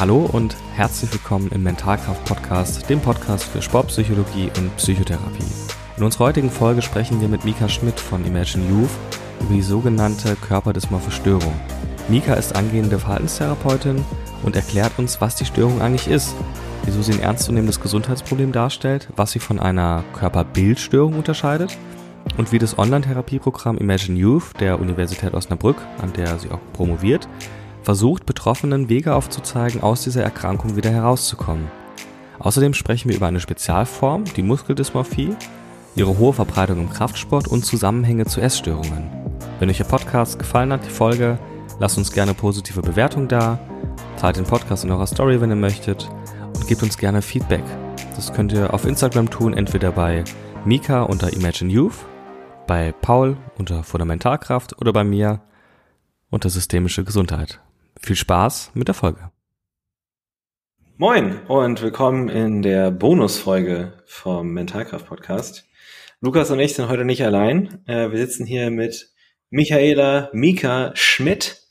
Hallo 0.00 0.30
und 0.32 0.54
herzlich 0.76 1.12
willkommen 1.12 1.50
im 1.50 1.64
Mentalkraft 1.64 2.24
Podcast, 2.24 2.88
dem 2.88 3.00
Podcast 3.00 3.42
für 3.42 3.60
Sportpsychologie 3.60 4.48
und 4.56 4.76
Psychotherapie. 4.76 5.42
In 5.96 6.04
unserer 6.04 6.26
heutigen 6.26 6.52
Folge 6.52 6.82
sprechen 6.82 7.20
wir 7.20 7.26
mit 7.26 7.44
Mika 7.44 7.68
Schmidt 7.68 7.98
von 7.98 8.24
Imagine 8.24 8.64
Youth 8.70 8.90
über 9.40 9.54
die 9.54 9.60
sogenannte 9.60 10.36
Körperdysmorphe 10.36 11.10
Störung. 11.10 11.52
Mika 12.08 12.34
ist 12.34 12.54
angehende 12.54 13.00
Verhaltenstherapeutin 13.00 14.04
und 14.44 14.54
erklärt 14.54 14.96
uns, 14.98 15.20
was 15.20 15.34
die 15.34 15.46
Störung 15.46 15.82
eigentlich 15.82 16.06
ist, 16.06 16.32
wieso 16.84 17.02
sie 17.02 17.14
ein 17.14 17.20
ernstzunehmendes 17.20 17.80
Gesundheitsproblem 17.80 18.52
darstellt, 18.52 19.08
was 19.16 19.32
sie 19.32 19.40
von 19.40 19.58
einer 19.58 20.04
Körperbildstörung 20.12 21.14
unterscheidet 21.14 21.76
und 22.36 22.52
wie 22.52 22.60
das 22.60 22.78
Online-Therapieprogramm 22.78 23.78
Imagine 23.78 24.16
Youth 24.16 24.60
der 24.60 24.78
Universität 24.78 25.34
Osnabrück, 25.34 25.78
an 26.00 26.12
der 26.12 26.38
sie 26.38 26.52
auch 26.52 26.60
promoviert, 26.72 27.28
versucht, 27.88 28.26
Betroffenen 28.26 28.90
Wege 28.90 29.14
aufzuzeigen, 29.14 29.82
aus 29.82 30.02
dieser 30.02 30.22
Erkrankung 30.22 30.76
wieder 30.76 30.90
herauszukommen. 30.90 31.68
Außerdem 32.38 32.74
sprechen 32.74 33.08
wir 33.08 33.16
über 33.16 33.28
eine 33.28 33.40
Spezialform, 33.40 34.24
die 34.36 34.42
Muskeldysmorphie, 34.42 35.34
ihre 35.96 36.18
hohe 36.18 36.34
Verbreitung 36.34 36.80
im 36.80 36.90
Kraftsport 36.90 37.48
und 37.48 37.64
Zusammenhänge 37.64 38.26
zu 38.26 38.42
Essstörungen. 38.42 39.08
Wenn 39.58 39.70
euch 39.70 39.78
der 39.78 39.84
Podcast 39.84 40.38
gefallen 40.38 40.70
hat, 40.70 40.84
die 40.84 40.90
Folge, 40.90 41.38
lasst 41.80 41.96
uns 41.96 42.12
gerne 42.12 42.34
positive 42.34 42.82
Bewertung 42.82 43.26
da, 43.26 43.58
teilt 44.18 44.36
den 44.36 44.44
Podcast 44.44 44.84
in 44.84 44.90
eurer 44.90 45.06
Story, 45.06 45.40
wenn 45.40 45.48
ihr 45.48 45.56
möchtet 45.56 46.10
und 46.54 46.66
gebt 46.66 46.82
uns 46.82 46.98
gerne 46.98 47.22
Feedback. 47.22 47.64
Das 48.16 48.34
könnt 48.34 48.52
ihr 48.52 48.74
auf 48.74 48.84
Instagram 48.84 49.30
tun, 49.30 49.54
entweder 49.54 49.92
bei 49.92 50.24
Mika 50.66 51.04
unter 51.04 51.32
Imagine 51.32 51.72
Youth, 51.72 52.04
bei 52.66 52.92
Paul 52.92 53.38
unter 53.56 53.82
Fundamentalkraft 53.82 54.78
oder 54.78 54.92
bei 54.92 55.04
mir 55.04 55.40
unter 56.28 56.50
Systemische 56.50 57.02
Gesundheit. 57.02 57.62
Viel 58.00 58.16
Spaß 58.16 58.70
mit 58.74 58.88
der 58.88 58.94
Folge. 58.94 59.30
Moin 60.96 61.40
und 61.46 61.82
willkommen 61.82 62.28
in 62.28 62.62
der 62.62 62.90
Bonusfolge 62.90 63.92
vom 64.06 64.52
Mentalkraft 64.52 65.06
Podcast. 65.06 65.66
Lukas 66.20 66.50
und 66.50 66.60
ich 66.60 66.74
sind 66.74 66.88
heute 66.88 67.04
nicht 67.04 67.24
allein. 67.24 67.82
Äh, 67.86 68.10
wir 68.10 68.18
sitzen 68.18 68.46
hier 68.46 68.70
mit 68.70 69.12
Michaela 69.50 70.30
Mika 70.32 70.92
Schmidt 70.94 71.62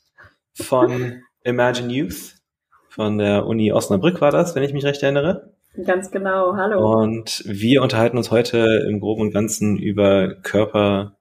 von 0.54 1.22
Imagine 1.44 1.92
Youth 1.92 2.36
von 2.88 3.18
der 3.18 3.46
Uni 3.46 3.72
Osnabrück 3.72 4.20
war 4.20 4.30
das, 4.30 4.54
wenn 4.54 4.62
ich 4.62 4.72
mich 4.72 4.84
recht 4.84 5.02
erinnere. 5.02 5.54
Ganz 5.84 6.10
genau, 6.10 6.56
hallo. 6.56 7.00
Und 7.00 7.42
wir 7.46 7.82
unterhalten 7.82 8.16
uns 8.16 8.30
heute 8.30 8.86
im 8.88 9.00
Groben 9.00 9.22
und 9.22 9.32
Ganzen 9.32 9.78
über 9.78 10.34
Körper, 10.34 11.16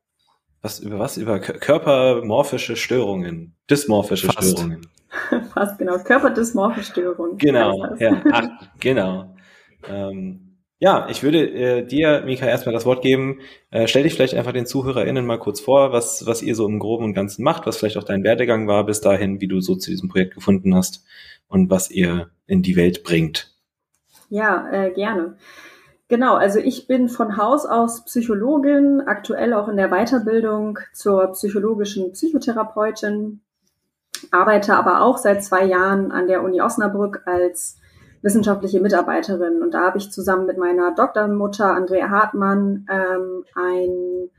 was, 0.62 0.80
über 0.80 0.98
was? 0.98 1.18
Über 1.18 1.40
körpermorphische 1.40 2.76
Störungen, 2.76 3.56
dysmorphische 3.70 4.28
Fast. 4.28 4.52
Störungen. 4.52 4.88
Fast 5.54 5.78
genau, 5.78 5.98
Körperdysmorphenstörung. 5.98 7.38
Genau, 7.38 7.96
ja, 8.00 8.22
ach, 8.32 8.50
genau. 8.80 9.36
Ähm, 9.88 10.48
ja, 10.80 11.08
ich 11.10 11.24
würde 11.24 11.50
äh, 11.50 11.86
dir, 11.86 12.22
Mika, 12.26 12.46
erstmal 12.46 12.74
das 12.74 12.86
Wort 12.86 13.02
geben. 13.02 13.40
Äh, 13.72 13.88
stell 13.88 14.04
dich 14.04 14.14
vielleicht 14.14 14.36
einfach 14.36 14.54
den 14.54 14.68
ZuhörerInnen 14.68 15.26
mal 15.26 15.40
kurz 15.40 15.60
vor, 15.60 15.92
was, 15.92 16.28
was 16.28 16.44
ihr 16.44 16.54
so 16.54 16.68
im 16.68 16.78
Groben 16.78 17.06
und 17.06 17.14
Ganzen 17.14 17.44
macht, 17.44 17.66
was 17.66 17.78
vielleicht 17.78 17.98
auch 17.98 18.04
dein 18.04 18.24
Werdegang 18.24 18.68
war 18.68 18.86
bis 18.86 19.02
dahin, 19.02 19.42
wie 19.42 19.48
du 19.48 19.60
so 19.60 19.76
zu 19.76 19.90
diesem 19.90 20.10
Projekt 20.10 20.36
gefunden 20.36 20.76
hast 20.76 21.04
und 21.48 21.72
was 21.72 21.90
ihr 21.90 22.30
in 22.46 22.62
die 22.62 22.76
Welt 22.76 23.04
bringt. 23.04 23.56
Ja, 24.30 24.70
äh, 24.72 24.92
gerne. 24.92 25.38
Genau, 26.10 26.36
also 26.36 26.60
ich 26.60 26.88
bin 26.88 27.10
von 27.10 27.38
Haus 27.38 27.66
aus 27.66 28.06
Psychologin, 28.06 29.02
aktuell 29.06 29.54
auch 29.54 29.68
in 29.68 29.78
der 29.78 29.90
Weiterbildung 29.90 30.80
zur 30.94 31.32
psychologischen 31.34 32.14
Psychotherapeutin 32.14 33.42
arbeite 34.32 34.76
aber 34.76 35.02
auch 35.02 35.18
seit 35.18 35.44
zwei 35.44 35.66
Jahren 35.66 36.12
an 36.12 36.28
der 36.28 36.44
Uni 36.44 36.62
Osnabrück 36.62 37.24
als 37.26 37.78
wissenschaftliche 38.22 38.80
Mitarbeiterin. 38.80 39.62
Und 39.62 39.74
da 39.74 39.82
habe 39.82 39.98
ich 39.98 40.12
zusammen 40.12 40.46
mit 40.46 40.58
meiner 40.58 40.94
Doktormutter 40.94 41.72
Andrea 41.72 42.10
Hartmann 42.10 42.86
ähm, 42.90 43.46
ein 43.56 44.30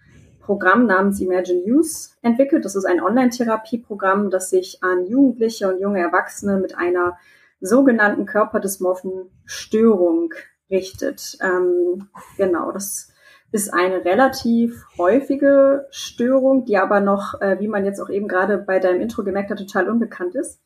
Programm 0.41 0.87
namens 0.87 1.21
Imagine 1.21 1.63
Youth 1.65 2.11
entwickelt. 2.23 2.65
Das 2.65 2.75
ist 2.75 2.87
ein 2.87 3.03
Online-Therapieprogramm, 3.03 4.31
das 4.31 4.51
sich 4.51 4.83
an 4.83 5.07
Jugendliche 5.07 5.73
und 5.73 5.81
junge 5.81 6.01
Erwachsene 6.01 6.59
mit 6.59 6.77
einer 6.77 7.19
sogenannten 7.61 8.27
körperdysmorphen 8.27 9.31
Störung 9.45 10.33
richtet. 10.71 11.37
Ähm, 11.43 12.09
genau, 12.37 12.73
das 12.73 13.13
ist 13.51 13.73
eine 13.73 14.05
relativ 14.05 14.85
häufige 14.99 15.87
Störung, 15.91 16.65
die 16.65 16.77
aber 16.77 17.01
noch, 17.01 17.41
äh, 17.41 17.59
wie 17.61 17.69
man 17.69 17.85
jetzt 17.85 18.01
auch 18.01 18.11
eben 18.11 18.29
gerade 18.29 18.59
bei 18.59 18.79
deinem 18.79 19.01
Intro 19.01 19.25
gemerkt 19.25 19.51
hat, 19.51 19.59
total 19.59 19.89
unbekannt 19.89 20.35
ist. 20.35 20.61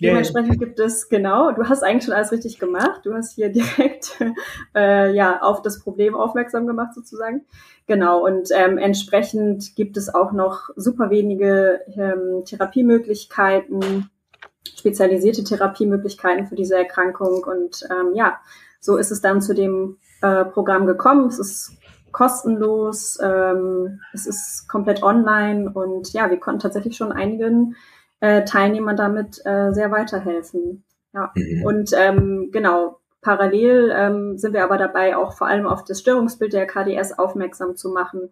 Yeah. 0.00 0.10
Dementsprechend 0.10 0.58
gibt 0.58 0.80
es, 0.80 1.08
genau, 1.08 1.52
du 1.52 1.68
hast 1.68 1.84
eigentlich 1.84 2.04
schon 2.04 2.14
alles 2.14 2.32
richtig 2.32 2.58
gemacht. 2.58 3.02
Du 3.04 3.14
hast 3.14 3.34
hier 3.34 3.48
direkt 3.52 4.18
äh, 4.74 5.14
ja, 5.14 5.40
auf 5.40 5.62
das 5.62 5.80
Problem 5.80 6.16
aufmerksam 6.16 6.66
gemacht 6.66 6.94
sozusagen. 6.94 7.44
Genau, 7.86 8.24
und 8.24 8.48
ähm, 8.52 8.78
entsprechend 8.78 9.76
gibt 9.76 9.96
es 9.96 10.12
auch 10.12 10.32
noch 10.32 10.70
super 10.74 11.10
wenige 11.10 11.82
ähm, 11.94 12.44
Therapiemöglichkeiten, 12.44 14.10
spezialisierte 14.76 15.44
Therapiemöglichkeiten 15.44 16.46
für 16.46 16.56
diese 16.56 16.76
Erkrankung. 16.76 17.44
Und 17.44 17.86
ähm, 17.90 18.14
ja, 18.14 18.40
so 18.80 18.96
ist 18.96 19.12
es 19.12 19.20
dann 19.20 19.42
zu 19.42 19.54
dem 19.54 19.98
äh, 20.22 20.44
Programm 20.44 20.86
gekommen. 20.86 21.28
Es 21.28 21.38
ist 21.38 21.78
kostenlos, 22.14 23.18
ähm, 23.20 24.00
es 24.14 24.26
ist 24.26 24.68
komplett 24.68 25.02
online 25.02 25.70
und 25.70 26.12
ja, 26.12 26.30
wir 26.30 26.38
konnten 26.38 26.60
tatsächlich 26.60 26.96
schon 26.96 27.12
einigen 27.12 27.74
äh, 28.20 28.44
Teilnehmern 28.44 28.96
damit 28.96 29.44
äh, 29.44 29.72
sehr 29.72 29.90
weiterhelfen. 29.90 30.84
Ja. 31.12 31.32
Mhm. 31.34 31.64
Und 31.64 31.90
ähm, 31.98 32.50
genau, 32.52 33.00
parallel 33.20 33.92
ähm, 33.92 34.38
sind 34.38 34.54
wir 34.54 34.62
aber 34.62 34.78
dabei, 34.78 35.16
auch 35.16 35.36
vor 35.36 35.48
allem 35.48 35.66
auf 35.66 35.82
das 35.84 36.00
Störungsbild 36.00 36.52
der 36.52 36.66
KDS 36.66 37.18
aufmerksam 37.18 37.74
zu 37.74 37.90
machen, 37.90 38.30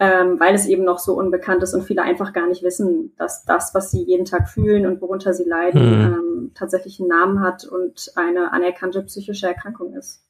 ähm, 0.00 0.40
weil 0.40 0.56
es 0.56 0.66
eben 0.66 0.82
noch 0.82 0.98
so 0.98 1.14
unbekannt 1.14 1.62
ist 1.62 1.74
und 1.74 1.84
viele 1.84 2.02
einfach 2.02 2.32
gar 2.32 2.48
nicht 2.48 2.64
wissen, 2.64 3.14
dass 3.18 3.44
das, 3.44 3.72
was 3.72 3.92
sie 3.92 4.02
jeden 4.02 4.24
Tag 4.24 4.48
fühlen 4.48 4.84
und 4.84 5.00
worunter 5.00 5.32
sie 5.32 5.44
leiden, 5.44 5.80
mhm. 5.80 6.14
ähm, 6.14 6.50
tatsächlich 6.56 6.98
einen 6.98 7.08
Namen 7.08 7.40
hat 7.40 7.64
und 7.64 8.10
eine 8.16 8.52
anerkannte 8.52 9.00
psychische 9.02 9.46
Erkrankung 9.46 9.94
ist. 9.94 10.24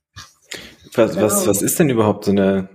Was, 0.94 1.14
genau. 1.14 1.24
was, 1.24 1.46
was 1.46 1.62
ist 1.62 1.78
denn 1.78 1.88
überhaupt 1.88 2.26
so 2.26 2.32
eine 2.32 2.68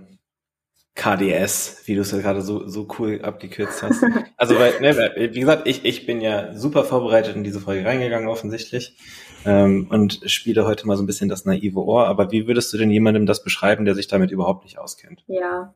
KDS, 0.98 1.82
wie 1.86 1.94
du 1.94 2.00
es 2.00 2.10
ja 2.10 2.18
gerade 2.18 2.42
so, 2.42 2.66
so 2.66 2.88
cool 2.98 3.20
abgekürzt 3.22 3.82
hast. 3.82 4.04
Also, 4.36 4.56
weil, 4.56 4.80
ne, 4.80 5.30
wie 5.32 5.40
gesagt, 5.40 5.66
ich, 5.66 5.84
ich 5.84 6.06
bin 6.06 6.20
ja 6.20 6.54
super 6.54 6.84
vorbereitet 6.84 7.34
in 7.34 7.42
diese 7.42 7.58
Folge 7.58 7.84
reingegangen, 7.84 8.28
offensichtlich, 8.28 8.96
ähm, 9.44 9.88
und 9.90 10.20
spiele 10.26 10.64
heute 10.64 10.86
mal 10.86 10.96
so 10.96 11.02
ein 11.02 11.06
bisschen 11.06 11.28
das 11.28 11.44
naive 11.44 11.84
Ohr. 11.84 12.06
Aber 12.06 12.30
wie 12.30 12.46
würdest 12.46 12.72
du 12.72 12.78
denn 12.78 12.90
jemandem 12.90 13.26
das 13.26 13.42
beschreiben, 13.42 13.84
der 13.84 13.94
sich 13.94 14.06
damit 14.06 14.30
überhaupt 14.30 14.64
nicht 14.64 14.78
auskennt? 14.78 15.24
Ja. 15.26 15.74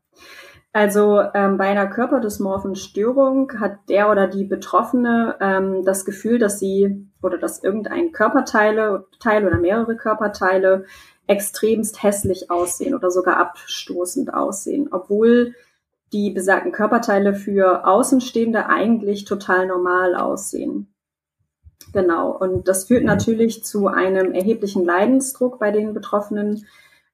Also 0.73 1.21
ähm, 1.35 1.59
bei 1.59 1.67
einer 1.67 1.87
körperdysmorphen 1.87 2.77
Störung 2.77 3.53
hat 3.61 3.79
der 3.89 4.11
oder 4.11 4.27
die 4.27 4.45
Betroffene 4.45 5.37
ähm, 5.41 5.85
das 5.85 6.05
Gefühl, 6.05 6.39
dass 6.39 6.59
sie 6.59 7.09
oder 7.21 7.37
dass 7.37 7.63
irgendein 7.63 8.13
Körperteile 8.13 9.07
Teil 9.21 9.47
oder 9.47 9.59
mehrere 9.59 9.97
Körperteile 9.97 10.87
extremst 11.27 12.03
hässlich 12.03 12.51
aussehen 12.51 12.95
oder 12.95 13.11
sogar 13.11 13.37
abstoßend 13.39 14.35
aussehen, 14.35 14.89
obwohl 14.91 15.55
die 16.13 16.31
besagten 16.31 16.73
Körperteile 16.73 17.35
für 17.35 17.87
Außenstehende 17.87 18.67
eigentlich 18.67 19.25
total 19.25 19.67
normal 19.67 20.15
aussehen. 20.15 20.93
Genau. 21.93 22.31
Und 22.37 22.69
das 22.69 22.85
führt 22.85 23.05
natürlich 23.05 23.65
zu 23.65 23.87
einem 23.87 24.33
erheblichen 24.33 24.85
Leidensdruck 24.85 25.59
bei 25.59 25.71
den 25.71 25.95
Betroffenen. 25.95 26.67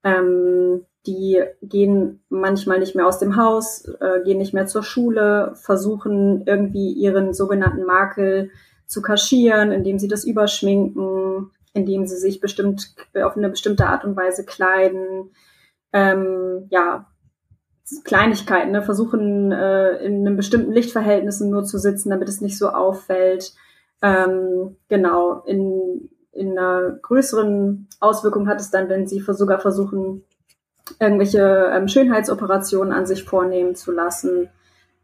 Ähm, 0.04 0.84
die 1.06 1.42
gehen 1.62 2.20
manchmal 2.28 2.80
nicht 2.80 2.94
mehr 2.94 3.06
aus 3.06 3.18
dem 3.18 3.36
Haus, 3.36 3.86
äh, 4.00 4.22
gehen 4.24 4.38
nicht 4.38 4.52
mehr 4.52 4.66
zur 4.66 4.82
Schule, 4.82 5.52
versuchen 5.54 6.44
irgendwie 6.46 6.92
ihren 6.92 7.32
sogenannten 7.32 7.84
Makel 7.84 8.50
zu 8.86 9.00
kaschieren, 9.00 9.72
indem 9.72 9.98
sie 9.98 10.08
das 10.08 10.24
überschminken, 10.24 11.27
indem 11.78 12.06
sie 12.06 12.16
sich 12.16 12.40
bestimmt 12.40 12.94
auf 13.14 13.36
eine 13.36 13.48
bestimmte 13.48 13.86
Art 13.86 14.04
und 14.04 14.16
Weise 14.16 14.44
kleiden. 14.44 15.30
Ähm, 15.92 16.66
ja, 16.70 17.06
Kleinigkeiten, 18.04 18.72
ne? 18.72 18.82
versuchen 18.82 19.50
äh, 19.52 19.96
in 20.04 20.26
einem 20.26 20.36
bestimmten 20.36 20.72
Lichtverhältnissen 20.72 21.50
nur 21.50 21.64
zu 21.64 21.78
sitzen, 21.78 22.10
damit 22.10 22.28
es 22.28 22.40
nicht 22.40 22.58
so 22.58 22.68
auffällt. 22.68 23.54
Ähm, 24.02 24.76
genau, 24.88 25.42
in, 25.46 26.10
in 26.32 26.58
einer 26.58 26.98
größeren 27.02 27.88
Auswirkung 28.00 28.48
hat 28.48 28.60
es 28.60 28.70
dann, 28.70 28.88
wenn 28.88 29.06
sie 29.06 29.20
sogar 29.20 29.60
versuchen, 29.60 30.24
irgendwelche 31.00 31.70
ähm, 31.72 31.88
Schönheitsoperationen 31.88 32.92
an 32.92 33.06
sich 33.06 33.24
vornehmen 33.24 33.74
zu 33.74 33.92
lassen. 33.92 34.48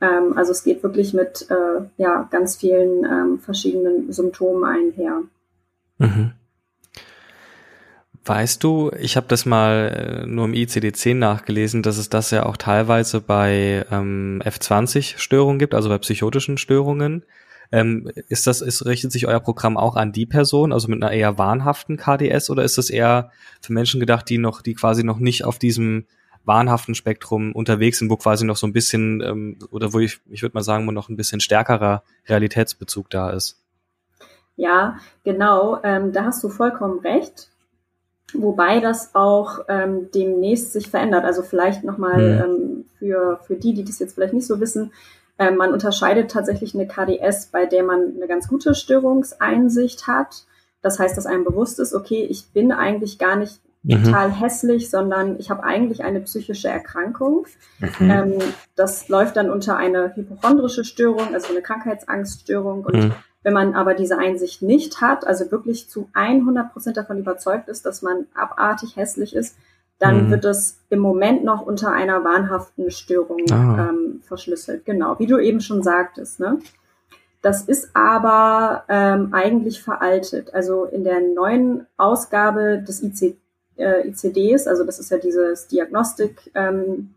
Ähm, 0.00 0.36
also 0.36 0.52
es 0.52 0.62
geht 0.62 0.82
wirklich 0.82 1.14
mit 1.14 1.46
äh, 1.50 1.86
ja, 1.96 2.28
ganz 2.30 2.56
vielen 2.56 3.04
ähm, 3.04 3.38
verschiedenen 3.38 4.12
Symptomen 4.12 4.64
einher. 4.64 5.22
Mhm. 5.98 6.32
Weißt 8.26 8.64
du, 8.64 8.90
ich 8.98 9.16
habe 9.16 9.26
das 9.28 9.44
mal 9.44 10.22
äh, 10.24 10.26
nur 10.26 10.46
im 10.46 10.54
ICD-10 10.54 11.14
nachgelesen, 11.14 11.82
dass 11.82 11.98
es 11.98 12.08
das 12.08 12.30
ja 12.30 12.46
auch 12.46 12.56
teilweise 12.56 13.20
bei 13.20 13.84
ähm, 13.90 14.40
F20-Störungen 14.42 15.58
gibt, 15.58 15.74
also 15.74 15.90
bei 15.90 15.98
psychotischen 15.98 16.56
Störungen. 16.56 17.24
Ähm, 17.70 18.10
ist 18.28 18.46
das, 18.46 18.62
ist, 18.62 18.86
richtet 18.86 19.12
sich 19.12 19.26
euer 19.26 19.40
Programm 19.40 19.76
auch 19.76 19.96
an 19.96 20.12
die 20.12 20.24
Person, 20.24 20.72
also 20.72 20.88
mit 20.88 21.02
einer 21.02 21.12
eher 21.12 21.36
wahnhaften 21.36 21.98
KDS, 21.98 22.48
oder 22.48 22.64
ist 22.64 22.78
das 22.78 22.88
eher 22.88 23.30
für 23.60 23.74
Menschen 23.74 24.00
gedacht, 24.00 24.28
die 24.28 24.38
noch, 24.38 24.62
die 24.62 24.74
quasi 24.74 25.04
noch 25.04 25.18
nicht 25.18 25.44
auf 25.44 25.58
diesem 25.58 26.06
wahnhaften 26.44 26.94
Spektrum 26.94 27.52
unterwegs 27.52 27.98
sind, 27.98 28.10
wo 28.10 28.16
quasi 28.16 28.46
noch 28.46 28.56
so 28.56 28.66
ein 28.66 28.72
bisschen, 28.72 29.20
ähm, 29.20 29.58
oder 29.70 29.92
wo 29.92 29.98
ich, 29.98 30.20
ich 30.30 30.40
würde 30.40 30.54
mal 30.54 30.62
sagen, 30.62 30.86
wo 30.86 30.92
noch 30.92 31.10
ein 31.10 31.16
bisschen 31.16 31.40
stärkerer 31.40 32.02
Realitätsbezug 32.26 33.10
da 33.10 33.30
ist? 33.30 33.60
Ja, 34.56 34.98
genau, 35.24 35.80
ähm, 35.82 36.12
da 36.12 36.24
hast 36.24 36.42
du 36.44 36.48
vollkommen 36.48 37.00
recht. 37.00 37.50
Wobei 38.32 38.80
das 38.80 39.14
auch 39.14 39.60
ähm, 39.68 40.08
demnächst 40.14 40.72
sich 40.72 40.88
verändert. 40.88 41.24
Also 41.24 41.42
vielleicht 41.42 41.84
nochmal 41.84 42.18
mhm. 42.18 42.42
ähm, 42.42 42.84
für, 42.98 43.40
für 43.46 43.56
die, 43.56 43.74
die 43.74 43.84
das 43.84 43.98
jetzt 43.98 44.14
vielleicht 44.14 44.34
nicht 44.34 44.46
so 44.46 44.60
wissen, 44.60 44.92
äh, 45.38 45.50
man 45.50 45.72
unterscheidet 45.72 46.30
tatsächlich 46.30 46.74
eine 46.74 46.86
KDS, 46.86 47.46
bei 47.46 47.66
der 47.66 47.82
man 47.82 48.14
eine 48.16 48.26
ganz 48.26 48.48
gute 48.48 48.74
Störungseinsicht 48.74 50.06
hat. 50.06 50.44
Das 50.82 50.98
heißt, 50.98 51.16
dass 51.16 51.26
einem 51.26 51.44
bewusst 51.44 51.80
ist, 51.80 51.94
okay, 51.94 52.26
ich 52.28 52.52
bin 52.52 52.72
eigentlich 52.72 53.18
gar 53.18 53.36
nicht 53.36 53.60
mhm. 53.82 54.04
total 54.04 54.30
hässlich, 54.30 54.90
sondern 54.90 55.38
ich 55.38 55.50
habe 55.50 55.64
eigentlich 55.64 56.04
eine 56.04 56.20
psychische 56.20 56.68
Erkrankung. 56.68 57.46
Mhm. 57.78 58.10
Ähm, 58.10 58.38
das 58.76 59.08
läuft 59.08 59.36
dann 59.36 59.50
unter 59.50 59.76
eine 59.76 60.14
hypochondrische 60.14 60.84
Störung, 60.84 61.34
also 61.34 61.52
eine 61.52 61.62
Krankheitsangststörung. 61.62 62.84
Und 62.84 62.94
mhm. 62.96 63.14
Wenn 63.44 63.52
man 63.52 63.74
aber 63.74 63.94
diese 63.94 64.18
Einsicht 64.18 64.62
nicht 64.62 65.00
hat, 65.00 65.26
also 65.26 65.50
wirklich 65.52 65.88
zu 65.88 66.08
100 66.14 66.72
Prozent 66.72 66.96
davon 66.96 67.18
überzeugt 67.18 67.68
ist, 67.68 67.86
dass 67.86 68.02
man 68.02 68.26
abartig 68.34 68.96
hässlich 68.96 69.36
ist, 69.36 69.56
dann 69.98 70.26
mhm. 70.26 70.30
wird 70.30 70.44
es 70.46 70.78
im 70.88 70.98
Moment 70.98 71.44
noch 71.44 71.62
unter 71.64 71.92
einer 71.92 72.24
wahnhaften 72.24 72.90
Störung 72.90 73.42
ah. 73.52 73.90
ähm, 73.90 74.22
verschlüsselt. 74.26 74.84
Genau, 74.84 75.18
wie 75.18 75.26
du 75.26 75.38
eben 75.38 75.60
schon 75.60 75.82
sagtest. 75.82 76.40
Ne? 76.40 76.58
Das 77.42 77.62
ist 77.62 77.90
aber 77.94 78.84
ähm, 78.88 79.28
eigentlich 79.32 79.82
veraltet. 79.82 80.52
Also 80.54 80.86
in 80.86 81.04
der 81.04 81.20
neuen 81.20 81.86
Ausgabe 81.98 82.82
des 82.86 83.02
IC, 83.02 83.36
äh, 83.76 84.08
ICDs, 84.08 84.66
also 84.66 84.84
das 84.84 84.98
ist 84.98 85.10
ja 85.10 85.18
dieses 85.18 85.68
Diagnostik, 85.68 86.50
ähm, 86.54 87.14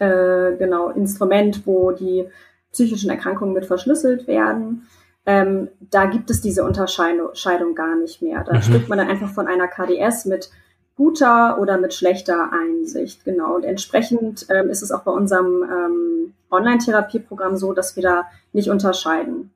äh, 0.00 0.56
genau, 0.56 0.90
Instrument, 0.90 1.66
wo 1.66 1.92
die 1.92 2.26
psychischen 2.72 3.08
Erkrankungen 3.08 3.54
mit 3.54 3.64
verschlüsselt 3.64 4.26
werden. 4.26 4.86
Ähm, 5.26 5.68
da 5.80 6.06
gibt 6.06 6.30
es 6.30 6.40
diese 6.40 6.64
Unterscheidung 6.64 7.74
gar 7.74 7.96
nicht 7.96 8.22
mehr. 8.22 8.44
Da 8.44 8.54
mhm. 8.54 8.62
spricht 8.62 8.88
man 8.88 8.98
dann 8.98 9.08
einfach 9.08 9.30
von 9.30 9.48
einer 9.48 9.66
KDS 9.66 10.24
mit 10.24 10.50
guter 10.96 11.58
oder 11.60 11.78
mit 11.78 11.92
schlechter 11.92 12.52
Einsicht. 12.52 13.24
Genau. 13.24 13.56
Und 13.56 13.64
entsprechend 13.64 14.46
ähm, 14.48 14.70
ist 14.70 14.82
es 14.82 14.92
auch 14.92 15.02
bei 15.02 15.10
unserem 15.10 15.62
ähm, 15.62 16.34
Online-Therapieprogramm 16.50 17.56
so, 17.56 17.72
dass 17.72 17.96
wir 17.96 18.02
da 18.02 18.26
nicht 18.52 18.70
unterscheiden. 18.70 19.50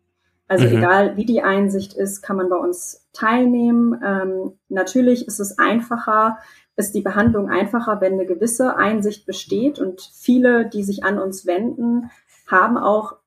Also 0.48 0.66
mhm. 0.66 0.78
egal 0.78 1.16
wie 1.16 1.24
die 1.24 1.42
Einsicht 1.42 1.94
ist, 1.94 2.22
kann 2.22 2.36
man 2.36 2.48
bei 2.48 2.56
uns 2.56 3.06
teilnehmen. 3.12 4.00
Ähm, 4.04 4.52
natürlich 4.68 5.28
ist 5.28 5.38
es 5.38 5.58
einfacher, 5.58 6.38
ist 6.76 6.94
die 6.94 7.02
Behandlung 7.02 7.48
einfacher, 7.48 8.00
wenn 8.00 8.14
eine 8.14 8.26
gewisse 8.26 8.76
Einsicht 8.76 9.24
besteht. 9.24 9.78
Und 9.78 10.00
viele, 10.00 10.68
die 10.68 10.82
sich 10.82 11.04
an 11.04 11.20
uns 11.20 11.46
wenden, 11.46 12.10
haben 12.48 12.76
auch 12.76 13.19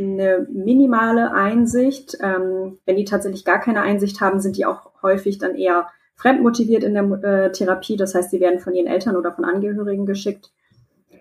eine 0.00 0.46
minimale 0.50 1.32
Einsicht. 1.32 2.16
Ähm, 2.20 2.78
wenn 2.86 2.96
die 2.96 3.04
tatsächlich 3.04 3.44
gar 3.44 3.60
keine 3.60 3.82
Einsicht 3.82 4.20
haben, 4.20 4.40
sind 4.40 4.56
die 4.56 4.66
auch 4.66 4.90
häufig 5.02 5.38
dann 5.38 5.54
eher 5.54 5.88
fremdmotiviert 6.16 6.84
in 6.84 6.94
der 6.94 7.04
äh, 7.22 7.52
Therapie. 7.52 7.96
Das 7.96 8.14
heißt, 8.14 8.30
sie 8.30 8.40
werden 8.40 8.60
von 8.60 8.74
ihren 8.74 8.86
Eltern 8.86 9.16
oder 9.16 9.32
von 9.32 9.44
Angehörigen 9.44 10.06
geschickt. 10.06 10.50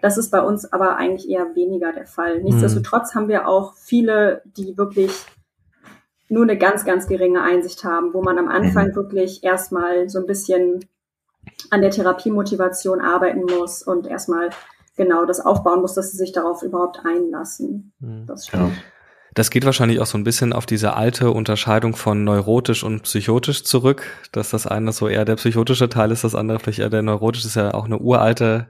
Das 0.02 0.18
ist 0.18 0.32
bei 0.32 0.42
uns 0.42 0.72
aber 0.72 0.98
eigentlich 0.98 1.30
eher 1.30 1.56
weniger 1.56 1.92
der 1.92 2.06
Fall. 2.06 2.42
Nichtsdestotrotz 2.42 3.16
haben 3.16 3.28
wir 3.28 3.48
auch 3.48 3.74
viele, 3.76 4.42
die 4.46 4.78
wirklich 4.78 5.12
nur 6.30 6.44
eine 6.44 6.58
ganz, 6.58 6.86
ganz 6.86 7.08
geringe 7.08 7.42
Einsicht 7.42 7.84
haben, 7.84 8.14
wo 8.14 8.22
man 8.22 8.38
am 8.38 8.48
Anfang 8.48 8.90
mhm. 8.90 8.96
wirklich 8.96 9.44
erstmal 9.44 10.08
so 10.10 10.20
ein 10.20 10.26
bisschen 10.26 10.86
an 11.72 11.82
der 11.82 11.92
Therapiemotivation 11.92 13.02
arbeiten 13.02 13.42
muss 13.42 13.84
und 13.84 14.08
erstmal 14.08 14.52
genau 15.00 15.26
das 15.26 15.40
aufbauen 15.40 15.82
muss, 15.82 15.96
dass 15.96 16.12
sie 16.12 16.18
sich 16.18 16.34
darauf 16.34 16.62
überhaupt 16.62 17.00
einlassen. 17.06 17.94
Mhm. 18.00 18.26
Das 18.28 18.48
stimmt. 18.48 18.74
Ja. 18.76 18.84
Das 19.34 19.50
geht 19.50 19.64
wahrscheinlich 19.64 20.02
auch 20.02 20.06
so 20.06 20.18
ein 20.18 20.24
bisschen 20.24 20.52
auf 20.52 20.66
diese 20.66 20.96
alte 20.96 21.32
Unterscheidung 21.32 21.96
von 21.96 22.24
neurotisch 22.24 22.84
und 22.84 23.04
psychotisch 23.04 23.64
zurück, 23.64 24.04
dass 24.32 24.50
das 24.50 24.68
eine 24.68 24.92
so 24.92 25.08
eher 25.08 25.24
der 25.24 25.36
psychotische 25.36 25.88
Teil 25.88 26.12
ist, 26.12 26.24
das 26.24 26.36
andere 26.36 26.60
vielleicht 26.60 26.80
eher 26.80 26.90
der 26.90 27.04
neurotische, 27.04 27.48
ist 27.48 27.56
ja 27.56 27.74
auch 27.74 27.86
eine 27.86 28.00
uralte 28.00 28.68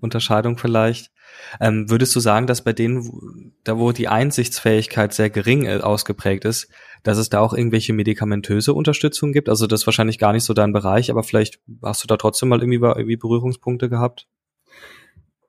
Unterscheidung 0.00 0.58
vielleicht. 0.58 1.12
Ähm, 1.60 1.88
würdest 1.88 2.16
du 2.16 2.20
sagen, 2.20 2.48
dass 2.48 2.64
bei 2.64 2.72
denen, 2.72 3.54
da 3.62 3.78
wo 3.78 3.92
die 3.92 4.08
Einsichtsfähigkeit 4.08 5.12
sehr 5.12 5.30
gering 5.30 5.66
äh, 5.66 5.78
ausgeprägt 5.78 6.44
ist, 6.44 6.68
dass 7.04 7.18
es 7.18 7.28
da 7.28 7.38
auch 7.38 7.52
irgendwelche 7.52 7.92
medikamentöse 7.92 8.74
Unterstützung 8.74 9.32
gibt? 9.32 9.48
Also 9.48 9.68
das 9.68 9.82
ist 9.82 9.86
wahrscheinlich 9.86 10.18
gar 10.18 10.32
nicht 10.32 10.44
so 10.44 10.54
dein 10.54 10.72
Bereich, 10.72 11.10
aber 11.10 11.22
vielleicht 11.22 11.60
hast 11.82 12.02
du 12.02 12.08
da 12.08 12.16
trotzdem 12.16 12.48
mal 12.48 12.60
irgendwie, 12.60 12.84
irgendwie 12.84 13.16
Berührungspunkte 13.16 13.88
gehabt? 13.88 14.26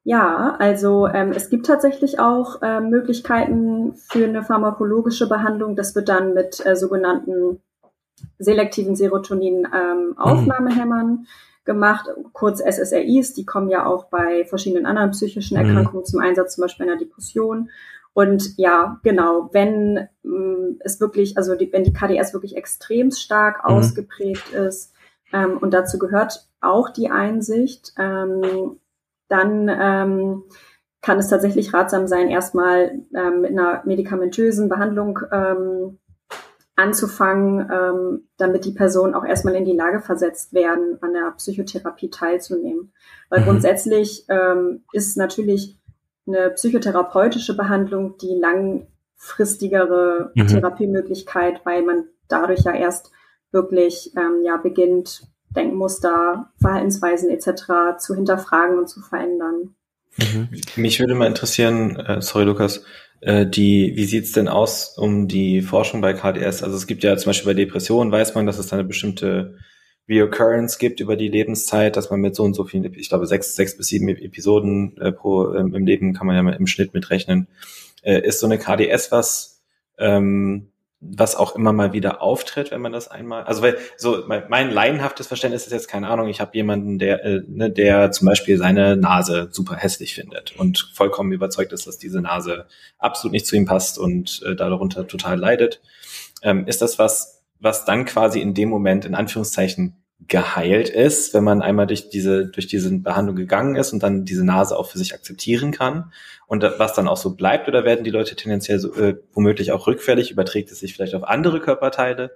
Ja, 0.04 0.56
also 0.58 1.06
ähm, 1.08 1.32
es 1.32 1.50
gibt 1.50 1.68
tatsächlich 1.68 2.20
auch 2.20 2.64
äh, 2.64 2.80
Möglichkeiten 2.80 3.94
für 3.96 4.26
eine 4.26 4.42
pharmakologische 4.44 5.30
Behandlung. 5.30 5.76
Das 5.76 5.94
wird 5.94 6.10
dann 6.10 6.34
mit 6.34 6.66
äh, 6.66 6.76
sogenannten 6.76 7.62
selektiven 8.40 8.96
Serotonin-Aufnahmehämmern 8.96 11.10
ähm, 11.10 11.28
gemacht, 11.66 12.08
kurz 12.34 12.62
SSRIs. 12.62 13.34
Die 13.34 13.46
kommen 13.46 13.70
ja 13.70 13.86
auch 13.86 14.06
bei 14.06 14.44
verschiedenen 14.46 14.88
anderen 14.88 15.12
psychischen 15.12 15.58
mhm. 15.58 15.66
Erkrankungen 15.66 16.02
mhm. 16.02 16.06
zum 16.06 16.20
Einsatz, 16.20 16.56
zum 16.56 16.64
Beispiel 16.64 16.88
in 16.88 16.92
der 16.92 17.00
Depression. 17.00 17.70
Und 18.14 18.58
ja, 18.58 19.00
genau, 19.04 19.50
wenn 19.54 20.10
ähm, 20.26 20.80
es 20.80 21.00
wirklich, 21.00 21.38
also 21.38 21.56
die, 21.56 21.72
wenn 21.72 21.84
die 21.84 21.94
KDS 21.94 22.34
wirklich 22.34 22.58
extrem 22.58 23.12
stark 23.12 23.64
mhm. 23.64 23.76
ausgeprägt 23.76 24.52
ist, 24.52 24.94
ähm, 25.34 25.58
und 25.60 25.74
dazu 25.74 25.98
gehört 25.98 26.46
auch 26.60 26.90
die 26.90 27.10
Einsicht, 27.10 27.94
ähm, 27.98 28.82
dann 29.32 29.70
ähm, 29.70 30.44
kann 31.02 31.18
es 31.18 31.30
tatsächlich 31.30 31.74
ratsam 31.74 32.08
sein, 32.08 32.30
erstmal 32.30 33.02
ähm, 33.16 33.42
mit 33.42 33.52
einer 33.52 33.82
medikamentösen 33.86 34.70
Behandlung 34.70 35.20
ähm, 35.32 36.00
anzufangen, 36.76 37.70
ähm, 37.72 38.28
damit 38.38 38.66
die 38.66 38.74
Person 38.74 39.14
auch 39.14 39.26
erstmal 39.26 39.56
in 39.56 39.66
die 39.66 39.76
Lage 39.76 40.02
versetzt 40.02 40.54
werden, 40.54 40.98
an 41.02 41.14
der 41.14 41.32
Psychotherapie 41.32 42.10
teilzunehmen. 42.10 42.94
Weil 43.30 43.42
mhm. 43.42 43.46
grundsätzlich 43.46 44.26
ähm, 44.30 44.84
ist 44.92 45.18
natürlich 45.18 45.80
eine 46.28 46.52
psychotherapeutische 46.52 47.56
Behandlung 47.56 48.18
die 48.18 48.40
langfristigere 48.40 50.32
mhm. 50.36 50.48
Therapiemöglichkeit, 50.48 51.62
weil 51.66 51.84
man 51.84 52.06
dadurch 52.28 52.62
ja 52.62 52.74
erst 52.74 53.12
wirklich 53.52 54.14
ähm, 54.16 54.42
ja 54.44 54.58
beginnt, 54.58 55.24
Denkmuster, 55.56 56.52
Verhaltensweisen 56.60 57.30
etc. 57.30 57.98
zu 58.00 58.16
hinterfragen 58.16 58.78
und 58.78 58.88
zu 58.88 59.02
verändern. 59.02 59.76
Mhm. 60.18 60.50
Mich 60.76 61.00
würde 61.00 61.16
mal 61.16 61.28
interessieren, 61.28 61.96
äh, 61.96 62.22
sorry 62.22 62.46
Lukas, 62.46 62.84
äh, 63.22 63.46
die, 63.46 63.94
wie 63.96 64.06
sieht's 64.06 64.32
denn 64.32 64.48
aus 64.48 64.98
um 64.98 65.28
die 65.28 65.62
Forschung 65.62 66.02
bei 66.02 66.14
KDS? 66.14 66.64
Also 66.64 66.76
es 66.76 66.88
gibt 66.88 67.04
ja 67.04 67.16
zum 67.18 67.30
Beispiel 67.30 67.54
bei 67.54 67.54
Depressionen, 67.54 68.12
weiß 68.12 68.36
man, 68.36 68.46
dass 68.46 68.58
es 68.58 68.68
da 68.68 68.78
eine 68.78 68.88
bestimmte 68.88 69.58
Reoccurrence 70.10 70.78
gibt 70.78 71.00
über 71.00 71.16
die 71.16 71.30
Lebenszeit, 71.30 71.96
dass 71.96 72.10
man 72.10 72.20
mit 72.20 72.36
so 72.36 72.44
und 72.44 72.54
so 72.54 72.66
vielen, 72.66 72.92
ich 72.96 73.10
glaube 73.10 73.28
sechs, 73.28 73.56
sechs 73.56 73.78
bis 73.78 73.88
sieben 73.88 74.10
Episoden 74.10 74.98
äh, 74.98 75.12
pro 75.12 75.54
ähm, 75.54 75.74
im 75.74 75.86
Leben 75.86 76.14
kann 76.14 76.28
man 76.28 76.36
ja 76.36 76.44
mal 76.44 76.56
im 76.56 76.68
Schnitt 76.68 76.94
mitrechnen. 76.94 77.48
Äh, 78.02 78.22
ist 78.28 78.40
so 78.40 78.48
eine 78.48 78.58
KDS 78.58 79.12
was, 79.12 79.62
ähm, 79.98 80.71
was 81.04 81.36
auch 81.36 81.56
immer 81.56 81.74
mal 81.74 81.94
wieder 81.94 82.22
auftritt, 82.22 82.70
wenn 82.70 82.80
man 82.80 82.92
das 82.92 83.08
einmal, 83.08 83.44
also 83.44 83.64
weil 83.64 83.78
so 83.98 84.24
mein, 84.28 84.44
mein 84.50 84.70
laienhaftes 84.70 85.26
Verständnis 85.26 85.66
ist 85.66 85.74
jetzt 85.74 85.88
keine 85.88 86.08
Ahnung, 86.08 86.28
ich 86.28 86.40
habe 86.40 86.56
jemanden, 86.56 87.00
der, 87.00 87.26
äh, 87.26 87.42
ne, 87.48 87.72
der 87.72 88.12
zum 88.12 88.28
Beispiel 88.28 88.58
seine 88.58 88.96
Nase 88.96 89.50
super 89.52 89.76
hässlich 89.76 90.14
findet 90.14 90.56
und 90.58 90.92
vollkommen 90.94 91.32
überzeugt 91.32 91.74
ist, 91.74 91.88
dass 91.88 91.98
diese 91.98 92.22
Nase 92.22 92.68
absolut 93.00 93.34
nicht 93.34 93.48
zu 93.48 93.56
ihm 93.56 93.66
passt 93.66 93.98
und 93.98 94.44
äh, 94.46 94.56
darunter 94.56 95.08
total 95.08 95.40
leidet. 95.40 95.82
Ähm, 96.44 96.68
ist 96.68 96.84
das 96.84 97.00
was, 97.00 97.42
was 97.60 97.84
dann 97.84 98.06
quasi 98.06 98.40
in 98.40 98.54
dem 98.54 98.70
Moment 98.70 99.04
in 99.04 99.16
Anführungszeichen 99.16 100.01
geheilt 100.28 100.90
ist, 100.90 101.34
wenn 101.34 101.44
man 101.44 101.62
einmal 101.62 101.88
durch 101.88 102.10
diese, 102.10 102.48
durch 102.48 102.68
diese 102.68 102.96
Behandlung 103.00 103.36
gegangen 103.36 103.76
ist 103.76 103.92
und 103.92 104.04
dann 104.04 104.26
diese 104.26 104.46
Nase 104.46 104.78
auch 104.78 104.88
für 104.88 104.98
sich 104.98 105.14
akzeptieren 105.14 105.72
kann 105.72 106.12
und 106.48 106.64
was 106.64 106.94
dann 106.94 107.08
auch 107.08 107.18
so 107.18 107.36
bleibt 107.36 107.68
oder 107.68 107.86
werden 107.86 108.04
die 108.04 108.12
Leute 108.12 108.36
tendenziell 108.36 108.80
so, 108.80 108.94
äh, 108.96 109.18
womöglich 109.34 109.72
auch 109.72 109.88
rückfällig, 109.88 110.32
überträgt 110.32 110.72
es 110.72 110.80
sich 110.80 110.94
vielleicht 110.94 111.16
auf 111.16 111.24
andere 111.24 111.60
Körperteile? 111.60 112.32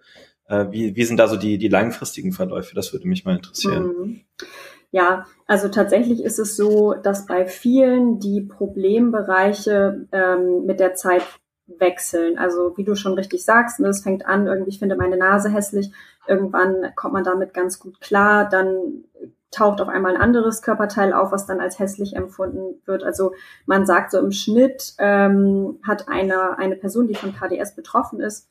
Äh, 0.47 0.65
wie, 0.71 0.95
wie 0.95 1.05
sind 1.05 1.17
da 1.17 1.27
so 1.27 1.37
die, 1.37 1.57
die 1.57 1.67
langfristigen 1.67 2.31
Verläufe? 2.31 2.75
Das 2.75 2.91
würde 2.93 3.07
mich 3.07 3.25
mal 3.25 3.35
interessieren. 3.35 3.83
Mhm. 3.83 4.21
Ja, 4.91 5.25
also 5.45 5.67
tatsächlich 5.67 6.23
ist 6.23 6.39
es 6.39 6.55
so, 6.55 6.93
dass 6.93 7.25
bei 7.25 7.45
vielen 7.45 8.19
die 8.19 8.41
Problembereiche 8.41 10.07
ähm, 10.11 10.65
mit 10.65 10.79
der 10.79 10.93
Zeit 10.95 11.23
wechseln. 11.67 12.37
Also 12.37 12.77
wie 12.77 12.83
du 12.83 12.95
schon 12.95 13.13
richtig 13.13 13.43
sagst, 13.43 13.79
ne, 13.79 13.89
es 13.89 14.03
fängt 14.03 14.25
an, 14.25 14.47
irgendwie, 14.47 14.69
ich 14.69 14.79
finde 14.79 14.95
meine 14.95 15.17
Nase 15.17 15.49
hässlich, 15.49 15.91
irgendwann 16.27 16.93
kommt 16.95 17.13
man 17.13 17.23
damit 17.23 17.53
ganz 17.53 17.79
gut 17.79 18.01
klar, 18.01 18.47
dann 18.49 19.05
taucht 19.51 19.79
auf 19.79 19.87
einmal 19.87 20.15
ein 20.15 20.21
anderes 20.21 20.61
Körperteil 20.61 21.13
auf, 21.13 21.31
was 21.31 21.45
dann 21.45 21.61
als 21.61 21.79
hässlich 21.79 22.15
empfunden 22.15 22.81
wird. 22.85 23.03
Also 23.03 23.33
man 23.65 23.85
sagt 23.85 24.11
so 24.11 24.19
im 24.19 24.31
Schnitt 24.31 24.93
ähm, 24.99 25.79
hat 25.87 26.09
eine, 26.09 26.57
eine 26.57 26.75
Person, 26.75 27.07
die 27.07 27.15
von 27.15 27.33
KDS 27.33 27.75
betroffen 27.75 28.19
ist, 28.19 28.49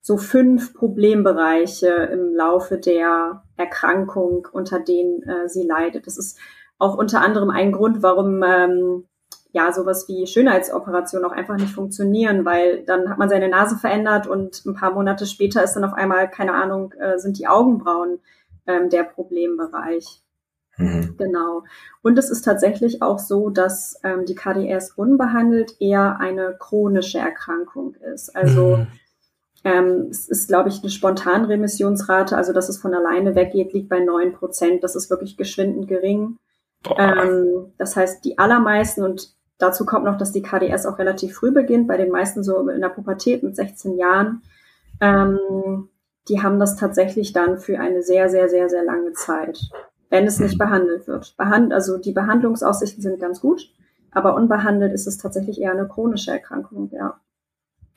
so 0.00 0.16
fünf 0.16 0.72
Problembereiche 0.72 1.88
im 1.88 2.32
Laufe 2.34 2.78
der 2.78 3.42
Erkrankung, 3.56 4.46
unter 4.52 4.78
denen 4.78 5.22
äh, 5.24 5.48
sie 5.48 5.66
leidet. 5.66 6.06
Das 6.06 6.16
ist 6.16 6.38
auch 6.78 6.96
unter 6.96 7.22
anderem 7.22 7.50
ein 7.50 7.72
Grund, 7.72 8.02
warum 8.02 8.42
ähm, 8.44 9.04
ja 9.56 9.72
sowas 9.72 10.06
wie 10.06 10.26
Schönheitsoperationen 10.26 11.28
auch 11.28 11.34
einfach 11.34 11.56
nicht 11.56 11.72
funktionieren, 11.72 12.44
weil 12.44 12.84
dann 12.84 13.08
hat 13.08 13.18
man 13.18 13.30
seine 13.30 13.48
Nase 13.48 13.76
verändert 13.76 14.26
und 14.26 14.64
ein 14.66 14.74
paar 14.74 14.92
Monate 14.92 15.26
später 15.26 15.64
ist 15.64 15.72
dann 15.72 15.84
auf 15.84 15.94
einmal, 15.94 16.30
keine 16.30 16.52
Ahnung, 16.52 16.92
äh, 16.92 17.18
sind 17.18 17.38
die 17.38 17.48
Augenbrauen 17.48 18.20
ähm, 18.66 18.90
der 18.90 19.04
Problembereich. 19.04 20.22
Mhm. 20.76 21.14
Genau. 21.16 21.64
Und 22.02 22.18
es 22.18 22.28
ist 22.28 22.42
tatsächlich 22.42 23.00
auch 23.00 23.18
so, 23.18 23.48
dass 23.48 23.98
ähm, 24.04 24.26
die 24.26 24.34
KDS 24.34 24.92
unbehandelt 24.94 25.80
eher 25.80 26.20
eine 26.20 26.54
chronische 26.58 27.18
Erkrankung 27.18 27.94
ist. 28.14 28.36
Also 28.36 28.76
mhm. 28.76 28.86
ähm, 29.64 30.06
es 30.10 30.28
ist, 30.28 30.48
glaube 30.48 30.68
ich, 30.68 30.82
eine 30.82 30.90
Spontanremissionsrate, 30.90 32.36
also 32.36 32.52
dass 32.52 32.68
es 32.68 32.76
von 32.76 32.92
alleine 32.92 33.34
weggeht, 33.34 33.72
liegt 33.72 33.88
bei 33.88 34.00
neun 34.00 34.34
Prozent. 34.34 34.84
Das 34.84 34.94
ist 34.94 35.08
wirklich 35.08 35.38
geschwindend 35.38 35.88
gering. 35.88 36.36
Ähm, 36.98 37.72
das 37.78 37.96
heißt, 37.96 38.24
die 38.24 38.38
allermeisten, 38.38 39.02
und 39.02 39.34
dazu 39.58 39.86
kommt 39.86 40.04
noch, 40.04 40.18
dass 40.18 40.32
die 40.32 40.42
KDS 40.42 40.86
auch 40.86 40.98
relativ 40.98 41.34
früh 41.34 41.50
beginnt, 41.50 41.88
bei 41.88 41.96
den 41.96 42.10
meisten 42.10 42.42
so 42.42 42.68
in 42.68 42.80
der 42.80 42.88
Pubertät 42.88 43.42
mit 43.42 43.56
16 43.56 43.96
Jahren, 43.96 44.42
ähm, 45.00 45.88
die 46.28 46.42
haben 46.42 46.58
das 46.58 46.76
tatsächlich 46.76 47.32
dann 47.32 47.58
für 47.58 47.78
eine 47.78 48.02
sehr, 48.02 48.28
sehr, 48.28 48.48
sehr, 48.48 48.68
sehr 48.68 48.84
lange 48.84 49.12
Zeit, 49.12 49.60
wenn 50.10 50.26
es 50.26 50.40
nicht 50.40 50.58
behandelt 50.58 51.06
wird. 51.06 51.36
Behand 51.36 51.72
also 51.72 51.98
die 51.98 52.12
Behandlungsaussichten 52.12 53.02
sind 53.02 53.20
ganz 53.20 53.40
gut, 53.40 53.70
aber 54.10 54.34
unbehandelt 54.34 54.92
ist 54.92 55.06
es 55.06 55.18
tatsächlich 55.18 55.60
eher 55.60 55.72
eine 55.72 55.86
chronische 55.86 56.32
Erkrankung, 56.32 56.90
ja. 56.92 57.20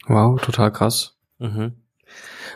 Wow, 0.07 0.39
total 0.41 0.71
krass. 0.71 1.17
Mhm. 1.39 1.73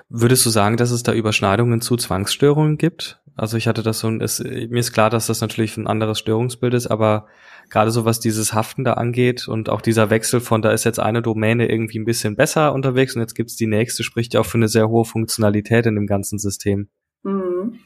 Würdest 0.10 0.46
du 0.46 0.50
sagen, 0.50 0.78
dass 0.78 0.92
es 0.92 1.04
da 1.04 1.14
Überschneidungen 1.14 1.82
zu 1.82 1.96
Zwangsstörungen 1.96 2.78
gibt? 2.78 3.22
Also 3.36 3.58
ich 3.58 3.68
hatte 3.68 3.84
das 3.84 4.00
so, 4.00 4.10
es, 4.10 4.40
mir 4.40 4.80
ist 4.80 4.94
klar, 4.94 5.10
dass 5.10 5.28
das 5.28 5.42
natürlich 5.42 5.78
ein 5.78 5.88
anderes 5.88 6.20
Störungsbild 6.20 6.74
ist, 6.74 6.88
aber 6.88 7.28
gerade 7.74 7.92
so 7.92 8.06
was 8.06 8.20
dieses 8.20 8.54
Haften 8.54 8.84
da 8.84 8.94
angeht 8.94 9.48
und 9.48 9.70
auch 9.70 9.82
dieser 9.82 10.10
Wechsel 10.10 10.40
von, 10.40 10.62
da 10.62 10.72
ist 10.72 10.86
jetzt 10.86 11.00
eine 11.00 11.22
Domäne 11.22 11.70
irgendwie 11.70 12.00
ein 12.00 12.06
bisschen 12.06 12.36
besser 12.36 12.74
unterwegs 12.74 13.16
und 13.16 13.22
jetzt 13.22 13.36
gibt's 13.36 13.56
die 13.56 13.68
nächste, 13.68 14.04
spricht 14.04 14.34
ja 14.34 14.40
auch 14.40 14.46
für 14.46 14.58
eine 14.58 14.70
sehr 14.70 14.90
hohe 14.90 15.04
Funktionalität 15.04 15.86
in 15.86 15.96
dem 15.96 16.08
ganzen 16.08 16.40
System. 16.40 16.88
Mhm. 17.24 17.80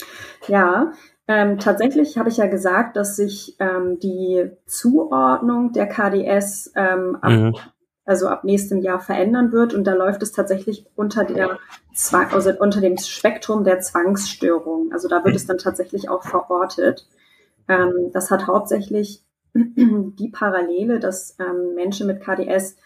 Ja, 0.48 0.92
ähm, 1.28 1.58
tatsächlich 1.58 2.18
habe 2.18 2.30
ich 2.30 2.38
ja 2.38 2.48
gesagt, 2.48 2.98
dass 2.98 3.16
sich 3.16 3.56
ähm, 3.60 3.98
die 4.00 4.52
Zuordnung 4.66 5.72
der 5.72 5.88
KDS 5.88 6.74
ähm, 6.76 7.18
ab 7.22 7.32
mhm 7.32 7.56
also 8.08 8.30
ab 8.30 8.46
nächstem 8.46 8.80
Jahr 8.82 9.02
verändern 9.02 9.52
wird. 9.52 9.74
Und 9.74 9.84
da 9.84 9.94
läuft 9.94 10.24
es 10.24 10.32
tatsächlich 10.32 10.86
unter 10.96 11.26
der 11.26 11.60
Zwang, 11.94 12.32
also 12.32 12.52
unter 12.58 12.80
dem 12.80 12.98
Spektrum 12.98 13.66
der 13.66 13.82
Zwangsstörung. 13.82 14.94
Also 14.94 15.10
da 15.10 15.26
wird 15.26 15.36
es 15.36 15.46
dann 15.46 15.58
tatsächlich 15.58 16.10
auch 16.10 16.24
verortet. 16.24 17.06
Ähm, 17.68 18.12
das 18.14 18.32
hat 18.32 18.48
hauptsächlich 18.48 19.27
die 20.20 20.30
Parallele, 20.30 21.00
dass 21.00 21.36
ähm, 21.40 21.76
Menschen 21.76 22.08
mit 22.08 22.22
KDS 22.22 22.78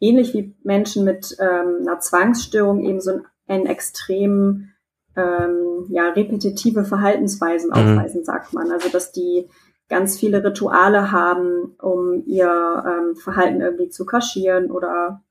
ähnlich 0.00 0.34
wie 0.34 0.54
Menschen 0.62 1.04
mit 1.04 1.36
ähm, 1.40 1.78
einer 1.82 2.00
Zwangsstörung 2.00 2.84
eben 2.84 3.00
so 3.00 3.20
einen 3.46 3.66
extrem 3.66 4.70
ähm, 5.16 5.86
ja, 5.88 6.10
repetitive 6.10 6.84
Verhaltensweisen 6.84 7.70
mhm. 7.70 7.76
aufweisen, 7.76 8.24
sagt 8.24 8.52
man. 8.52 8.70
Also 8.70 8.88
dass 8.88 9.12
die 9.12 9.48
ganz 9.88 10.18
viele 10.18 10.44
Rituale 10.44 11.10
haben, 11.10 11.74
um 11.80 12.22
ihr 12.26 12.84
ähm, 12.86 13.16
Verhalten 13.16 13.60
irgendwie 13.60 13.88
zu 13.88 14.04
kaschieren 14.04 14.70
oder 14.70 15.22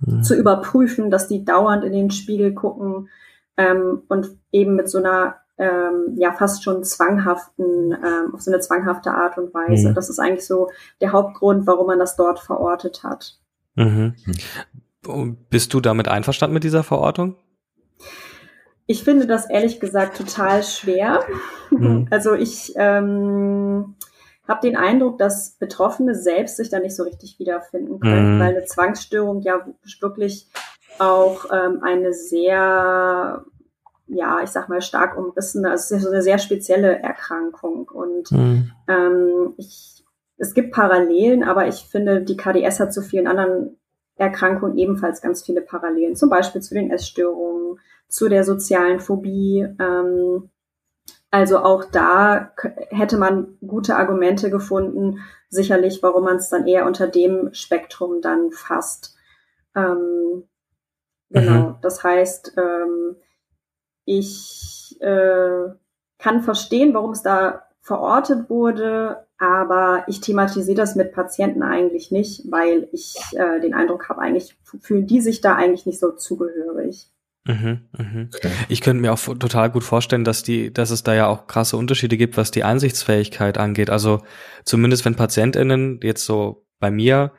mhm. 0.00 0.22
zu 0.22 0.36
überprüfen, 0.36 1.10
dass 1.10 1.28
die 1.28 1.44
dauernd 1.44 1.84
in 1.84 1.92
den 1.92 2.10
Spiegel 2.10 2.54
gucken 2.54 3.08
ähm, 3.56 4.02
und 4.08 4.36
eben 4.52 4.76
mit 4.76 4.88
so 4.88 4.98
einer 4.98 5.36
ähm, 5.58 6.14
ja 6.16 6.32
fast 6.32 6.64
schon 6.64 6.84
zwanghaften, 6.84 7.92
ähm, 7.92 8.34
auf 8.34 8.42
so 8.42 8.50
eine 8.50 8.60
zwanghafte 8.60 9.10
Art 9.12 9.38
und 9.38 9.54
Weise. 9.54 9.90
Mhm. 9.90 9.94
Das 9.94 10.10
ist 10.10 10.18
eigentlich 10.18 10.46
so 10.46 10.70
der 11.00 11.12
Hauptgrund, 11.12 11.66
warum 11.66 11.86
man 11.86 11.98
das 11.98 12.16
dort 12.16 12.40
verortet 12.40 13.02
hat. 13.02 13.38
Mhm. 13.74 14.14
Bist 15.50 15.72
du 15.72 15.80
damit 15.80 16.08
einverstanden 16.08 16.54
mit 16.54 16.64
dieser 16.64 16.82
Verortung? 16.82 17.36
Ich 18.86 19.02
finde 19.02 19.26
das 19.26 19.48
ehrlich 19.50 19.80
gesagt 19.80 20.16
total 20.16 20.62
schwer. 20.62 21.20
Mhm. 21.70 22.06
Also 22.10 22.34
ich 22.34 22.72
ähm, 22.76 23.96
habe 24.46 24.60
den 24.62 24.76
Eindruck, 24.76 25.18
dass 25.18 25.56
Betroffene 25.58 26.14
selbst 26.14 26.56
sich 26.56 26.70
da 26.70 26.78
nicht 26.78 26.94
so 26.94 27.02
richtig 27.02 27.38
wiederfinden 27.38 27.98
können, 27.98 28.36
mhm. 28.36 28.40
weil 28.40 28.56
eine 28.56 28.64
Zwangsstörung 28.64 29.42
ja 29.42 29.66
wirklich 30.00 30.48
auch 30.98 31.46
ähm, 31.52 31.80
eine 31.82 32.12
sehr, 32.12 33.44
ja, 34.06 34.40
ich 34.42 34.50
sag 34.50 34.68
mal, 34.68 34.80
stark 34.80 35.16
umrissene, 35.16 35.70
also 35.70 35.94
es 35.94 36.02
ist 36.02 36.08
eine 36.08 36.22
sehr 36.22 36.38
spezielle 36.38 37.00
Erkrankung. 37.00 37.88
Und 37.88 38.30
mhm. 38.30 38.72
ähm, 38.88 39.54
ich, 39.56 40.04
es 40.36 40.54
gibt 40.54 40.72
Parallelen, 40.72 41.42
aber 41.42 41.66
ich 41.66 41.86
finde, 41.86 42.22
die 42.22 42.36
KDS 42.36 42.80
hat 42.80 42.92
zu 42.92 43.02
vielen 43.02 43.26
anderen 43.26 43.78
Erkrankungen 44.16 44.78
ebenfalls 44.78 45.20
ganz 45.20 45.42
viele 45.42 45.60
Parallelen, 45.60 46.16
zum 46.16 46.30
Beispiel 46.30 46.62
zu 46.62 46.74
den 46.74 46.90
Essstörungen 46.90 47.78
zu 48.08 48.28
der 48.28 48.44
sozialen 48.44 49.00
Phobie. 49.00 49.66
Ähm, 49.78 50.50
also 51.30 51.58
auch 51.58 51.84
da 51.84 52.52
hätte 52.88 53.18
man 53.18 53.58
gute 53.66 53.96
Argumente 53.96 54.50
gefunden, 54.50 55.18
sicherlich, 55.48 56.02
warum 56.02 56.24
man 56.24 56.36
es 56.36 56.48
dann 56.48 56.66
eher 56.66 56.86
unter 56.86 57.08
dem 57.08 57.52
Spektrum 57.52 58.20
dann 58.20 58.52
fasst. 58.52 59.16
Ähm, 59.74 60.44
genau, 61.30 61.70
mhm. 61.70 61.74
das 61.82 62.02
heißt, 62.02 62.54
ähm, 62.56 63.16
ich 64.06 64.96
äh, 65.00 65.68
kann 66.18 66.42
verstehen, 66.42 66.94
warum 66.94 67.10
es 67.10 67.22
da 67.22 67.64
verortet 67.82 68.48
wurde, 68.48 69.26
aber 69.38 70.04
ich 70.08 70.20
thematisiere 70.20 70.76
das 70.76 70.96
mit 70.96 71.12
Patienten 71.12 71.62
eigentlich 71.62 72.10
nicht, 72.10 72.50
weil 72.50 72.88
ich 72.92 73.14
äh, 73.32 73.60
den 73.60 73.74
Eindruck 73.74 74.08
habe, 74.08 74.22
eigentlich 74.22 74.56
fühlen 74.80 75.06
die 75.06 75.20
sich 75.20 75.40
da 75.40 75.54
eigentlich 75.54 75.84
nicht 75.86 76.00
so 76.00 76.12
zugehörig. 76.12 77.10
Mhm, 77.44 77.82
mhm. 77.96 78.30
Ich 78.68 78.80
könnte 78.80 79.00
mir 79.00 79.12
auch 79.12 79.20
total 79.20 79.70
gut 79.70 79.84
vorstellen, 79.84 80.24
dass 80.24 80.42
die, 80.42 80.72
dass 80.72 80.90
es 80.90 81.04
da 81.04 81.14
ja 81.14 81.28
auch 81.28 81.46
krasse 81.46 81.76
Unterschiede 81.76 82.16
gibt, 82.16 82.36
was 82.36 82.50
die 82.50 82.64
Einsichtsfähigkeit 82.64 83.56
angeht. 83.56 83.88
Also 83.88 84.22
zumindest 84.64 85.04
wenn 85.04 85.14
PatientInnen 85.14 86.00
jetzt 86.02 86.24
so 86.24 86.66
bei 86.80 86.90
mir 86.90 87.32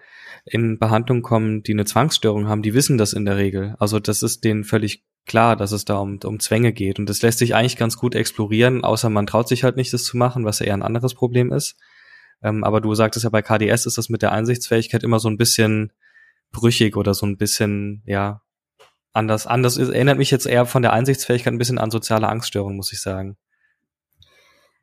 in 0.50 0.80
Behandlung 0.80 1.22
kommen, 1.22 1.64
die 1.64 1.74
eine 1.74 1.86
Zwangsstörung 1.86 2.48
haben, 2.48 2.62
die 2.62 2.74
wissen 2.74 2.98
das 2.98 3.14
in 3.14 3.26
der 3.26 3.38
Regel. 3.38 3.76
Also 3.80 4.00
das 4.00 4.24
ist 4.24 4.44
denen 4.44 4.64
völlig 4.64 5.04
klar, 5.26 5.56
dass 5.56 5.72
es 5.72 5.86
da 5.86 5.98
um, 5.98 6.20
um 6.24 6.40
Zwänge 6.40 6.74
geht. 6.74 7.00
Und 7.00 7.10
das 7.10 7.22
lässt 7.22 7.40
sich 7.40 7.54
eigentlich 7.54 7.78
ganz 7.78 7.98
gut 7.98 8.16
explorieren, 8.16 8.84
außer 8.84 9.10
man 9.10 9.28
traut 9.28 9.48
sich 9.48 9.64
halt 9.64 9.76
nicht, 9.76 9.94
das 9.94 10.04
zu 10.04 10.18
machen, 10.18 10.46
was 10.46 10.60
ja 10.60 10.68
eher 10.68 10.74
ein 10.74 10.84
anderes 10.84 11.14
Problem 11.14 11.52
ist. 11.52 11.78
Ähm, 12.42 12.64
aber 12.64 12.82
du 12.82 12.94
sagtest 12.96 13.24
ja, 13.24 13.30
bei 13.30 13.42
KDS 13.42 13.86
ist 13.86 13.98
das 13.98 14.10
mit 14.10 14.22
der 14.22 14.32
Einsichtsfähigkeit 14.32 15.04
immer 15.04 15.20
so 15.20 15.30
ein 15.30 15.38
bisschen 15.38 15.92
brüchig 16.52 16.96
oder 16.96 17.14
so 17.14 17.26
ein 17.26 17.38
bisschen, 17.38 18.04
ja, 18.06 18.42
anders. 19.14 19.48
Anders 19.48 19.78
ist, 19.78 19.90
erinnert 19.90 20.18
mich 20.18 20.32
jetzt 20.32 20.46
eher 20.46 20.66
von 20.66 20.82
der 20.82 20.94
Einsichtsfähigkeit 20.94 21.54
ein 21.54 21.58
bisschen 21.58 21.80
an 21.80 21.92
soziale 21.92 22.30
Angststörungen, 22.30 22.78
muss 22.78 22.94
ich 22.94 23.02
sagen. 23.02 23.38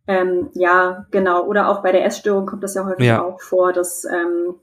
Ähm, 0.07 0.51
ja, 0.55 1.07
genau. 1.11 1.47
Oder 1.47 1.69
auch 1.69 1.83
bei 1.83 1.93
der 1.93 2.05
Essstörung 2.05 2.45
kommt 2.45 2.63
das 2.63 2.75
ja 2.75 2.85
häufig 2.85 3.07
ja. 3.07 3.23
auch 3.23 3.41
vor, 3.41 3.73
dass 3.73 4.05
ähm, 4.05 4.57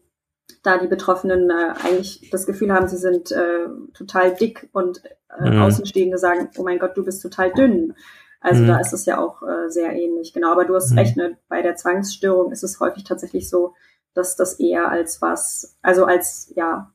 da 0.64 0.78
die 0.78 0.88
Betroffenen 0.88 1.50
äh, 1.50 1.74
eigentlich 1.84 2.30
das 2.32 2.46
Gefühl 2.46 2.74
haben, 2.74 2.88
sie 2.88 2.98
sind 2.98 3.32
äh, 3.32 3.68
total 3.94 4.36
dick 4.36 4.70
und 4.72 5.04
äh, 5.40 5.50
mhm. 5.50 5.62
Außenstehende 5.62 6.18
sagen, 6.18 6.50
oh 6.58 6.64
mein 6.64 6.80
Gott, 6.80 6.96
du 6.96 7.04
bist 7.04 7.22
total 7.22 7.52
dünn. 7.52 7.94
Also 8.40 8.64
mhm. 8.64 8.68
da 8.68 8.80
ist 8.80 8.94
es 8.94 9.06
ja 9.06 9.20
auch 9.20 9.44
äh, 9.44 9.70
sehr 9.70 9.94
ähnlich. 9.94 10.34
Genau, 10.34 10.52
aber 10.52 10.66
du 10.66 10.76
hast 10.76 10.92
mhm. 10.92 10.98
recht, 10.98 11.18
ne? 11.18 11.38
bei 11.48 11.62
der 11.62 11.76
Zwangsstörung 11.76 12.52
ist 12.52 12.64
es 12.64 12.80
häufig 12.80 13.04
tatsächlich 13.04 13.50
so, 13.50 13.76
dass 14.14 14.36
das 14.36 14.60
eher 14.60 14.90
als 14.90 15.22
was, 15.22 15.78
also 15.82 16.06
als 16.06 16.52
ja 16.56 16.92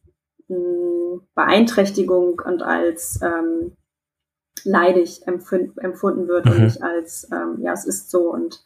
Beeinträchtigung 1.34 2.40
und 2.44 2.62
als 2.62 3.20
ähm, 3.22 3.76
leidig 4.64 5.26
empfund, 5.26 5.76
empfunden 5.78 6.28
wird 6.28 6.44
mhm. 6.44 6.52
und 6.52 6.62
nicht 6.64 6.82
als, 6.82 7.28
ähm, 7.32 7.56
ja, 7.60 7.72
es 7.72 7.84
ist 7.84 8.10
so 8.10 8.32
und 8.32 8.64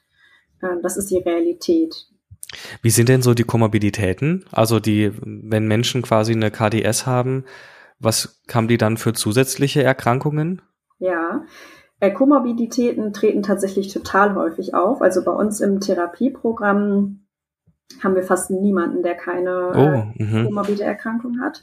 ähm, 0.63 0.81
das 0.83 0.97
ist 0.97 1.11
die 1.11 1.19
Realität. 1.19 2.07
Wie 2.83 2.91
sind 2.91 3.09
denn 3.09 3.23
so 3.23 3.35
die 3.35 3.45
Komorbiditäten? 3.45 4.45
Also 4.51 4.81
die, 4.81 5.13
wenn 5.23 5.69
Menschen 5.69 6.03
quasi 6.03 6.33
eine 6.33 6.51
KDS 6.51 7.07
haben, 7.07 7.45
was 7.99 8.43
haben 8.53 8.69
die 8.69 8.79
dann 8.79 8.97
für 8.97 9.13
zusätzliche 9.13 9.83
Erkrankungen? 9.83 10.63
Ja, 10.99 11.45
äh, 12.01 12.11
Komorbiditäten 12.11 13.13
treten 13.13 13.43
tatsächlich 13.43 13.93
total 13.93 14.35
häufig 14.35 14.75
auf. 14.75 15.03
Also 15.03 15.23
bei 15.23 15.33
uns 15.33 15.61
im 15.61 15.81
Therapieprogramm 15.81 17.27
haben 18.03 18.15
wir 18.15 18.23
fast 18.23 18.51
niemanden, 18.51 19.03
der 19.03 19.15
keine 19.15 20.13
oh, 20.17 20.23
äh, 20.23 20.45
komorbide 20.45 20.85
Erkrankung 20.85 21.41
hat. 21.41 21.63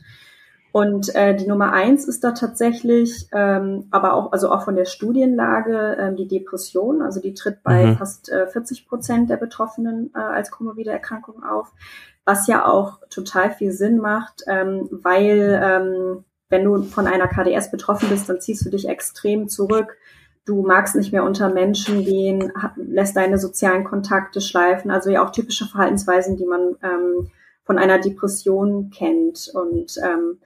Und 0.78 1.16
äh, 1.16 1.36
die 1.36 1.48
Nummer 1.48 1.74
eins 1.74 2.08
ist 2.08 2.24
da 2.24 2.34
tatsächlich, 2.34 3.28
ähm, 3.34 3.88
aber 3.90 4.14
auch, 4.14 4.32
also 4.32 4.52
auch 4.52 4.64
von 4.64 4.76
der 4.76 4.86
Studienlage, 4.86 5.98
ähm, 6.00 6.16
die 6.16 6.28
Depression. 6.28 7.02
Also 7.02 7.20
die 7.20 7.34
tritt 7.34 7.64
bei 7.64 7.88
mhm. 7.88 7.98
fast 7.98 8.30
äh, 8.30 8.46
40 8.46 8.88
Prozent 8.88 9.32
der 9.32 9.38
Betroffenen 9.38 10.12
äh, 10.14 10.20
als 10.20 10.52
komorbide 10.52 10.92
Erkrankung 10.92 11.44
auf, 11.44 11.74
was 12.26 12.46
ja 12.46 12.68
auch 12.68 13.00
total 13.10 13.50
viel 13.50 13.72
Sinn 13.72 13.98
macht, 13.98 14.44
ähm, 14.46 14.88
weil 14.92 15.60
ähm, 15.64 16.26
wenn 16.50 16.64
du 16.64 16.84
von 16.84 17.08
einer 17.08 17.28
KDS 17.28 17.72
betroffen 17.72 18.10
bist, 18.10 18.30
dann 18.30 18.40
ziehst 18.40 18.64
du 18.64 18.70
dich 18.70 18.88
extrem 18.88 19.50
zurück. 19.50 19.98
Du 20.46 20.62
magst 20.62 20.96
nicht 20.96 21.12
mehr 21.12 21.24
unter 21.24 21.50
Menschen 21.50 22.06
gehen, 22.06 22.54
lässt 22.76 23.18
deine 23.18 23.40
sozialen 23.40 23.84
Kontakte 23.84 24.42
schleifen. 24.42 24.92
Also 24.92 25.10
ja 25.10 25.26
auch 25.26 25.32
typische 25.32 25.66
Verhaltensweisen, 25.66 26.38
die 26.38 26.46
man 26.46 26.76
ähm, 26.84 27.32
von 27.64 27.80
einer 27.80 27.98
Depression 27.98 28.92
kennt. 28.92 29.50
Und 29.56 29.98
ähm, 30.06 30.38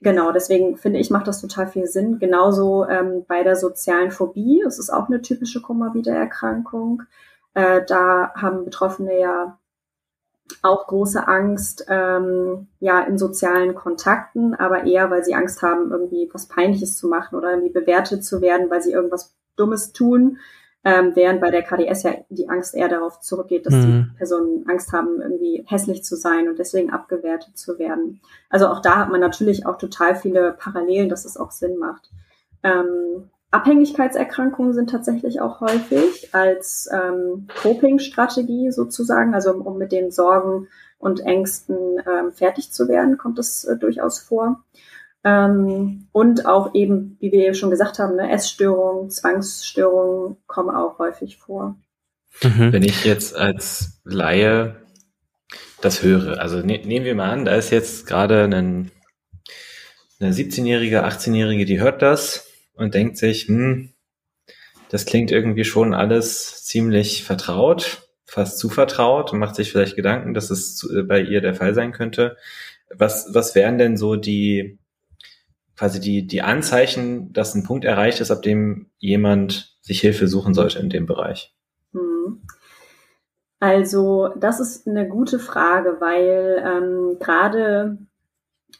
genau, 0.00 0.32
deswegen 0.32 0.76
finde 0.76 0.98
ich, 0.98 1.10
macht 1.10 1.28
das 1.28 1.40
total 1.40 1.66
viel 1.66 1.86
Sinn. 1.86 2.18
Genauso 2.18 2.86
ähm, 2.86 3.24
bei 3.26 3.42
der 3.42 3.56
sozialen 3.56 4.10
Phobie. 4.10 4.62
Es 4.66 4.78
ist 4.78 4.90
auch 4.90 5.08
eine 5.08 5.22
typische 5.22 5.60
komorbide 5.60 6.10
Erkrankung. 6.10 7.02
Äh, 7.54 7.82
da 7.86 8.32
haben 8.34 8.64
Betroffene 8.64 9.18
ja 9.18 9.58
auch 10.62 10.86
große 10.86 11.28
Angst 11.28 11.86
ähm, 11.88 12.68
ja 12.80 13.00
in 13.00 13.18
sozialen 13.18 13.74
Kontakten, 13.74 14.54
aber 14.54 14.84
eher, 14.84 15.10
weil 15.10 15.24
sie 15.24 15.34
Angst 15.34 15.62
haben, 15.62 15.90
irgendwie 15.90 16.30
was 16.32 16.48
Peinliches 16.48 16.96
zu 16.96 17.08
machen 17.08 17.36
oder 17.36 17.50
irgendwie 17.50 17.72
bewertet 17.72 18.24
zu 18.24 18.40
werden, 18.40 18.70
weil 18.70 18.82
sie 18.82 18.92
irgendwas 18.92 19.34
Dummes 19.56 19.92
tun, 19.92 20.38
ähm, 20.88 21.12
während 21.14 21.42
bei 21.42 21.50
der 21.50 21.62
KDS 21.62 22.02
ja 22.04 22.14
die 22.30 22.48
Angst 22.48 22.74
eher 22.74 22.88
darauf 22.88 23.20
zurückgeht, 23.20 23.66
dass 23.66 23.74
mhm. 23.74 23.82
die 23.82 24.16
Personen 24.16 24.64
Angst 24.68 24.90
haben, 24.94 25.20
irgendwie 25.20 25.62
hässlich 25.66 26.02
zu 26.02 26.16
sein 26.16 26.48
und 26.48 26.58
deswegen 26.58 26.90
abgewertet 26.90 27.58
zu 27.58 27.78
werden. 27.78 28.22
Also 28.48 28.68
auch 28.68 28.80
da 28.80 28.96
hat 28.96 29.10
man 29.10 29.20
natürlich 29.20 29.66
auch 29.66 29.76
total 29.76 30.16
viele 30.16 30.56
Parallelen, 30.58 31.10
dass 31.10 31.26
es 31.26 31.36
auch 31.36 31.50
Sinn 31.50 31.76
macht. 31.76 32.10
Ähm, 32.62 33.28
Abhängigkeitserkrankungen 33.50 34.72
sind 34.72 34.88
tatsächlich 34.88 35.42
auch 35.42 35.60
häufig 35.60 36.34
als 36.34 36.88
ähm, 36.90 37.48
Coping-Strategie 37.62 38.70
sozusagen, 38.70 39.34
also 39.34 39.52
um, 39.52 39.66
um, 39.66 39.76
mit 39.76 39.92
den 39.92 40.10
Sorgen 40.10 40.68
und 40.98 41.20
Ängsten 41.20 41.76
ähm, 42.06 42.32
fertig 42.32 42.72
zu 42.72 42.88
werden, 42.88 43.18
kommt 43.18 43.38
es 43.38 43.64
äh, 43.64 43.76
durchaus 43.76 44.20
vor. 44.20 44.64
Ähm, 45.24 46.08
und 46.12 46.46
auch 46.46 46.74
eben, 46.74 47.16
wie 47.20 47.32
wir 47.32 47.54
schon 47.54 47.70
gesagt 47.70 47.98
haben, 47.98 48.16
ne, 48.16 48.30
Essstörungen, 48.30 49.10
Zwangsstörungen 49.10 50.36
kommen 50.46 50.74
auch 50.74 50.98
häufig 50.98 51.38
vor. 51.38 51.76
Mhm. 52.42 52.72
Wenn 52.72 52.82
ich 52.82 53.04
jetzt 53.04 53.34
als 53.34 54.00
Laie 54.04 54.76
das 55.80 56.02
höre, 56.02 56.40
also 56.40 56.58
ne, 56.58 56.80
nehmen 56.84 57.04
wir 57.04 57.14
mal 57.14 57.30
an, 57.30 57.44
da 57.44 57.54
ist 57.54 57.70
jetzt 57.70 58.06
gerade 58.06 58.44
ein, 58.44 58.90
eine 60.20 60.32
17-Jährige, 60.32 61.04
18-Jährige, 61.04 61.64
die 61.64 61.80
hört 61.80 62.02
das 62.02 62.48
und 62.74 62.94
denkt 62.94 63.16
sich, 63.16 63.48
hm, 63.48 63.92
das 64.88 65.04
klingt 65.04 65.30
irgendwie 65.30 65.64
schon 65.64 65.94
alles 65.94 66.64
ziemlich 66.64 67.24
vertraut, 67.24 68.08
fast 68.24 68.58
zu 68.58 68.68
vertraut 68.68 69.32
und 69.32 69.38
macht 69.38 69.56
sich 69.56 69.70
vielleicht 69.70 69.96
Gedanken, 69.96 70.34
dass 70.34 70.50
es 70.50 70.88
äh, 70.90 71.02
bei 71.02 71.20
ihr 71.20 71.40
der 71.40 71.54
Fall 71.54 71.74
sein 71.74 71.92
könnte. 71.92 72.36
Was, 72.94 73.28
was 73.32 73.54
wären 73.54 73.78
denn 73.78 73.96
so 73.96 74.16
die, 74.16 74.78
quasi 75.78 76.00
die, 76.00 76.26
die 76.26 76.42
Anzeichen, 76.42 77.32
dass 77.32 77.54
ein 77.54 77.62
Punkt 77.62 77.84
erreicht 77.84 78.20
ist, 78.20 78.30
ab 78.30 78.42
dem 78.42 78.90
jemand 78.98 79.76
sich 79.80 80.00
Hilfe 80.00 80.26
suchen 80.26 80.52
sollte 80.52 80.80
in 80.80 80.90
dem 80.90 81.06
Bereich? 81.06 81.54
Hm. 81.92 82.42
Also, 83.60 84.28
das 84.36 84.60
ist 84.60 84.88
eine 84.88 85.08
gute 85.08 85.38
Frage, 85.38 85.96
weil 86.00 86.62
ähm, 86.64 87.16
gerade 87.20 87.98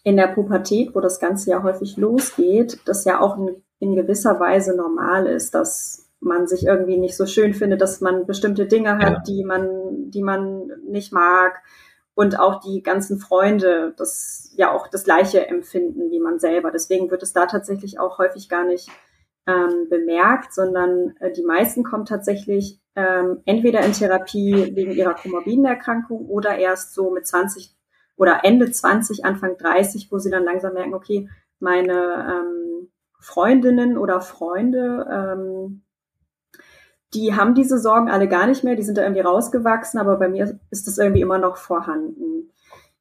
in 0.03 0.17
der 0.17 0.29
Pubertät, 0.29 0.95
wo 0.95 1.01
das 1.01 1.21
Ganze 1.21 1.51
ja 1.51 1.63
häufig 1.63 1.97
losgeht, 1.97 2.81
das 2.85 3.05
ja 3.05 3.21
auch 3.21 3.37
ein 3.37 3.63
in 3.81 3.95
gewisser 3.95 4.41
Weise 4.41 4.77
normal 4.77 5.27
ist, 5.27 5.55
dass 5.55 6.09
man 6.21 6.49
sich 6.49 6.67
irgendwie 6.67 6.99
nicht 6.99 7.17
so 7.17 7.27
schön 7.27 7.55
findet, 7.55 7.81
dass 7.81 8.01
man 8.01 8.27
bestimmte 8.27 8.67
Dinge 8.67 8.99
hat, 8.99 9.13
ja. 9.13 9.23
die 9.27 9.45
man, 9.45 10.11
die 10.11 10.23
man 10.23 10.73
nicht 10.89 11.13
mag 11.13 11.63
und 12.19 12.41
auch 12.41 12.59
die 12.59 12.83
ganzen 12.83 13.21
Freunde 13.21 13.95
das 13.97 14.53
ja 14.57 14.73
auch 14.73 14.89
das 14.89 15.05
Gleiche 15.05 15.47
empfinden 15.47 16.11
wie 16.11 16.19
man 16.19 16.41
selber. 16.41 16.73
Deswegen 16.73 17.13
wird 17.13 17.23
es 17.23 17.33
da 17.33 17.47
tatsächlich 17.47 18.01
auch 18.01 18.19
häufig 18.19 18.49
gar 18.49 18.65
nicht 18.65 18.91
ähm, 19.47 19.87
bemerkt, 19.89 20.53
sondern 20.53 21.15
äh, 21.21 21.31
die 21.31 21.45
meisten 21.45 21.85
kommen 21.85 22.07
tatsächlich 22.07 22.81
ähm, 22.97 23.43
entweder 23.45 23.83
in 23.83 23.93
Therapie 23.93 24.75
wegen 24.75 24.91
ihrer 24.91 25.15
komorbiden 25.15 25.65
Erkrankung 25.65 26.27
oder 26.27 26.59
erst 26.59 26.93
so 26.93 27.13
mit 27.13 27.25
20 27.25 27.77
oder 28.17 28.41
Ende 28.43 28.69
20, 28.69 29.25
Anfang 29.25 29.57
30, 29.57 30.11
wo 30.11 30.19
sie 30.19 30.33
dann 30.33 30.43
langsam 30.43 30.75
merken, 30.75 30.95
okay, 30.95 31.29
meine 31.61 31.93
ähm, 32.33 32.91
Freundinnen 33.21 33.97
oder 33.97 34.21
Freunde, 34.21 35.07
ähm, 35.09 35.85
die 37.15 37.35
haben 37.35 37.55
diese 37.55 37.79
Sorgen 37.79 38.11
alle 38.11 38.29
gar 38.29 38.47
nicht 38.47 38.65
mehr, 38.65 38.77
die 38.77 38.83
sind 38.83 38.99
da 38.99 39.03
irgendwie 39.03 39.23
rausgewachsen, 39.23 39.99
aber 39.99 40.17
bei 40.17 40.29
mir 40.29 40.59
ist 40.71 40.87
das 40.87 40.99
irgendwie 40.99 41.23
immer 41.23 41.39
noch 41.39 41.57
vorhanden. 41.57 42.51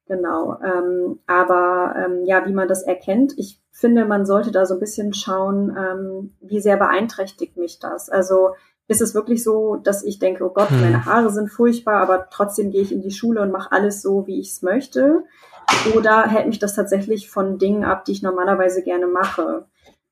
Genau. 0.06 0.58
Ähm, 0.64 1.18
aber 1.26 1.94
ähm, 1.96 2.24
ja, 2.24 2.46
wie 2.46 2.54
man 2.54 2.68
das 2.68 2.82
erkennt, 2.82 3.34
ich 3.36 3.60
finde, 3.70 4.06
man 4.06 4.24
sollte 4.24 4.50
da 4.50 4.64
so 4.64 4.74
ein 4.74 4.80
bisschen 4.80 5.12
schauen, 5.12 5.76
ähm, 5.78 6.34
wie 6.40 6.60
sehr 6.60 6.78
beeinträchtigt 6.78 7.56
mich 7.58 7.78
das. 7.78 8.08
Also 8.08 8.50
ist 8.88 9.02
es 9.02 9.14
wirklich 9.14 9.44
so, 9.44 9.76
dass 9.76 10.02
ich 10.02 10.18
denke, 10.18 10.44
oh 10.44 10.48
Gott, 10.48 10.70
meine 10.70 11.04
hm. 11.04 11.04
Haare 11.04 11.30
sind 11.30 11.50
furchtbar, 11.50 12.00
aber 12.00 12.28
trotzdem 12.30 12.70
gehe 12.70 12.80
ich 12.80 12.90
in 12.90 13.02
die 13.02 13.10
Schule 13.10 13.42
und 13.42 13.52
mache 13.52 13.70
alles 13.70 14.00
so, 14.00 14.26
wie 14.26 14.40
ich 14.40 14.50
es 14.52 14.62
möchte? 14.62 15.24
Oder 15.94 16.26
hält 16.26 16.46
mich 16.46 16.58
das 16.58 16.74
tatsächlich 16.74 17.30
von 17.30 17.58
Dingen 17.58 17.84
ab, 17.84 18.06
die 18.06 18.12
ich 18.12 18.22
normalerweise 18.22 18.82
gerne 18.82 19.06
mache? 19.06 19.66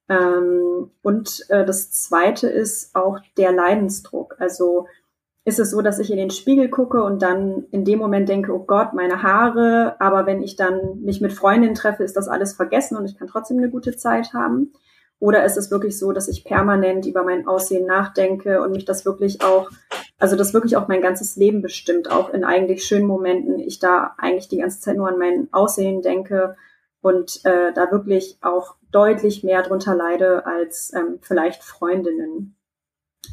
Ähm, 0.09 0.90
und 1.03 1.45
äh, 1.49 1.64
das 1.64 1.90
Zweite 1.90 2.49
ist 2.49 2.95
auch 2.95 3.19
der 3.37 3.53
Leidensdruck. 3.53 4.37
Also 4.38 4.87
ist 5.45 5.61
es 5.61 5.71
so, 5.71 5.81
dass 5.81 6.01
ich 6.01 6.11
in 6.11 6.16
den 6.16 6.31
Spiegel 6.31 6.69
gucke 6.69 7.03
und 7.05 7.23
dann 7.23 7.66
in 7.71 7.85
dem 7.85 8.01
Moment 8.01 8.29
denke, 8.29 8.53
oh 8.53 8.64
Gott, 8.64 8.95
meine 8.95 9.23
Haare, 9.23 9.95
aber 10.01 10.27
wenn 10.27 10.42
ich 10.42 10.57
dann 10.57 11.03
mich 11.03 11.21
mit 11.21 11.33
Freundinnen 11.33 11.77
treffe, 11.77 12.03
ist 12.03 12.16
das 12.16 12.27
alles 12.29 12.53
vergessen 12.53 12.97
und 12.97 13.05
ich 13.05 13.16
kann 13.16 13.29
trotzdem 13.29 13.59
eine 13.59 13.71
gute 13.71 13.97
Zeit 13.97 14.33
haben. 14.33 14.73
Oder 15.19 15.45
ist 15.45 15.57
es 15.57 15.71
wirklich 15.71 15.99
so, 15.99 16.12
dass 16.12 16.29
ich 16.29 16.45
permanent 16.45 17.07
über 17.07 17.23
mein 17.23 17.47
Aussehen 17.47 17.87
nachdenke 17.87 18.61
und 18.61 18.73
mich 18.73 18.85
das 18.85 19.07
wirklich 19.07 19.42
auch, 19.42 19.71
also 20.19 20.37
das 20.37 20.53
wirklich 20.53 20.77
auch 20.77 20.88
mein 20.88 21.01
ganzes 21.01 21.37
Leben 21.37 21.62
bestimmt, 21.62 22.11
auch 22.11 22.31
in 22.31 22.45
eigentlich 22.45 22.85
schönen 22.85 23.07
Momenten, 23.07 23.59
ich 23.61 23.79
da 23.79 24.14
eigentlich 24.19 24.49
die 24.49 24.59
ganze 24.59 24.81
Zeit 24.81 24.97
nur 24.97 25.09
an 25.09 25.19
mein 25.19 25.49
Aussehen 25.53 26.03
denke 26.03 26.57
und 27.07 27.45
äh, 27.45 27.73
da 27.73 27.92
wirklich 27.92 28.37
auch 28.40 28.75
deutlich 28.90 29.45
mehr 29.45 29.62
drunter 29.62 29.95
leide 29.95 30.45
als 30.45 30.92
ähm, 30.92 31.21
vielleicht 31.21 31.62
Freundinnen 31.62 32.57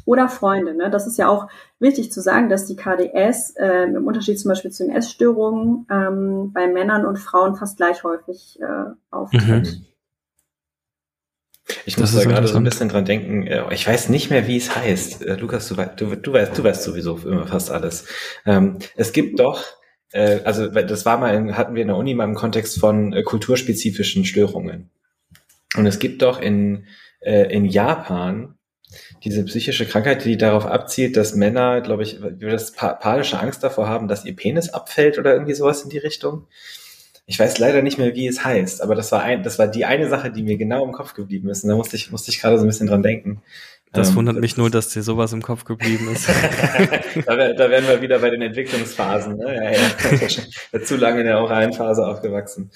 oder 0.04 0.28
Freunde. 0.28 0.74
Ne? 0.74 0.90
Das 0.90 1.08
ist 1.08 1.18
ja 1.18 1.28
auch 1.28 1.48
wichtig 1.80 2.12
zu 2.12 2.20
sagen, 2.20 2.48
dass 2.48 2.66
die 2.66 2.76
KDS 2.76 3.56
äh, 3.56 3.86
im 3.86 4.06
Unterschied 4.06 4.38
zum 4.38 4.50
Beispiel 4.50 4.70
zu 4.70 4.84
den 4.84 4.94
Essstörungen 4.94 5.88
ähm, 5.90 6.52
bei 6.52 6.68
Männern 6.68 7.04
und 7.04 7.18
Frauen 7.18 7.56
fast 7.56 7.76
gleich 7.76 8.04
häufig 8.04 8.60
äh, 8.60 8.92
auftritt. 9.10 9.42
Mhm. 9.48 9.86
Ich 11.84 11.98
muss 11.98 12.14
da 12.14 12.22
gerade 12.22 12.46
so 12.46 12.58
ein 12.58 12.64
bisschen 12.64 12.90
dran 12.90 13.06
denken. 13.06 13.44
Äh, 13.48 13.74
ich 13.74 13.88
weiß 13.88 14.08
nicht 14.08 14.30
mehr, 14.30 14.46
wie 14.46 14.58
es 14.58 14.76
heißt. 14.76 15.26
Äh, 15.26 15.34
Lukas, 15.34 15.66
du, 15.66 15.74
du, 15.74 16.14
du, 16.14 16.32
weißt, 16.32 16.56
du 16.56 16.62
weißt 16.62 16.84
sowieso 16.84 17.18
immer 17.24 17.48
fast 17.48 17.72
alles. 17.72 18.06
Ähm, 18.46 18.78
es 18.94 19.12
gibt 19.12 19.40
doch 19.40 19.64
äh, 20.14 20.40
also 20.44 20.68
das 20.68 21.04
war 21.04 21.18
mal, 21.18 21.34
in, 21.34 21.56
hatten 21.56 21.74
wir 21.74 21.82
in 21.82 21.88
der 21.88 21.96
Uni 21.96 22.14
mal 22.14 22.24
im 22.24 22.36
Kontext 22.36 22.78
von 22.78 23.12
äh, 23.12 23.22
kulturspezifischen 23.22 24.24
Störungen. 24.24 24.90
Und 25.76 25.86
es 25.86 25.98
gibt 25.98 26.22
doch 26.22 26.40
in, 26.40 26.86
äh, 27.20 27.52
in 27.52 27.64
Japan 27.64 28.54
diese 29.24 29.44
psychische 29.44 29.86
Krankheit, 29.86 30.24
die 30.24 30.36
darauf 30.36 30.66
abzielt, 30.66 31.16
dass 31.16 31.34
Männer, 31.34 31.80
glaube 31.80 32.04
ich, 32.04 32.20
das 32.38 32.70
panische 32.72 33.40
Angst 33.40 33.64
davor 33.64 33.88
haben, 33.88 34.06
dass 34.06 34.24
ihr 34.24 34.36
Penis 34.36 34.68
abfällt 34.68 35.18
oder 35.18 35.32
irgendwie 35.32 35.54
sowas 35.54 35.82
in 35.82 35.90
die 35.90 35.98
Richtung. 35.98 36.46
Ich 37.26 37.38
weiß 37.38 37.58
leider 37.58 37.82
nicht 37.82 37.98
mehr, 37.98 38.14
wie 38.14 38.28
es 38.28 38.44
heißt, 38.44 38.82
aber 38.82 38.94
das 38.94 39.10
war 39.10 39.22
ein, 39.22 39.42
das 39.42 39.58
war 39.58 39.66
die 39.66 39.84
eine 39.84 40.08
Sache, 40.08 40.30
die 40.30 40.44
mir 40.44 40.58
genau 40.58 40.84
im 40.84 40.92
Kopf 40.92 41.14
geblieben 41.14 41.48
ist. 41.48 41.64
Und 41.64 41.70
da 41.70 41.76
musste 41.76 41.96
ich, 41.96 42.12
musste 42.12 42.30
ich 42.30 42.40
gerade 42.40 42.58
so 42.58 42.64
ein 42.64 42.68
bisschen 42.68 42.86
dran 42.86 43.02
denken. 43.02 43.42
Das 43.94 44.10
ähm, 44.10 44.16
wundert 44.16 44.36
mich 44.36 44.56
nur, 44.56 44.70
dass 44.70 44.88
dir 44.88 45.02
sowas 45.02 45.32
im 45.32 45.40
Kopf 45.40 45.64
geblieben 45.64 46.08
ist. 46.12 46.28
da, 47.26 47.52
da, 47.52 47.70
werden 47.70 47.88
wir 47.88 48.02
wieder 48.02 48.18
bei 48.18 48.30
den 48.30 48.42
Entwicklungsphasen. 48.42 49.36
Ne? 49.36 49.54
Ja, 49.54 49.70
ja. 49.70 50.80
Zu 50.84 50.96
lange 50.96 51.20
in 51.20 51.26
der 51.26 51.40
oralen 51.40 51.72
Phase 51.72 52.06
aufgewachsen. 52.06 52.70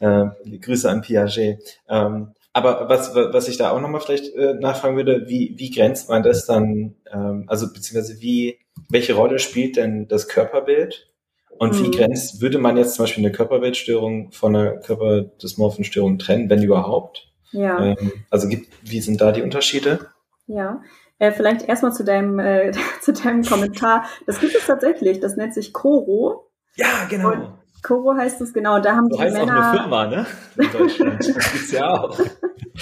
Äh, 0.00 0.26
Grüße 0.60 0.90
an 0.90 1.00
Piaget. 1.00 1.60
Ähm, 1.88 2.34
aber 2.52 2.88
was, 2.88 3.14
was 3.14 3.48
ich 3.48 3.56
da 3.56 3.70
auch 3.70 3.80
nochmal 3.80 4.00
vielleicht 4.00 4.34
äh, 4.34 4.54
nachfragen 4.54 4.96
würde, 4.96 5.24
wie, 5.26 5.54
wie 5.56 5.70
grenzt 5.70 6.08
man 6.08 6.22
das 6.22 6.46
dann, 6.46 6.94
ähm, 7.12 7.44
also 7.46 7.72
beziehungsweise 7.72 8.20
wie, 8.20 8.58
welche 8.88 9.14
Rolle 9.14 9.38
spielt 9.38 9.76
denn 9.76 10.08
das 10.08 10.28
Körperbild? 10.28 11.08
Und 11.56 11.74
mhm. 11.74 11.84
wie 11.84 11.90
grenzt, 11.90 12.40
würde 12.40 12.58
man 12.58 12.76
jetzt 12.76 12.94
zum 12.94 13.04
Beispiel 13.04 13.24
eine 13.24 13.32
Körperbildstörung 13.32 14.32
von 14.32 14.56
einer 14.56 14.72
Körperdysmorphenstörung 14.78 16.18
trennen, 16.18 16.50
wenn 16.50 16.62
überhaupt? 16.62 17.28
Ja. 17.52 17.84
Ähm, 17.84 18.12
also 18.30 18.48
gibt, 18.48 18.72
wie 18.82 19.00
sind 19.00 19.20
da 19.20 19.30
die 19.30 19.42
Unterschiede? 19.42 20.08
Ja, 20.46 20.82
äh, 21.18 21.32
vielleicht 21.32 21.62
erstmal 21.68 21.92
zu 21.92 22.04
deinem, 22.04 22.38
äh, 22.38 22.72
zu 23.00 23.12
deinem 23.12 23.42
Kommentar. 23.42 24.04
Das 24.26 24.40
gibt 24.40 24.54
es 24.54 24.66
tatsächlich. 24.66 25.20
Das 25.20 25.36
nennt 25.36 25.54
sich 25.54 25.72
Koro. 25.72 26.50
Ja, 26.76 27.06
genau. 27.08 27.32
Und 27.32 27.52
Koro 27.82 28.14
heißt 28.16 28.40
es 28.40 28.52
genau. 28.52 28.80
Da 28.80 28.96
haben 28.96 29.08
so 29.10 29.16
die 29.16 29.22
heißt 29.22 29.36
Männer. 29.36 29.58
auch 29.58 29.64
eine 29.64 29.78
Firma, 29.78 30.06
ne? 30.06 30.26
In 30.56 30.72
Deutschland. 30.72 31.18
das 31.36 31.52
gibt's 31.52 31.72
ja 31.72 31.90
auch. 31.92 32.18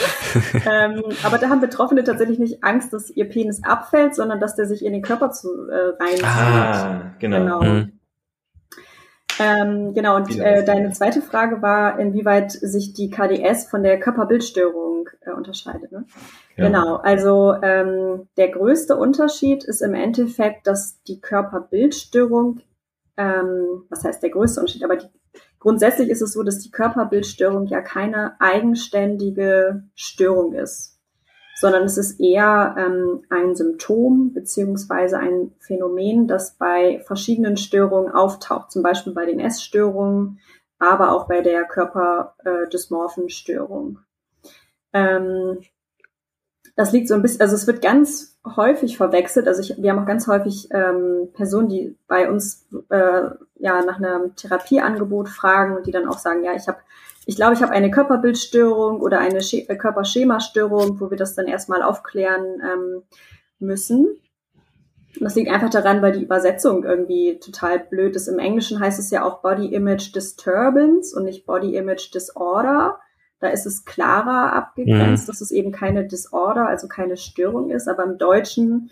ähm, 0.66 1.02
aber 1.22 1.38
da 1.38 1.48
haben 1.48 1.60
Betroffene 1.60 2.02
tatsächlich 2.04 2.38
nicht 2.38 2.64
Angst, 2.64 2.92
dass 2.92 3.10
ihr 3.10 3.28
Penis 3.28 3.62
abfällt, 3.62 4.14
sondern 4.14 4.40
dass 4.40 4.56
der 4.56 4.66
sich 4.66 4.84
in 4.84 4.92
den 4.92 5.02
Körper 5.02 5.30
zu, 5.30 5.48
äh, 5.68 6.02
reinzieht. 6.02 6.24
Ah, 6.24 7.14
genau. 7.18 7.38
Genau. 7.38 7.62
Mhm. 7.62 7.92
Ähm, 9.38 9.94
genau, 9.94 10.16
und 10.16 10.38
äh, 10.38 10.64
deine 10.64 10.90
zweite 10.90 11.22
Frage 11.22 11.62
war, 11.62 11.98
inwieweit 11.98 12.52
sich 12.52 12.92
die 12.92 13.10
KDS 13.10 13.66
von 13.66 13.82
der 13.82 13.98
Körperbildstörung 13.98 15.08
äh, 15.22 15.30
unterscheidet. 15.32 15.90
Ne? 15.90 16.04
Genau, 16.56 16.96
also 16.96 17.54
ähm, 17.62 18.28
der 18.36 18.50
größte 18.50 18.96
Unterschied 18.96 19.64
ist 19.64 19.80
im 19.80 19.94
Endeffekt, 19.94 20.66
dass 20.66 21.02
die 21.04 21.20
Körperbildstörung, 21.20 22.60
ähm, 23.16 23.84
was 23.88 24.04
heißt 24.04 24.22
der 24.22 24.30
größte 24.30 24.60
Unterschied, 24.60 24.84
aber 24.84 24.96
die, 24.96 25.08
grundsätzlich 25.58 26.08
ist 26.08 26.22
es 26.22 26.32
so, 26.32 26.42
dass 26.42 26.58
die 26.58 26.70
Körperbildstörung 26.70 27.66
ja 27.66 27.80
keine 27.80 28.40
eigenständige 28.40 29.84
Störung 29.94 30.52
ist 30.52 30.92
sondern 31.62 31.84
es 31.84 31.96
ist 31.96 32.18
eher 32.18 32.74
ähm, 32.76 33.22
ein 33.30 33.54
Symptom 33.54 34.32
beziehungsweise 34.32 35.20
ein 35.20 35.52
Phänomen, 35.60 36.26
das 36.26 36.58
bei 36.58 37.00
verschiedenen 37.06 37.56
Störungen 37.56 38.10
auftaucht, 38.10 38.72
zum 38.72 38.82
Beispiel 38.82 39.12
bei 39.12 39.26
den 39.26 39.38
Essstörungen, 39.38 40.40
aber 40.80 41.12
auch 41.12 41.28
bei 41.28 41.40
der 41.40 41.62
Körperdysmorphenstörung. 41.62 44.00
Ähm, 44.92 45.60
das 46.74 46.92
liegt 46.92 47.08
so 47.08 47.14
ein 47.14 47.22
bisschen, 47.22 47.40
also 47.42 47.54
es 47.54 47.66
wird 47.66 47.82
ganz 47.82 48.38
häufig 48.56 48.96
verwechselt. 48.96 49.46
Also 49.46 49.60
ich, 49.60 49.80
wir 49.82 49.90
haben 49.90 49.98
auch 49.98 50.06
ganz 50.06 50.26
häufig 50.26 50.68
ähm, 50.72 51.28
Personen, 51.34 51.68
die 51.68 51.96
bei 52.08 52.30
uns 52.30 52.66
äh, 52.88 53.30
ja 53.56 53.82
nach 53.84 53.98
einem 53.98 54.34
Therapieangebot 54.36 55.28
fragen 55.28 55.76
und 55.76 55.86
die 55.86 55.92
dann 55.92 56.08
auch 56.08 56.18
sagen, 56.18 56.42
ja, 56.44 56.54
ich 56.54 56.68
habe 56.68 56.78
ich 57.24 57.36
glaube, 57.36 57.54
ich 57.54 57.62
habe 57.62 57.72
eine 57.72 57.90
Körperbildstörung 57.90 59.00
oder 59.00 59.20
eine 59.20 59.42
Sch 59.42 59.54
äh, 59.54 59.76
Körperschemastörung, 59.76 61.00
wo 61.00 61.10
wir 61.10 61.16
das 61.16 61.34
dann 61.34 61.46
erstmal 61.46 61.82
aufklären 61.82 62.60
ähm, 62.60 63.02
müssen. 63.58 64.16
Das 65.20 65.34
liegt 65.34 65.50
einfach 65.50 65.70
daran, 65.70 66.00
weil 66.00 66.12
die 66.12 66.24
Übersetzung 66.24 66.84
irgendwie 66.84 67.38
total 67.38 67.78
blöd 67.78 68.16
ist. 68.16 68.28
Im 68.28 68.38
Englischen 68.38 68.80
heißt 68.80 68.98
es 68.98 69.10
ja 69.10 69.24
auch 69.24 69.42
Body 69.42 69.74
Image 69.74 70.14
Disturbance 70.14 71.14
und 71.14 71.24
nicht 71.24 71.44
Body 71.44 71.76
Image 71.76 72.12
Disorder. 72.14 72.98
Da 73.42 73.48
ist 73.48 73.66
es 73.66 73.84
klarer 73.84 74.52
abgegrenzt, 74.52 75.26
mhm. 75.26 75.32
dass 75.32 75.40
es 75.40 75.50
eben 75.50 75.72
keine 75.72 76.04
Disorder, 76.06 76.68
also 76.68 76.86
keine 76.86 77.16
Störung 77.16 77.70
ist. 77.70 77.88
Aber 77.88 78.04
im 78.04 78.16
Deutschen 78.16 78.90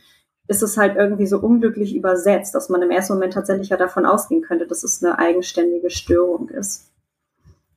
ist 0.49 0.63
es 0.63 0.77
halt 0.77 0.97
irgendwie 0.97 1.29
so 1.29 1.39
unglücklich 1.39 1.95
übersetzt, 1.95 2.57
dass 2.57 2.69
man 2.69 2.83
im 2.83 2.91
ersten 2.91 3.15
Moment 3.15 3.35
tatsächlich 3.35 3.69
ja 3.69 3.77
davon 3.77 4.05
ausgehen 4.05 4.43
könnte, 4.43 4.67
dass 4.67 4.83
es 4.83 5.05
eine 5.05 5.21
eigenständige 5.21 5.89
Störung 5.89 6.49
ist. 6.49 6.91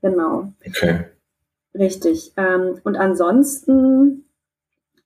Genau. 0.01 0.51
Okay. 0.67 1.05
Richtig. 1.75 2.33
Ähm, 2.37 2.79
und 2.83 2.97
ansonsten 2.97 4.25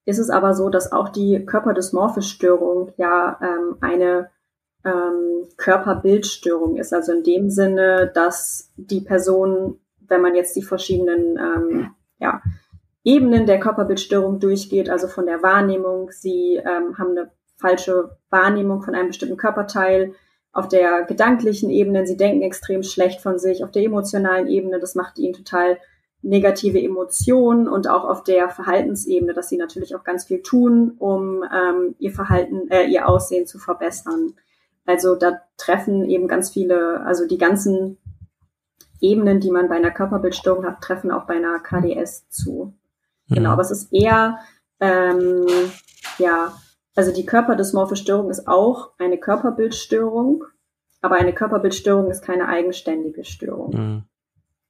ist 0.06 0.20
es 0.20 0.30
aber 0.30 0.54
so, 0.54 0.70
dass 0.70 0.94
auch 0.94 1.10
die 1.10 1.46
Körperdysmorphisstörung 1.46 2.94
ja 2.96 3.38
ähm, 3.42 3.76
eine 3.82 4.30
ähm, 4.86 5.50
Körperbildstörung 5.58 6.78
ist. 6.78 6.94
Also 6.94 7.12
in 7.12 7.24
dem 7.24 7.50
Sinne, 7.50 8.10
dass 8.14 8.72
die 8.78 9.02
Person, 9.02 9.82
wenn 10.10 10.22
man 10.22 10.36
jetzt 10.36 10.56
die 10.56 10.64
verschiedenen 10.64 11.38
ähm, 11.38 11.92
ja, 12.20 12.42
Ebenen 13.04 13.46
der 13.46 13.60
Körperbildstörung 13.60 14.40
durchgeht, 14.40 14.90
also 14.90 15.08
von 15.08 15.26
der 15.26 15.42
Wahrnehmung, 15.44 16.12
sie 16.12 16.56
ähm, 16.56 16.98
haben 16.98 17.12
eine 17.12 17.32
falsche 17.58 18.18
Wahrnehmung 18.30 18.82
von 18.82 18.96
einem 18.96 19.08
bestimmten 19.08 19.38
Körperteil, 19.38 20.14
auf 20.52 20.68
der 20.68 21.04
gedanklichen 21.04 21.70
Ebene, 21.70 22.08
sie 22.08 22.18
denken 22.18 22.42
extrem 22.42 22.82
schlecht 22.82 23.22
von 23.22 23.38
sich, 23.38 23.64
auf 23.64 23.72
der 23.72 23.84
emotionalen 23.84 24.48
Ebene, 24.48 24.80
das 24.80 24.96
macht 24.96 25.20
ihnen 25.20 25.34
total 25.34 25.78
negative 26.22 26.82
Emotionen. 26.82 27.68
Und 27.68 27.88
auch 27.88 28.04
auf 28.04 28.24
der 28.24 28.50
Verhaltensebene, 28.50 29.34
dass 29.34 29.50
sie 29.50 29.58
natürlich 29.58 29.96
auch 29.96 30.04
ganz 30.04 30.26
viel 30.26 30.42
tun, 30.42 30.96
um 30.98 31.44
ähm, 31.44 31.96
ihr 32.00 32.12
Verhalten, 32.12 32.70
äh, 32.70 32.86
ihr 32.86 33.08
Aussehen 33.08 33.46
zu 33.46 33.60
verbessern. 33.60 34.34
Also 34.86 35.16
da 35.16 35.42
treffen 35.58 36.10
eben 36.10 36.28
ganz 36.28 36.50
viele, 36.50 37.02
also 37.02 37.28
die 37.28 37.38
ganzen 37.38 37.98
Ebenen, 39.02 39.40
die 39.40 39.52
man 39.52 39.70
bei 39.70 39.76
einer 39.76 39.92
Körperbildstörung 39.92 40.66
hat, 40.66 40.82
treffen 40.82 41.12
auch 41.12 41.26
bei 41.26 41.36
einer 41.36 41.60
KDS 41.60 42.30
zu. 42.30 42.74
Mhm. 43.28 43.36
Genau, 43.36 43.52
aber 43.52 43.62
es 43.62 43.72
ist 43.72 43.94
eher 43.94 44.40
ähm, 44.80 45.46
ja 46.18 46.54
also 46.98 47.14
die 47.14 47.28
körperdysmorphe 47.28 47.96
Störung 47.96 48.32
ist 48.32 48.48
auch 48.48 48.90
eine 48.98 49.20
Körperbildstörung, 49.20 50.44
aber 51.00 51.18
eine 51.18 51.32
Körperbildstörung 51.32 52.10
ist 52.10 52.24
keine 52.24 52.50
eigenständige 52.50 53.24
Störung. 53.24 53.76
Mhm. 53.76 54.04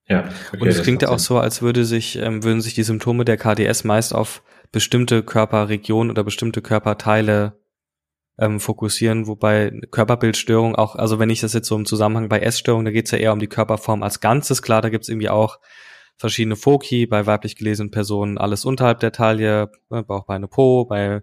Ja. 0.10 0.26
Okay, 0.50 0.62
und 0.62 0.68
es 0.68 0.84
klingt 0.84 1.02
ja 1.02 1.08
auch 1.08 1.20
so, 1.20 1.40
als 1.40 1.62
würde 1.62 1.86
sich, 1.86 2.18
ähm, 2.18 2.44
würden 2.44 2.60
sich 2.60 2.74
die 2.74 2.84
Symptome 2.84 3.24
der 3.24 3.38
KDS 3.38 3.86
meist 3.86 4.13
auf 4.13 4.44
bestimmte 4.74 5.24
Körperregionen 5.24 6.12
oder 6.12 6.26
bestimmte 6.26 6.62
Körperteile 6.62 7.58
ähm, 8.39 8.60
fokussieren, 8.60 9.28
wobei 9.28 9.71
Körperbildstörung 9.91 10.76
auch, 10.76 10.95
also 10.95 11.19
wenn 11.19 11.30
ich 11.30 11.41
das 11.41 11.54
jetzt 11.54 11.67
so 11.67 11.76
im 11.76 11.86
Zusammenhang 11.86 12.30
bei 12.30 12.39
Essstörung, 12.39 12.86
da 12.86 12.91
geht's 12.91 13.12
ja 13.12 13.17
eher 13.17 13.34
um 13.34 13.39
die 13.39 13.47
Körperform 13.47 14.04
als 14.04 14.19
Ganzes. 14.19 14.62
Klar, 14.62 14.82
da 14.82 14.89
gibt's 14.89 15.10
irgendwie 15.10 15.30
auch 15.30 15.60
verschiedene 16.17 16.56
Foki, 16.56 17.08
bei 17.08 17.26
weiblich 17.26 17.56
gelesenen 17.56 17.91
Personen 17.91 18.38
alles 18.38 18.65
unterhalb 18.65 19.00
der 19.00 19.12
Taille, 19.12 19.71
ne, 19.89 20.04
Bauch, 20.04 20.26
Beine, 20.26 20.47
Po, 20.47 20.86
bei 20.86 21.21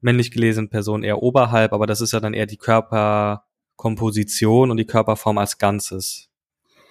männlich 0.00 0.30
gelesenen 0.30 0.70
Personen 0.70 1.04
eher 1.04 1.22
oberhalb, 1.22 1.72
aber 1.72 1.86
das 1.86 2.00
ist 2.00 2.12
ja 2.12 2.20
dann 2.20 2.34
eher 2.34 2.46
die 2.46 2.56
Körperkomposition 2.56 4.70
und 4.70 4.76
die 4.78 4.86
Körperform 4.86 5.38
als 5.38 5.58
Ganzes, 5.58 6.28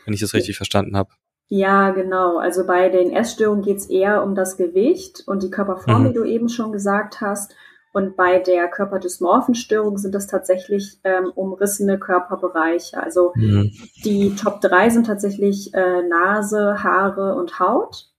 wenn 0.05 0.13
ich 0.13 0.19
das 0.19 0.35
richtig 0.35 0.57
verstanden 0.57 0.95
habe. 0.95 1.09
Ja, 1.51 1.89
genau. 1.89 2.37
Also 2.37 2.67
bei 2.67 2.89
den 2.89 3.11
Essstörungen 3.11 3.63
geht 3.63 3.77
es 3.77 3.89
eher 3.89 4.23
um 4.23 4.35
das 4.35 4.55
Gewicht 4.55 5.23
und 5.25 5.41
die 5.41 5.49
Körperform, 5.49 6.03
mhm. 6.03 6.09
wie 6.09 6.13
du 6.13 6.23
eben 6.23 6.47
schon 6.47 6.71
gesagt 6.71 7.21
hast. 7.21 7.55
Und 7.91 8.15
bei 8.15 8.39
der 8.39 8.67
Körperdysmorphenstörung 8.67 9.97
sind 9.97 10.13
das 10.13 10.27
tatsächlich 10.27 10.99
ähm, 11.03 11.31
umrissene 11.33 11.97
Körperbereiche. 11.97 13.01
Also 13.01 13.31
mhm. 13.35 13.71
die 14.05 14.35
Top 14.35 14.61
3 14.61 14.89
sind 14.89 15.07
tatsächlich 15.07 15.73
äh, 15.73 16.03
Nase, 16.03 16.83
Haare 16.83 17.35
und 17.35 17.59
Haut. 17.59 18.11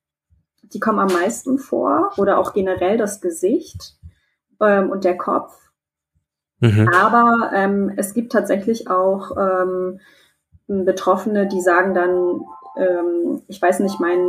Die 0.62 0.80
kommen 0.80 0.98
am 0.98 1.12
meisten 1.12 1.58
vor 1.58 2.10
oder 2.16 2.38
auch 2.38 2.52
generell 2.52 2.98
das 2.98 3.20
Gesicht 3.20 3.94
ähm, 4.60 4.90
und 4.90 5.04
der 5.04 5.16
Kopf. 5.16 5.56
Mhm. 6.58 6.88
Aber 6.88 7.50
ähm, 7.54 7.92
es 7.96 8.12
gibt 8.12 8.32
tatsächlich 8.32 8.90
auch 8.90 9.36
ähm, 9.36 10.00
Betroffene, 10.66 11.46
die 11.46 11.60
sagen 11.60 11.94
dann, 11.94 12.42
ähm, 12.76 13.42
ich 13.48 13.60
weiß 13.60 13.80
nicht, 13.80 14.00
mein, 14.00 14.20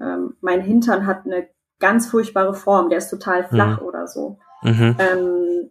ähm, 0.00 0.36
mein 0.40 0.60
Hintern 0.60 1.06
hat 1.06 1.26
eine 1.26 1.48
ganz 1.78 2.08
furchtbare 2.08 2.54
Form, 2.54 2.88
der 2.88 2.98
ist 2.98 3.10
total 3.10 3.44
flach 3.44 3.80
mhm. 3.80 3.86
oder 3.86 4.06
so. 4.06 4.38
Mhm. 4.66 4.96
Ähm, 4.98 5.70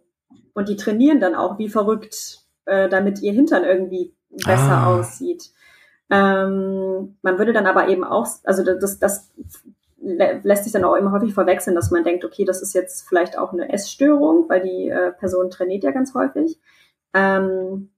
und 0.54 0.68
die 0.68 0.76
trainieren 0.76 1.20
dann 1.20 1.34
auch 1.34 1.58
wie 1.58 1.68
verrückt, 1.68 2.40
äh, 2.64 2.88
damit 2.88 3.20
ihr 3.20 3.32
Hintern 3.32 3.64
irgendwie 3.64 4.14
besser 4.30 4.72
ah. 4.72 4.86
aussieht. 4.86 5.50
Ähm, 6.08 7.16
man 7.20 7.38
würde 7.38 7.52
dann 7.52 7.66
aber 7.66 7.88
eben 7.88 8.04
auch, 8.04 8.26
also 8.44 8.64
das, 8.64 8.98
das 8.98 9.30
lässt 9.98 10.64
sich 10.64 10.72
dann 10.72 10.84
auch 10.84 10.94
immer 10.94 11.12
häufig 11.12 11.34
verwechseln, 11.34 11.74
dass 11.74 11.90
man 11.90 12.04
denkt, 12.04 12.24
okay, 12.24 12.44
das 12.44 12.62
ist 12.62 12.74
jetzt 12.74 13.08
vielleicht 13.08 13.36
auch 13.36 13.52
eine 13.52 13.72
Essstörung, 13.72 14.48
weil 14.48 14.62
die 14.62 14.88
äh, 14.88 15.12
Person 15.12 15.50
trainiert 15.50 15.84
ja 15.84 15.90
ganz 15.90 16.14
häufig. 16.14 16.58
Ähm, 17.12 17.90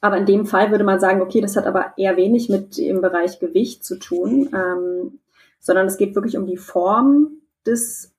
aber 0.00 0.16
in 0.18 0.26
dem 0.26 0.46
Fall 0.46 0.70
würde 0.70 0.84
man 0.84 1.00
sagen, 1.00 1.20
okay, 1.20 1.40
das 1.40 1.56
hat 1.56 1.66
aber 1.66 1.94
eher 1.96 2.16
wenig 2.16 2.48
mit 2.48 2.76
dem 2.76 3.00
Bereich 3.00 3.38
Gewicht 3.38 3.84
zu 3.84 3.96
tun, 3.96 4.50
ähm, 4.54 5.20
sondern 5.60 5.86
es 5.86 5.96
geht 5.98 6.14
wirklich 6.14 6.36
um 6.36 6.46
die 6.46 6.56
Form 6.56 7.40
des 7.66 8.12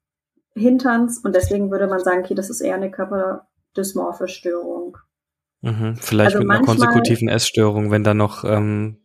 Hinterns 0.55 1.19
und 1.19 1.35
deswegen 1.35 1.71
würde 1.71 1.87
man 1.87 2.03
sagen, 2.03 2.23
okay, 2.23 2.35
das 2.35 2.49
ist 2.49 2.61
eher 2.61 2.75
eine 2.75 2.91
körperdysmorphe 2.91 4.27
Störung. 4.27 4.97
Mhm, 5.61 5.95
vielleicht 5.95 6.35
also 6.35 6.45
mit 6.45 6.57
einer 6.57 6.65
konsekutiven 6.65 7.29
Essstörung, 7.29 7.91
wenn 7.91 8.03
da 8.03 8.13
noch 8.13 8.43
ähm, 8.43 8.97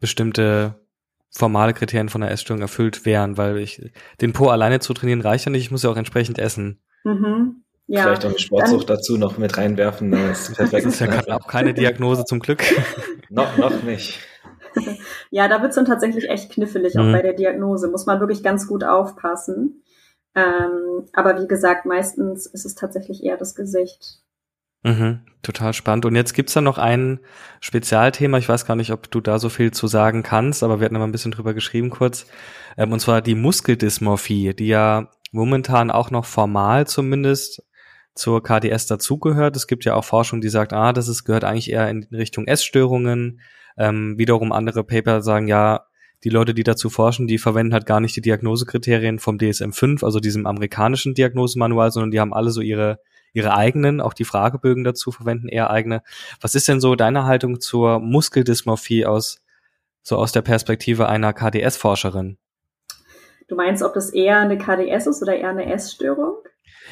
bestimmte 0.00 0.80
formale 1.30 1.72
Kriterien 1.72 2.08
von 2.08 2.20
der 2.20 2.30
Essstörung 2.30 2.62
erfüllt 2.62 3.04
wären, 3.04 3.36
weil 3.36 3.58
ich 3.58 3.90
den 4.20 4.32
Po 4.32 4.48
alleine 4.48 4.80
zu 4.80 4.94
trainieren 4.94 5.22
reicht 5.22 5.46
ja 5.46 5.50
nicht, 5.50 5.62
ich 5.62 5.70
muss 5.70 5.82
ja 5.82 5.90
auch 5.90 5.96
entsprechend 5.96 6.38
essen. 6.38 6.80
Mhm. 7.04 7.62
Ja. 7.86 8.04
Vielleicht 8.04 8.24
auch 8.24 8.30
eine 8.30 8.38
Sportsucht 8.38 8.88
dann, 8.88 8.96
dazu 8.96 9.18
noch 9.18 9.38
mit 9.38 9.56
reinwerfen, 9.56 10.12
dann 10.12 10.30
ist 10.30 10.54
perfekt. 10.54 10.86
Das 10.86 10.94
ist 10.94 11.00
ja 11.00 11.36
auch 11.36 11.48
keine 11.48 11.74
Diagnose 11.74 12.24
zum 12.24 12.40
Glück. 12.40 12.62
noch, 13.28 13.56
noch 13.56 13.82
nicht. 13.82 14.20
ja, 15.30 15.48
da 15.48 15.60
wird's 15.60 15.74
dann 15.74 15.84
tatsächlich 15.84 16.28
echt 16.28 16.52
knifflig, 16.52 16.96
auch 16.98 17.04
mhm. 17.04 17.12
bei 17.12 17.22
der 17.22 17.34
Diagnose. 17.34 17.88
Muss 17.88 18.06
man 18.06 18.20
wirklich 18.20 18.42
ganz 18.42 18.66
gut 18.68 18.84
aufpassen. 18.84 19.82
Ähm, 20.34 21.06
aber 21.12 21.40
wie 21.40 21.46
gesagt, 21.46 21.84
meistens 21.84 22.46
ist 22.46 22.64
es 22.64 22.74
tatsächlich 22.74 23.22
eher 23.22 23.36
das 23.36 23.54
Gesicht. 23.54 24.22
Mhm, 24.84 25.20
total 25.42 25.74
spannend. 25.74 26.06
Und 26.06 26.16
jetzt 26.16 26.34
gibt's 26.34 26.54
da 26.54 26.60
noch 26.60 26.78
ein 26.78 27.20
Spezialthema. 27.60 28.38
Ich 28.38 28.48
weiß 28.48 28.66
gar 28.66 28.74
nicht, 28.74 28.90
ob 28.90 29.10
du 29.10 29.20
da 29.20 29.38
so 29.38 29.48
viel 29.48 29.70
zu 29.70 29.86
sagen 29.86 30.22
kannst, 30.22 30.62
aber 30.62 30.80
wir 30.80 30.86
hatten 30.86 30.98
mal 30.98 31.04
ein 31.04 31.12
bisschen 31.12 31.30
drüber 31.30 31.54
geschrieben 31.54 31.90
kurz. 31.90 32.26
Ähm, 32.76 32.92
und 32.92 33.00
zwar 33.00 33.22
die 33.22 33.36
Muskeldysmorphie, 33.36 34.54
die 34.54 34.66
ja 34.66 35.08
momentan 35.30 35.90
auch 35.90 36.10
noch 36.10 36.24
formal 36.24 36.86
zumindest 36.86 37.62
zur 38.14 38.42
KDS 38.42 38.86
dazugehört. 38.86 39.56
Es 39.56 39.66
gibt 39.66 39.84
ja 39.84 39.94
auch 39.94 40.04
Forschung, 40.04 40.40
die 40.40 40.48
sagt, 40.48 40.72
ah, 40.72 40.92
das 40.92 41.08
ist, 41.08 41.24
gehört 41.24 41.44
eigentlich 41.44 41.70
eher 41.70 41.88
in 41.88 42.04
Richtung 42.12 42.46
Essstörungen. 42.46 43.40
Ähm, 43.78 44.18
wiederum 44.18 44.52
andere 44.52 44.84
Paper 44.84 45.22
sagen, 45.22 45.48
ja, 45.48 45.86
die 46.24 46.30
Leute, 46.30 46.54
die 46.54 46.62
dazu 46.62 46.90
forschen, 46.90 47.26
die 47.26 47.38
verwenden 47.38 47.74
halt 47.74 47.86
gar 47.86 48.00
nicht 48.00 48.14
die 48.16 48.20
Diagnosekriterien 48.20 49.18
vom 49.18 49.38
DSM-5, 49.38 50.04
also 50.04 50.20
diesem 50.20 50.46
amerikanischen 50.46 51.14
Diagnosemanual, 51.14 51.90
sondern 51.90 52.10
die 52.10 52.20
haben 52.20 52.32
alle 52.34 52.50
so 52.50 52.60
ihre 52.60 52.98
ihre 53.32 53.54
eigenen, 53.54 54.00
auch 54.00 54.12
die 54.12 54.24
Fragebögen 54.24 54.84
dazu 54.84 55.10
verwenden 55.10 55.48
eher 55.48 55.70
eigene. 55.70 56.02
Was 56.40 56.54
ist 56.54 56.68
denn 56.68 56.80
so 56.80 56.94
deine 56.94 57.24
Haltung 57.24 57.60
zur 57.60 57.98
Muskeldysmorphie 57.98 59.06
aus 59.06 59.40
so 60.02 60.16
aus 60.16 60.32
der 60.32 60.42
Perspektive 60.42 61.08
einer 61.08 61.32
KDS-Forscherin? 61.32 62.36
Du 63.48 63.56
meinst, 63.56 63.82
ob 63.82 63.94
das 63.94 64.10
eher 64.10 64.38
eine 64.38 64.58
KDS 64.58 65.06
ist 65.06 65.22
oder 65.22 65.36
eher 65.36 65.50
eine 65.50 65.72
Essstörung? 65.72 66.36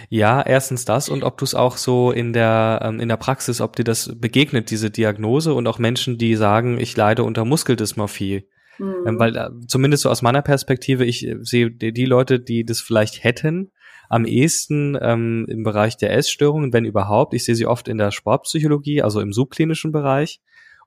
Ja, 0.09 0.41
erstens 0.41 0.85
das 0.85 1.09
und 1.09 1.25
ob 1.25 1.37
du 1.39 1.45
es 1.45 1.55
auch 1.55 1.77
so 1.77 2.11
in 2.11 2.33
der 2.33 2.81
ähm, 2.83 3.01
in 3.01 3.09
der 3.09 3.17
Praxis, 3.17 3.61
ob 3.61 3.77
dir 3.77 3.85
das 3.85 4.19
begegnet, 4.19 4.71
diese 4.71 4.91
Diagnose 4.91 5.53
und 5.53 5.67
auch 5.67 5.79
Menschen, 5.79 6.17
die 6.17 6.37
sagen, 6.37 6.79
ich 6.79 6.97
leide 6.97 7.25
unter 7.25 7.45
Muskeldysmorphie. 7.45 8.49
Mhm. 8.81 9.07
Ähm, 9.07 9.19
weil 9.19 9.37
äh, 9.37 9.51
zumindest 9.67 10.05
so 10.05 10.11
aus 10.11 10.23
meiner 10.23 10.41
Perspektive, 10.41 11.05
ich 11.05 11.27
äh, 11.27 11.37
sehe 11.43 11.71
die, 11.71 12.07
Leute, 12.07 12.41
die 12.41 12.65
das 12.65 12.81
vielleicht 12.81 13.23
hätten, 13.23 13.73
am 14.09 14.25
ehesten 14.25 14.99
ähm, 15.01 15.47
im 15.49 15.63
Bereich 15.63 15.99
der 15.99 16.13
Essstörungen, 16.15 16.73
wenn 16.73 16.87
überhaupt. 16.87 17.35
Ich 17.35 17.45
sehe 17.45 17.55
sie 17.55 17.67
oft 17.67 17.89
in 17.89 17.99
der 17.99 18.11
Sportpsychologie, 18.11 19.03
also 19.03 19.21
im 19.21 19.33
subklinischen 19.33 19.93
Bereich 19.93 20.41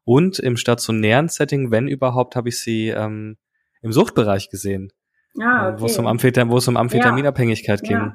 und 0.04 0.40
im 0.40 0.58
stationären 0.58 1.30
Setting, 1.30 1.70
wenn 1.70 1.88
überhaupt, 1.88 2.36
habe 2.36 2.50
ich 2.50 2.60
sie 2.60 2.90
ähm, 2.90 3.38
im 3.82 3.92
Suchtbereich 3.92 4.50
gesehen. 4.50 4.92
Ah, 5.40 5.70
okay. 5.70 5.82
Wo 5.82 5.86
es 5.86 5.98
um, 5.98 6.08
Amphetam 6.08 6.50
wo 6.50 6.58
es 6.58 6.68
um 6.68 6.76
Amphetaminabhängigkeit 6.76 7.82
ja. 7.84 7.88
ging. 7.88 8.14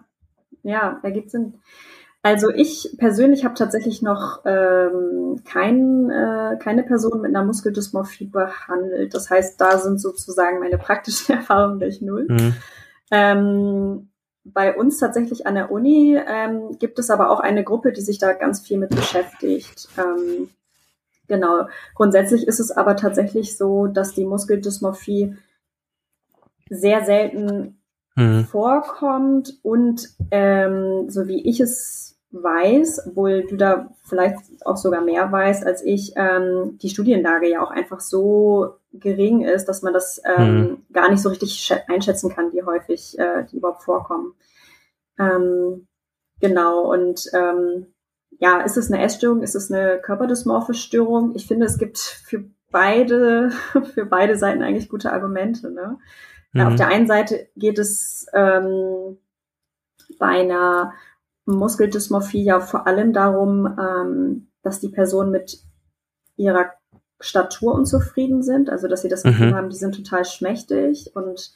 Ja. 0.63 0.73
ja, 0.73 1.01
ergibt 1.05 1.31
Sinn. 1.31 1.55
Also 2.29 2.51
ich 2.51 2.95
persönlich 2.99 3.47
habe 3.47 3.55
tatsächlich 3.55 4.03
noch 4.03 4.43
ähm, 4.45 5.41
kein, 5.47 6.11
äh, 6.11 6.59
keine 6.59 6.83
Person 6.83 7.23
mit 7.23 7.35
einer 7.35 7.43
Muskeldysmorphie 7.43 8.27
behandelt. 8.27 9.15
Das 9.15 9.31
heißt, 9.31 9.59
da 9.59 9.79
sind 9.79 9.99
sozusagen 9.99 10.59
meine 10.59 10.77
praktischen 10.77 11.35
Erfahrungen 11.37 11.81
durch 11.81 12.03
null. 12.03 12.27
Mhm. 12.29 12.55
Ähm, 13.11 14.09
bei 14.45 14.77
uns 14.77 14.99
tatsächlich 14.99 15.47
an 15.47 15.55
der 15.55 15.71
Uni 15.71 16.19
ähm, 16.19 16.79
gibt 16.79 16.99
es 16.99 17.09
aber 17.09 17.31
auch 17.31 17.41
eine 17.41 17.65
Gruppe, 17.65 17.93
die 17.93 18.03
sich 18.03 18.19
da 18.19 18.35
ganz 18.35 18.61
viel 18.61 18.77
mit 18.77 18.91
beschäftigt. 18.91 19.89
Ähm, 19.97 20.51
genau. 21.29 21.67
Grundsätzlich 21.95 22.47
ist 22.47 22.61
es 22.61 22.71
aber 22.71 22.97
tatsächlich 22.97 23.57
so, 23.57 23.87
dass 23.87 24.13
die 24.13 24.27
Muskeldysmorphie 24.27 25.35
sehr 26.69 27.07
selten 27.07 27.81
mhm. 28.17 28.45
vorkommt 28.45 29.55
und 29.63 30.11
ähm, 30.31 31.09
so 31.09 31.27
wie 31.27 31.49
ich 31.49 31.61
es 31.61 32.18
weiß, 32.31 33.07
obwohl 33.07 33.47
du 33.47 33.57
da 33.57 33.91
vielleicht 34.05 34.37
auch 34.65 34.77
sogar 34.77 35.01
mehr 35.01 35.31
weißt 35.33 35.65
als 35.65 35.83
ich, 35.83 36.13
ähm, 36.17 36.79
die 36.83 36.91
Studienlage 36.91 37.49
ja 37.49 37.63
auch 37.63 37.71
einfach 37.71 38.01
so 38.01 38.75
gering 38.93 39.43
ist, 39.43 39.67
dass 39.67 39.83
man 39.83 39.93
das 39.93 40.21
ähm, 40.25 40.61
mhm. 40.61 40.83
gar 40.93 41.11
nicht 41.11 41.23
so 41.23 41.31
richtig 41.31 41.73
einschätzen 41.89 42.31
kann, 42.31 42.53
wie 42.53 42.63
häufig 42.63 43.19
äh, 43.19 43.45
die 43.51 43.57
überhaupt 43.57 43.83
vorkommen. 43.83 44.35
Ähm, 45.19 45.87
genau, 46.41 46.93
und 46.93 47.31
ähm, 47.33 47.87
ja, 48.39 48.61
ist 48.61 48.77
es 48.77 48.93
eine 48.93 49.03
Essstörung, 49.03 49.43
ist 49.43 49.55
es 49.55 49.71
eine 49.71 49.99
körperdysmorphe 50.01 50.75
Störung? 50.75 51.33
Ich 51.35 51.47
finde, 51.47 51.67
es 51.67 51.79
gibt 51.79 51.99
für 51.99 52.45
beide, 52.71 53.51
für 53.95 54.07
beide 54.07 54.37
Seiten 54.37 54.63
eigentlich 54.63 54.89
gute 54.89 55.13
Argumente. 55.13 55.71
Ne? 55.71 55.99
Mhm. 56.53 56.61
Auf 56.61 56.75
der 56.77 56.89
einen 56.89 57.07
Seite 57.07 57.49
geht 57.57 57.79
es 57.79 58.27
ähm, 58.35 59.19
bei 60.19 60.41
einer 60.41 60.93
Muskeldysmorphie 61.57 62.43
ja 62.43 62.61
vor 62.61 62.87
allem 62.87 63.13
darum, 63.13 63.67
ähm, 63.79 64.49
dass 64.63 64.81
die 64.81 64.89
Personen 64.89 65.31
mit 65.31 65.63
ihrer 66.37 66.73
Statur 67.21 67.75
unzufrieden 67.75 68.43
sind, 68.43 68.71
also 68.71 68.87
dass 68.87 69.03
sie 69.03 69.09
das 69.09 69.25
Gefühl 69.25 69.51
mhm. 69.51 69.55
haben, 69.55 69.71
die 69.71 69.77
sind 69.77 69.95
total 69.95 70.25
schmächtig 70.25 71.11
und 71.15 71.53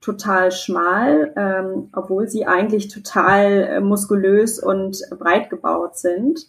total 0.00 0.52
schmal, 0.52 1.32
ähm, 1.36 1.90
obwohl 1.92 2.28
sie 2.28 2.46
eigentlich 2.46 2.88
total 2.88 3.64
äh, 3.64 3.80
muskulös 3.80 4.58
und 4.58 5.02
breit 5.18 5.50
gebaut 5.50 5.98
sind. 5.98 6.46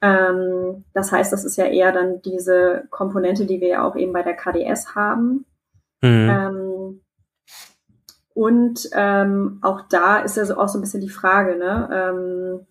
Ähm, 0.00 0.84
das 0.94 1.12
heißt, 1.12 1.32
das 1.32 1.44
ist 1.44 1.56
ja 1.56 1.66
eher 1.66 1.92
dann 1.92 2.22
diese 2.22 2.84
Komponente, 2.90 3.44
die 3.44 3.60
wir 3.60 3.68
ja 3.68 3.84
auch 3.86 3.96
eben 3.96 4.12
bei 4.12 4.22
der 4.22 4.34
KDS 4.34 4.94
haben. 4.94 5.44
Mhm. 6.02 6.30
Ähm, 6.30 6.59
und 8.40 8.88
ähm, 8.94 9.58
auch 9.60 9.82
da 9.90 10.20
ist 10.20 10.38
ja 10.38 10.46
so 10.46 10.56
auch 10.56 10.68
so 10.68 10.78
ein 10.78 10.80
bisschen 10.80 11.02
die 11.02 11.10
Frage, 11.10 11.58
ne? 11.58 11.90
Ähm, 11.92 12.66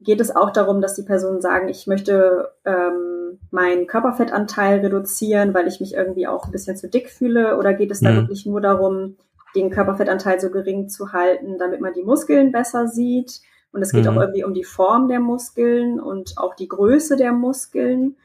geht 0.00 0.20
es 0.20 0.34
auch 0.34 0.50
darum, 0.50 0.80
dass 0.80 0.96
die 0.96 1.04
Personen 1.04 1.40
sagen, 1.40 1.68
ich 1.68 1.86
möchte 1.86 2.50
ähm, 2.64 3.38
meinen 3.52 3.86
Körperfettanteil 3.86 4.80
reduzieren, 4.80 5.54
weil 5.54 5.68
ich 5.68 5.78
mich 5.78 5.94
irgendwie 5.94 6.26
auch 6.26 6.46
ein 6.46 6.50
bisschen 6.50 6.76
zu 6.76 6.88
dick 6.88 7.10
fühle? 7.10 7.58
Oder 7.58 7.74
geht 7.74 7.92
es 7.92 8.00
da 8.00 8.10
mhm. 8.10 8.16
wirklich 8.16 8.44
nur 8.44 8.60
darum, 8.60 9.18
den 9.54 9.70
Körperfettanteil 9.70 10.40
so 10.40 10.50
gering 10.50 10.88
zu 10.88 11.12
halten, 11.12 11.58
damit 11.58 11.80
man 11.80 11.92
die 11.92 12.02
Muskeln 12.02 12.50
besser 12.50 12.88
sieht? 12.88 13.40
Und 13.70 13.82
es 13.82 13.92
geht 13.92 14.02
mhm. 14.02 14.10
auch 14.10 14.20
irgendwie 14.20 14.42
um 14.42 14.52
die 14.52 14.64
Form 14.64 15.06
der 15.06 15.20
Muskeln 15.20 16.00
und 16.00 16.38
auch 16.38 16.56
die 16.56 16.66
Größe 16.66 17.16
der 17.16 17.30
Muskeln. 17.30 18.16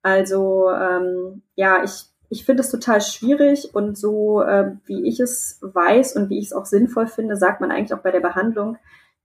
Also 0.00 0.70
ähm, 0.70 1.42
ja, 1.56 1.84
ich 1.84 2.09
ich 2.30 2.44
finde 2.44 2.62
es 2.62 2.70
total 2.70 3.00
schwierig 3.00 3.74
und 3.74 3.98
so, 3.98 4.40
äh, 4.40 4.72
wie 4.86 5.06
ich 5.06 5.18
es 5.18 5.58
weiß 5.60 6.16
und 6.16 6.30
wie 6.30 6.38
ich 6.38 6.46
es 6.46 6.52
auch 6.52 6.64
sinnvoll 6.64 7.08
finde, 7.08 7.36
sagt 7.36 7.60
man 7.60 7.72
eigentlich 7.72 7.92
auch 7.92 8.02
bei 8.02 8.12
der 8.12 8.20
Behandlung, 8.20 8.78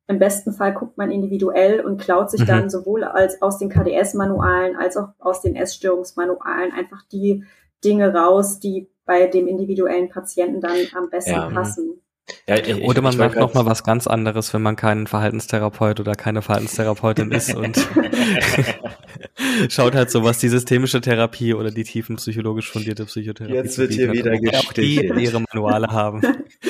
im 0.07 0.19
besten 0.19 0.51
Fall 0.53 0.73
guckt 0.73 0.97
man 0.97 1.11
individuell 1.11 1.81
und 1.81 2.01
klaut 2.01 2.29
sich 2.29 2.41
mhm. 2.41 2.45
dann 2.45 2.69
sowohl 2.69 3.03
als 3.03 3.41
aus 3.41 3.59
den 3.59 3.69
KDS-Manualen 3.69 4.75
als 4.75 4.97
auch 4.97 5.09
aus 5.19 5.41
den 5.41 5.55
Essstörungsmanualen 5.55 6.71
einfach 6.73 7.03
die 7.11 7.43
Dinge 7.83 8.13
raus, 8.13 8.59
die 8.59 8.89
bei 9.05 9.27
dem 9.27 9.47
individuellen 9.47 10.09
Patienten 10.09 10.61
dann 10.61 10.77
am 10.95 11.09
besten 11.09 11.31
ja. 11.31 11.49
passen. 11.49 12.01
Ja, 12.47 12.57
ich, 12.57 12.83
oder 12.83 13.01
man 13.01 13.15
macht 13.17 13.35
noch 13.35 13.53
mal 13.53 13.65
was 13.65 13.83
ganz 13.83 14.07
anderes, 14.07 14.53
wenn 14.53 14.61
man 14.61 14.75
kein 14.75 15.05
Verhaltenstherapeut 15.05 15.99
oder 15.99 16.15
keine 16.15 16.41
Verhaltenstherapeutin 16.41 17.31
ist 17.31 17.53
und 17.55 17.77
schaut 19.69 19.93
halt 19.93 20.09
so, 20.09 20.23
was 20.23 20.39
die 20.39 20.49
systemische 20.49 21.01
Therapie 21.01 21.53
oder 21.53 21.69
die 21.69 21.83
tiefenpsychologisch 21.83 22.71
fundierte 22.71 23.05
Psychotherapie 23.05 23.55
Jetzt 23.55 23.77
wird 23.77 23.93
hier 23.93 24.11
wieder 24.11 24.33
auch 24.59 24.73
die 24.73 25.05
ihre 25.05 25.39
Manuale 25.39 25.87
haben. 25.87 26.21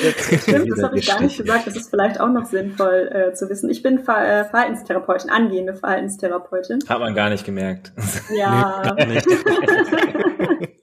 Stimmt, 0.42 0.70
das 0.70 0.82
habe 0.82 0.98
ich 0.98 1.06
gar 1.06 1.22
nicht 1.22 1.38
gesagt. 1.38 1.66
Das 1.66 1.76
ist 1.76 1.88
vielleicht 1.88 2.20
auch 2.20 2.30
noch 2.30 2.44
sinnvoll 2.44 3.10
äh, 3.12 3.34
zu 3.34 3.48
wissen. 3.48 3.70
Ich 3.70 3.82
bin 3.82 3.98
Ver 3.98 4.40
äh, 4.40 4.44
Verhaltenstherapeutin, 4.44 5.30
angehende 5.30 5.74
Verhaltenstherapeutin. 5.74 6.80
Hat 6.86 7.00
man 7.00 7.14
gar 7.14 7.30
nicht 7.30 7.44
gemerkt. 7.46 7.92
Ja. 8.36 8.94
Nee, 8.98 9.20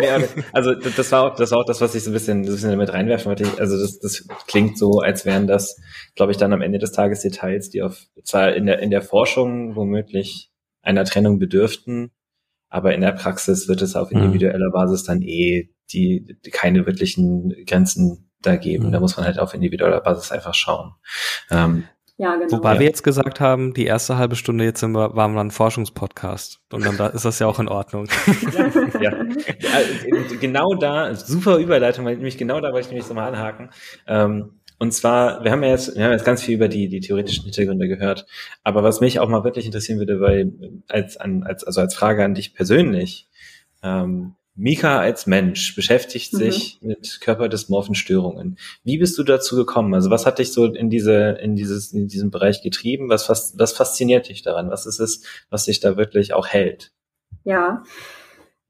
ja, 0.00 0.20
also 0.52 0.74
das 0.74 1.12
war 1.12 1.22
auch 1.22 1.36
das 1.36 1.50
war 1.50 1.58
auch 1.58 1.64
das, 1.66 1.80
was 1.80 1.94
ich 1.94 2.04
so 2.04 2.10
ein 2.10 2.12
bisschen, 2.12 2.44
so 2.44 2.50
ein 2.50 2.54
bisschen 2.54 2.70
damit 2.70 2.92
reinwerfen 2.92 3.26
wollte. 3.26 3.46
Also 3.58 3.78
das, 3.78 3.98
das 3.98 4.26
klingt 4.46 4.78
so, 4.78 5.00
als 5.00 5.24
wären 5.24 5.46
das, 5.46 5.80
glaube 6.14 6.32
ich, 6.32 6.38
dann 6.38 6.52
am 6.52 6.62
Ende 6.62 6.78
des 6.78 6.92
Tages 6.92 7.20
Details, 7.20 7.70
die 7.70 7.82
auf 7.82 8.06
zwar 8.24 8.54
in 8.54 8.66
der 8.66 8.80
in 8.80 8.90
der 8.90 9.02
Forschung 9.02 9.76
womöglich 9.76 10.50
einer 10.82 11.04
Trennung 11.04 11.38
bedürften, 11.38 12.10
aber 12.68 12.94
in 12.94 13.00
der 13.00 13.12
Praxis 13.12 13.68
wird 13.68 13.82
es 13.82 13.96
auf 13.96 14.10
mhm. 14.10 14.18
individueller 14.18 14.70
Basis 14.70 15.04
dann 15.04 15.22
eh 15.22 15.70
die, 15.92 16.38
die 16.44 16.50
keine 16.50 16.86
wirklichen 16.86 17.54
Grenzen 17.66 18.30
da 18.40 18.56
geben. 18.56 18.88
Mhm. 18.88 18.92
Da 18.92 19.00
muss 19.00 19.16
man 19.16 19.26
halt 19.26 19.38
auf 19.38 19.54
individueller 19.54 20.00
Basis 20.00 20.32
einfach 20.32 20.54
schauen. 20.54 20.94
Ähm, 21.50 21.84
ja, 22.18 22.36
genau. 22.36 22.52
Wobei 22.52 22.74
ja. 22.74 22.80
wir 22.80 22.86
jetzt 22.86 23.02
gesagt 23.02 23.40
haben, 23.40 23.72
die 23.74 23.86
erste 23.86 24.16
halbe 24.16 24.36
Stunde 24.36 24.64
jetzt 24.64 24.80
sind 24.80 24.92
wir, 24.92 25.16
waren 25.16 25.34
wir 25.34 25.40
ein 25.40 25.50
Forschungspodcast. 25.50 26.60
Und 26.72 26.84
dann 26.84 26.96
da 26.96 27.08
ist 27.08 27.24
das 27.24 27.38
ja 27.38 27.46
auch 27.46 27.58
in 27.58 27.68
Ordnung. 27.68 28.06
Ja, 29.00 29.10
ja. 29.10 29.80
genau 30.40 30.74
da, 30.74 31.14
super 31.14 31.56
Überleitung, 31.56 32.04
weil 32.04 32.16
nämlich 32.16 32.38
genau 32.38 32.60
da 32.60 32.72
wollte 32.72 32.80
ich 32.80 32.88
nämlich 32.88 33.06
so 33.06 33.14
mal 33.14 33.26
anhaken. 33.26 33.70
Ähm, 34.06 34.60
und 34.78 34.92
zwar, 34.92 35.42
wir 35.42 35.50
haben 35.50 35.62
ja 35.62 35.70
jetzt, 35.70 35.96
wir 35.96 36.04
haben 36.04 36.12
jetzt 36.12 36.24
ganz 36.24 36.42
viel 36.42 36.54
über 36.54 36.68
die, 36.68 36.88
die 36.88 37.00
theoretischen 37.00 37.44
Hintergründe 37.44 37.88
gehört. 37.88 38.26
Aber 38.62 38.82
was 38.82 39.00
mich 39.00 39.18
auch 39.18 39.28
mal 39.28 39.44
wirklich 39.44 39.66
interessieren 39.66 39.98
würde, 39.98 40.20
weil 40.20 40.52
als, 40.88 41.16
an, 41.16 41.42
als, 41.42 41.64
also 41.64 41.80
als 41.80 41.94
Frage 41.94 42.24
an 42.24 42.34
dich 42.34 42.54
persönlich, 42.54 43.28
ähm, 43.82 44.34
Mika 44.54 45.00
als 45.00 45.26
Mensch 45.26 45.74
beschäftigt 45.74 46.32
mhm. 46.34 46.38
sich 46.38 46.78
mit 46.82 47.20
körperdysmorphen 47.20 47.94
Störungen. 47.94 48.58
Wie 48.84 48.98
bist 48.98 49.16
du 49.18 49.22
dazu 49.22 49.56
gekommen? 49.56 49.94
Also 49.94 50.10
was 50.10 50.26
hat 50.26 50.38
dich 50.38 50.52
so 50.52 50.66
in 50.66 50.90
diese, 50.90 51.38
in 51.40 51.56
dieses, 51.56 51.92
in 51.92 52.08
diesem 52.08 52.30
Bereich 52.30 52.62
getrieben? 52.62 53.08
Was, 53.08 53.28
was, 53.28 53.58
was 53.58 53.72
fasziniert 53.72 54.28
dich 54.28 54.42
daran? 54.42 54.70
Was 54.70 54.86
ist 54.86 55.00
es, 55.00 55.24
was 55.48 55.64
dich 55.64 55.80
da 55.80 55.96
wirklich 55.96 56.34
auch 56.34 56.46
hält? 56.46 56.92
Ja. 57.44 57.82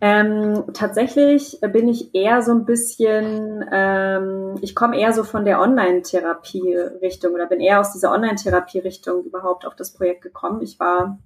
Ähm, 0.00 0.64
tatsächlich 0.74 1.58
bin 1.60 1.86
ich 1.86 2.12
eher 2.12 2.42
so 2.42 2.50
ein 2.50 2.64
bisschen, 2.64 3.64
ähm, 3.72 4.56
ich 4.60 4.74
komme 4.74 4.98
eher 4.98 5.12
so 5.12 5.22
von 5.22 5.44
der 5.44 5.60
Online-Therapie-Richtung 5.60 7.34
oder 7.34 7.46
bin 7.46 7.60
eher 7.60 7.78
aus 7.78 7.92
dieser 7.92 8.10
Online-Therapie-Richtung 8.10 9.24
überhaupt 9.24 9.64
auf 9.64 9.76
das 9.76 9.92
Projekt 9.92 10.22
gekommen. 10.22 10.60
Ich 10.60 10.80
war 10.80 11.20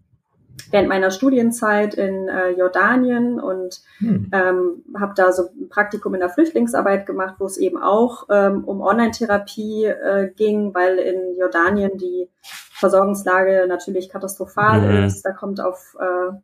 während 0.70 0.88
meiner 0.88 1.10
Studienzeit 1.10 1.94
in 1.94 2.28
äh, 2.28 2.50
Jordanien 2.50 3.40
und 3.40 3.82
hm. 3.98 4.30
ähm, 4.32 4.84
habe 4.98 5.12
da 5.16 5.32
so 5.32 5.44
ein 5.44 5.68
Praktikum 5.68 6.14
in 6.14 6.20
der 6.20 6.30
Flüchtlingsarbeit 6.30 7.06
gemacht, 7.06 7.36
wo 7.38 7.46
es 7.46 7.58
eben 7.58 7.80
auch 7.80 8.26
ähm, 8.30 8.64
um 8.64 8.80
Online-Therapie 8.80 9.84
äh, 9.84 10.30
ging, 10.34 10.74
weil 10.74 10.98
in 10.98 11.36
Jordanien 11.38 11.98
die 11.98 12.28
Versorgungslage 12.42 13.66
natürlich 13.68 14.08
katastrophal 14.08 14.80
mhm. 14.80 15.04
ist. 15.04 15.22
Da 15.22 15.32
kommt 15.32 15.60
auf 15.60 15.96
äh, 15.98 16.36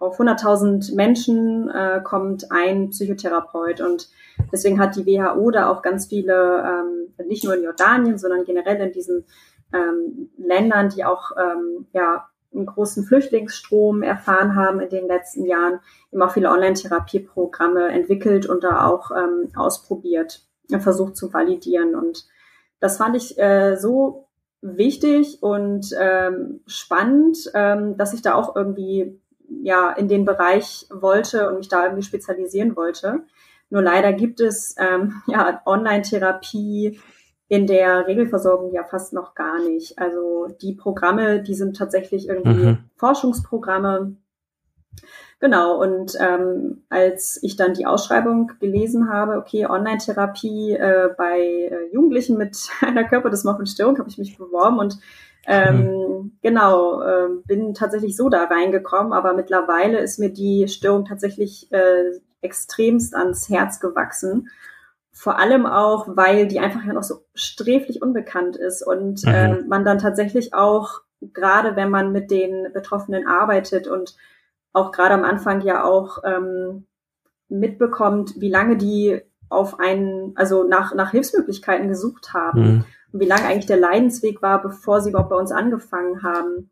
auf 0.00 0.18
100.000 0.18 0.94
Menschen 0.94 1.68
äh, 1.68 2.00
kommt 2.02 2.50
ein 2.50 2.88
Psychotherapeut 2.88 3.82
und 3.82 4.08
deswegen 4.50 4.80
hat 4.80 4.96
die 4.96 5.04
WHO 5.04 5.50
da 5.50 5.70
auch 5.70 5.82
ganz 5.82 6.06
viele, 6.06 6.64
ähm, 6.66 7.26
nicht 7.28 7.44
nur 7.44 7.54
in 7.54 7.64
Jordanien, 7.64 8.16
sondern 8.16 8.44
generell 8.44 8.80
in 8.80 8.92
diesen 8.92 9.26
ähm, 9.74 10.30
Ländern, 10.38 10.88
die 10.88 11.04
auch 11.04 11.32
ähm, 11.36 11.86
ja 11.92 12.29
einen 12.52 12.66
großen 12.66 13.04
Flüchtlingsstrom 13.04 14.02
erfahren 14.02 14.56
haben 14.56 14.80
in 14.80 14.88
den 14.88 15.06
letzten 15.06 15.44
Jahren, 15.44 15.80
auch 16.18 16.32
viele 16.32 16.50
Online-Therapieprogramme 16.50 17.88
entwickelt 17.88 18.46
und 18.46 18.64
da 18.64 18.86
auch 18.86 19.10
ähm, 19.12 19.50
ausprobiert, 19.54 20.42
versucht 20.78 21.16
zu 21.16 21.32
validieren. 21.32 21.94
Und 21.94 22.26
das 22.80 22.96
fand 22.96 23.16
ich 23.16 23.38
äh, 23.38 23.76
so 23.76 24.28
wichtig 24.62 25.42
und 25.42 25.94
ähm, 25.98 26.60
spannend, 26.66 27.38
ähm, 27.54 27.96
dass 27.96 28.12
ich 28.12 28.22
da 28.22 28.34
auch 28.34 28.56
irgendwie 28.56 29.20
ja 29.62 29.90
in 29.92 30.08
den 30.08 30.24
Bereich 30.24 30.86
wollte 30.90 31.48
und 31.48 31.58
mich 31.58 31.68
da 31.68 31.84
irgendwie 31.84 32.02
spezialisieren 32.02 32.76
wollte. 32.76 33.22
Nur 33.70 33.82
leider 33.82 34.12
gibt 34.12 34.40
es 34.40 34.74
ähm, 34.78 35.22
ja 35.26 35.62
Online-Therapie 35.64 37.00
in 37.50 37.66
der 37.66 38.06
Regelversorgung 38.06 38.72
ja 38.72 38.84
fast 38.84 39.12
noch 39.12 39.34
gar 39.34 39.58
nicht. 39.58 39.98
Also 39.98 40.46
die 40.62 40.72
Programme, 40.72 41.42
die 41.42 41.54
sind 41.54 41.76
tatsächlich 41.76 42.28
irgendwie 42.28 42.64
mhm. 42.64 42.78
Forschungsprogramme. 42.94 44.14
Genau, 45.40 45.82
und 45.82 46.16
ähm, 46.20 46.84
als 46.90 47.42
ich 47.42 47.56
dann 47.56 47.74
die 47.74 47.86
Ausschreibung 47.86 48.52
gelesen 48.60 49.12
habe, 49.12 49.36
okay, 49.36 49.66
Online-Therapie 49.66 50.74
äh, 50.74 51.08
bei 51.18 51.40
äh, 51.40 51.92
Jugendlichen 51.92 52.38
mit 52.38 52.68
einer 52.82 53.02
Körperdysmorphenstörung, 53.02 53.98
habe 53.98 54.08
ich 54.08 54.18
mich 54.18 54.38
beworben 54.38 54.78
und 54.78 54.98
ähm, 55.44 55.86
mhm. 55.86 56.32
genau, 56.42 57.02
äh, 57.02 57.28
bin 57.46 57.74
tatsächlich 57.74 58.16
so 58.16 58.28
da 58.28 58.44
reingekommen, 58.44 59.12
aber 59.12 59.32
mittlerweile 59.32 59.98
ist 59.98 60.20
mir 60.20 60.30
die 60.30 60.68
Störung 60.68 61.04
tatsächlich 61.04 61.66
äh, 61.72 62.12
extremst 62.42 63.16
ans 63.16 63.48
Herz 63.48 63.80
gewachsen 63.80 64.48
vor 65.12 65.38
allem 65.38 65.66
auch, 65.66 66.16
weil 66.16 66.46
die 66.46 66.60
einfach 66.60 66.84
ja 66.84 66.92
noch 66.92 67.02
so 67.02 67.24
sträflich 67.34 68.00
unbekannt 68.02 68.56
ist 68.56 68.86
und 68.86 69.24
mhm. 69.24 69.32
äh, 69.32 69.62
man 69.62 69.84
dann 69.84 69.98
tatsächlich 69.98 70.54
auch, 70.54 71.00
gerade 71.20 71.76
wenn 71.76 71.90
man 71.90 72.12
mit 72.12 72.30
den 72.30 72.72
Betroffenen 72.72 73.26
arbeitet 73.26 73.86
und 73.86 74.16
auch 74.72 74.92
gerade 74.92 75.14
am 75.14 75.24
Anfang 75.24 75.62
ja 75.62 75.84
auch 75.84 76.18
ähm, 76.24 76.86
mitbekommt, 77.48 78.40
wie 78.40 78.50
lange 78.50 78.76
die 78.76 79.20
auf 79.48 79.80
einen, 79.80 80.32
also 80.36 80.62
nach, 80.62 80.94
nach 80.94 81.10
Hilfsmöglichkeiten 81.10 81.88
gesucht 81.88 82.32
haben 82.32 82.60
mhm. 82.60 82.84
und 83.12 83.20
wie 83.20 83.26
lange 83.26 83.46
eigentlich 83.46 83.66
der 83.66 83.80
Leidensweg 83.80 84.40
war, 84.42 84.62
bevor 84.62 85.00
sie 85.00 85.10
überhaupt 85.10 85.30
bei 85.30 85.36
uns 85.36 85.50
angefangen 85.50 86.22
haben, 86.22 86.70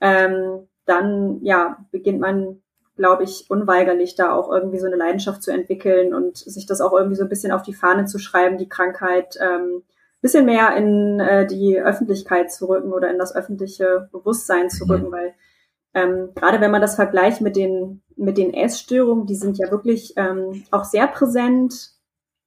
ähm, 0.00 0.66
dann 0.84 1.40
ja 1.42 1.78
beginnt 1.92 2.20
man 2.20 2.62
glaube 2.96 3.24
ich, 3.24 3.46
unweigerlich, 3.48 4.14
da 4.14 4.32
auch 4.32 4.50
irgendwie 4.50 4.78
so 4.78 4.86
eine 4.86 4.96
Leidenschaft 4.96 5.42
zu 5.42 5.52
entwickeln 5.52 6.14
und 6.14 6.38
sich 6.38 6.66
das 6.66 6.80
auch 6.80 6.92
irgendwie 6.92 7.16
so 7.16 7.22
ein 7.22 7.28
bisschen 7.28 7.52
auf 7.52 7.62
die 7.62 7.74
Fahne 7.74 8.06
zu 8.06 8.18
schreiben, 8.18 8.58
die 8.58 8.68
Krankheit 8.68 9.36
ähm, 9.40 9.82
bisschen 10.26 10.46
mehr 10.46 10.74
in 10.76 11.20
äh, 11.20 11.46
die 11.46 11.78
Öffentlichkeit 11.78 12.50
zu 12.50 12.68
rücken 12.68 12.92
oder 12.92 13.10
in 13.10 13.18
das 13.18 13.34
öffentliche 13.34 14.08
Bewusstsein 14.10 14.70
zu 14.70 14.84
rücken, 14.84 15.08
mhm. 15.08 15.12
weil 15.12 15.34
ähm, 15.94 16.30
gerade 16.34 16.60
wenn 16.60 16.70
man 16.70 16.80
das 16.80 16.96
vergleicht 16.96 17.40
mit 17.40 17.54
den 17.54 18.02
mit 18.16 18.38
den 18.38 18.52
Essstörungen, 18.52 19.26
die 19.26 19.34
sind 19.34 19.58
ja 19.58 19.70
wirklich 19.70 20.14
ähm, 20.16 20.64
auch 20.70 20.84
sehr 20.84 21.06
präsent, 21.06 21.90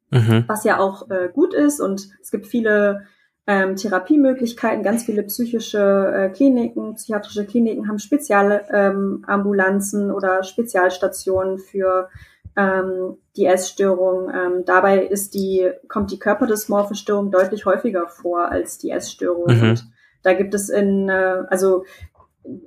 mhm. 0.09 0.43
was 0.47 0.63
ja 0.63 0.79
auch 0.79 1.09
äh, 1.09 1.29
gut 1.31 1.53
ist 1.53 1.79
und 1.79 2.09
es 2.21 2.31
gibt 2.31 2.47
viele 2.47 3.05
ähm, 3.49 3.75
Therapiemöglichkeiten. 3.75 4.83
Ganz 4.83 5.05
viele 5.05 5.23
psychische 5.23 6.13
äh, 6.15 6.29
Kliniken, 6.29 6.93
psychiatrische 6.93 7.47
Kliniken 7.47 7.87
haben 7.87 7.97
Spezialambulanzen 7.97 10.09
ähm, 10.09 10.15
oder 10.15 10.43
Spezialstationen 10.43 11.57
für 11.57 12.09
ähm, 12.55 13.17
die 13.35 13.47
Essstörung. 13.47 14.29
Ähm, 14.29 14.65
dabei 14.65 15.03
ist 15.03 15.33
die, 15.33 15.67
kommt 15.87 16.11
die 16.11 16.19
Körperdysmorphenstörung 16.19 17.31
deutlich 17.31 17.65
häufiger 17.65 18.07
vor 18.07 18.51
als 18.51 18.77
die 18.77 18.91
Essstörung. 18.91 19.55
Mhm. 19.55 19.63
Und 19.63 19.87
da 20.21 20.33
gibt 20.33 20.53
es 20.53 20.69
in, 20.69 21.09
äh, 21.09 21.41
also 21.49 21.85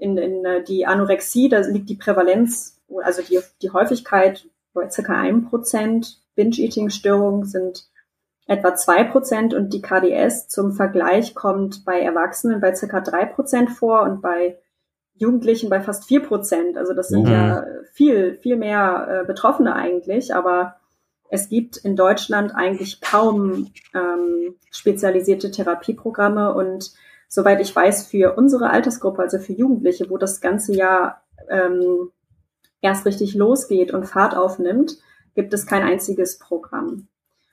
in, 0.01 0.19
in 0.19 0.45
äh, 0.45 0.65
die 0.65 0.85
Anorexie, 0.85 1.49
da 1.49 1.61
liegt 1.61 1.91
die 1.91 1.97
Prävalenz, 1.97 2.83
also 3.05 3.23
die, 3.23 3.39
die 3.63 3.71
Häufigkeit 3.71 4.49
bei 4.75 4.91
circa 4.91 5.15
einem 5.15 5.45
Prozent. 5.45 6.19
Binge-Eating-Störungen 6.35 7.45
sind 7.45 7.92
etwa 8.47 8.75
zwei 8.75 9.05
Prozent 9.05 9.55
und 9.55 9.73
die 9.73 9.83
KDS 9.83 10.49
zum 10.49 10.73
Vergleich 10.73 11.35
kommt 11.35 11.85
bei 11.85 12.01
Erwachsenen 12.01 12.61
bei 12.61 12.75
circa 12.75 13.01
drei 13.01 13.25
Prozent 13.25 13.71
vor 13.71 14.03
und 14.03 14.21
bei 14.21 14.59
Jugendlichen 15.15 15.71
bei 15.71 15.81
fast 15.81 16.05
vier 16.05 16.23
Prozent. 16.23 16.77
Also 16.77 16.95
das 16.95 17.09
sind 17.09 17.25
mhm. 17.25 17.33
ja 17.33 17.65
viel, 17.93 18.35
viel 18.39 18.57
mehr 18.57 19.23
äh, 19.23 19.27
Betroffene 19.27 19.75
eigentlich, 19.75 20.35
aber 20.35 20.77
es 21.29 21.49
gibt 21.49 21.77
in 21.79 21.97
Deutschland 21.97 22.55
eigentlich 22.55 23.01
kaum 23.01 23.71
ähm, 23.95 24.57
spezialisierte 24.71 25.51
Therapieprogramme 25.51 26.53
und 26.53 26.93
soweit 27.29 27.61
ich 27.61 27.75
weiß, 27.75 28.07
für 28.07 28.35
unsere 28.37 28.69
Altersgruppe, 28.69 29.23
also 29.23 29.39
für 29.39 29.55
Jugendliche, 29.55 30.11
wo 30.11 30.19
das 30.19 30.43
ganze 30.43 30.75
Jahr 30.75 31.23
ähm, 31.49 32.11
erst 32.83 33.07
richtig 33.07 33.35
losgeht 33.35 33.95
und 33.95 34.05
Fahrt 34.05 34.37
aufnimmt, 34.37 34.99
gibt 35.35 35.55
es 35.55 35.67
kein 35.67 35.83
einziges 35.83 36.39
Programm. 36.39 37.09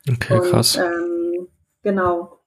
Okay, 0.08 0.40
und, 0.40 0.44
krass. 0.44 0.78
Ähm, 0.78 1.48
genau. 1.82 2.40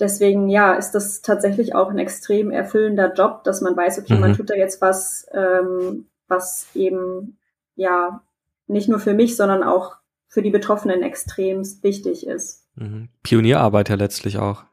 Deswegen, 0.00 0.48
ja, 0.48 0.74
ist 0.74 0.92
das 0.92 1.22
tatsächlich 1.22 1.74
auch 1.74 1.90
ein 1.90 1.98
extrem 1.98 2.50
erfüllender 2.50 3.12
Job, 3.14 3.44
dass 3.44 3.60
man 3.60 3.76
weiß, 3.76 3.98
okay, 3.98 4.14
mhm. 4.14 4.20
man 4.20 4.34
tut 4.34 4.50
da 4.50 4.54
jetzt 4.54 4.80
was, 4.80 5.26
ähm, 5.32 6.06
was 6.26 6.68
eben, 6.74 7.38
ja, 7.76 8.22
nicht 8.66 8.88
nur 8.88 8.98
für 8.98 9.14
mich, 9.14 9.36
sondern 9.36 9.62
auch 9.62 9.96
für 10.26 10.42
die 10.42 10.50
Betroffenen 10.50 11.02
extrem 11.02 11.62
wichtig 11.82 12.26
ist. 12.26 12.66
Mhm. 12.74 13.08
Pionierarbeit 13.22 13.88
ja 13.88 13.94
letztlich 13.94 14.38
auch. 14.38 14.64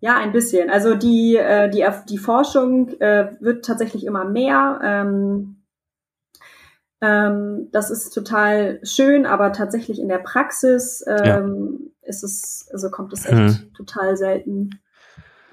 Ja, 0.00 0.18
ein 0.18 0.32
bisschen. 0.32 0.68
Also 0.68 0.96
die, 0.96 1.36
äh, 1.36 1.70
die, 1.70 1.86
die 2.08 2.18
Forschung 2.18 2.88
äh, 3.00 3.36
wird 3.40 3.64
tatsächlich 3.64 4.04
immer 4.04 4.24
mehr. 4.24 4.80
Ähm, 4.82 5.63
ähm, 7.04 7.68
das 7.72 7.90
ist 7.90 8.10
total 8.10 8.80
schön, 8.82 9.26
aber 9.26 9.52
tatsächlich 9.52 10.00
in 10.00 10.08
der 10.08 10.18
Praxis 10.18 11.04
ähm, 11.06 11.90
ja. 12.02 12.08
ist 12.08 12.24
es, 12.24 12.68
also 12.72 12.90
kommt 12.90 13.12
es 13.12 13.26
echt 13.26 13.34
mhm. 13.34 13.72
total 13.76 14.16
selten 14.16 14.80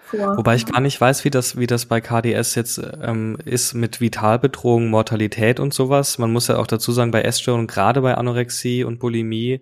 vor. 0.06 0.38
Wobei 0.38 0.56
ich 0.56 0.66
gar 0.66 0.80
nicht 0.80 1.00
weiß, 1.00 1.26
wie 1.26 1.30
das, 1.30 1.58
wie 1.58 1.68
das 1.68 1.86
bei 1.86 2.00
KDS 2.00 2.56
jetzt 2.56 2.82
ähm, 3.02 3.38
ist 3.44 3.74
mit 3.74 4.00
Vitalbedrohung, 4.00 4.90
Mortalität 4.90 5.60
und 5.60 5.74
sowas. 5.74 6.18
Man 6.18 6.32
muss 6.32 6.48
ja 6.48 6.58
auch 6.58 6.68
dazu 6.68 6.92
sagen, 6.92 7.12
bei 7.12 7.22
Essstörungen, 7.22 7.68
gerade 7.68 8.02
bei 8.02 8.16
Anorexie 8.16 8.84
und 8.84 9.00
Bulimie, 9.00 9.62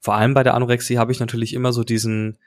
vor 0.00 0.14
allem 0.14 0.34
bei 0.34 0.42
der 0.42 0.54
Anorexie 0.54 0.98
habe 0.98 1.12
ich 1.12 1.20
natürlich 1.20 1.54
immer 1.54 1.72
so 1.72 1.84
diesen 1.84 2.38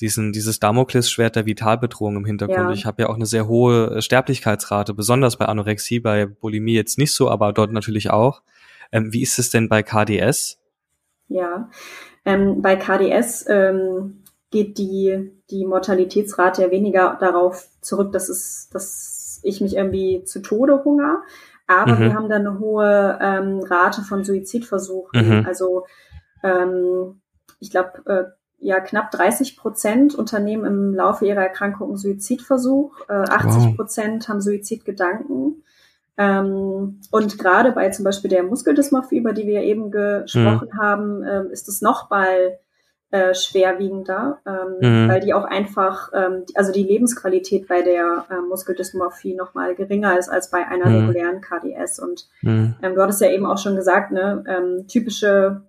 diesen, 0.00 0.32
dieses 0.32 0.60
Damoklesschwert 0.60 1.36
der 1.36 1.46
Vitalbedrohung 1.46 2.16
im 2.16 2.24
Hintergrund. 2.24 2.68
Ja. 2.68 2.72
Ich 2.72 2.86
habe 2.86 3.02
ja 3.02 3.08
auch 3.08 3.14
eine 3.14 3.26
sehr 3.26 3.46
hohe 3.46 3.96
äh, 3.96 4.02
Sterblichkeitsrate, 4.02 4.94
besonders 4.94 5.36
bei 5.36 5.46
Anorexie, 5.46 6.00
bei 6.00 6.26
Bulimie 6.26 6.74
jetzt 6.74 6.98
nicht 6.98 7.14
so, 7.14 7.30
aber 7.30 7.52
dort 7.52 7.72
natürlich 7.72 8.10
auch. 8.10 8.42
Ähm, 8.92 9.12
wie 9.12 9.22
ist 9.22 9.38
es 9.38 9.50
denn 9.50 9.68
bei 9.68 9.82
KDS? 9.82 10.58
Ja, 11.28 11.70
ähm, 12.24 12.60
bei 12.60 12.76
KDS 12.76 13.46
ähm, 13.48 14.24
geht 14.50 14.78
die, 14.78 15.30
die 15.50 15.64
Mortalitätsrate 15.64 16.62
ja 16.62 16.70
weniger 16.70 17.16
darauf 17.20 17.68
zurück, 17.80 18.12
dass, 18.12 18.28
es, 18.28 18.68
dass 18.72 19.40
ich 19.42 19.60
mich 19.60 19.76
irgendwie 19.76 20.24
zu 20.24 20.42
Tode 20.42 20.84
hungere. 20.84 21.22
Aber 21.66 21.94
mhm. 21.94 22.00
wir 22.00 22.14
haben 22.14 22.28
da 22.28 22.36
eine 22.36 22.58
hohe 22.58 23.18
ähm, 23.22 23.60
Rate 23.60 24.02
von 24.02 24.24
Suizidversuchen. 24.24 25.40
Mhm. 25.40 25.46
Also 25.46 25.86
ähm, 26.42 27.20
ich 27.60 27.70
glaube, 27.70 28.02
äh, 28.06 28.39
ja 28.60 28.80
knapp 28.80 29.10
30 29.10 29.56
Prozent 29.56 30.14
unternehmen 30.14 30.64
im 30.64 30.94
Laufe 30.94 31.26
ihrer 31.26 31.42
Erkrankung 31.42 31.88
einen 31.88 31.96
Suizidversuch, 31.96 33.00
äh, 33.08 33.12
80 33.12 33.76
Prozent 33.76 34.22
wow. 34.22 34.28
haben 34.28 34.40
Suizidgedanken. 34.40 35.62
Ähm, 36.16 37.00
und 37.10 37.38
gerade 37.38 37.72
bei 37.72 37.88
zum 37.90 38.04
Beispiel 38.04 38.30
der 38.30 38.42
Muskeldysmorphie, 38.42 39.18
über 39.18 39.32
die 39.32 39.46
wir 39.46 39.62
eben 39.62 39.90
gesprochen 39.90 40.68
mhm. 40.72 40.78
haben, 40.78 41.22
äh, 41.22 41.44
ist 41.50 41.68
es 41.68 41.80
noch 41.80 42.10
mal 42.10 42.58
äh, 43.10 43.34
schwerwiegender, 43.34 44.38
ähm, 44.46 44.76
mhm. 44.80 45.08
weil 45.08 45.20
die 45.20 45.34
auch 45.34 45.44
einfach, 45.44 46.10
ähm, 46.14 46.44
also 46.54 46.72
die 46.72 46.84
Lebensqualität 46.84 47.66
bei 47.66 47.82
der 47.82 48.26
äh, 48.30 48.40
Muskeldysmorphie 48.48 49.34
noch 49.34 49.54
mal 49.54 49.74
geringer 49.74 50.16
ist 50.18 50.28
als 50.28 50.50
bei 50.50 50.66
einer 50.66 50.86
mhm. 50.86 51.08
regulären 51.08 51.40
KDS. 51.40 51.98
Und 51.98 52.28
mhm. 52.42 52.76
ähm, 52.82 52.94
du 52.94 53.02
hattest 53.02 53.20
ja 53.20 53.30
eben 53.30 53.46
auch 53.46 53.58
schon 53.58 53.74
gesagt, 53.74 54.12
ne, 54.12 54.44
ähm, 54.46 54.86
typische 54.86 55.62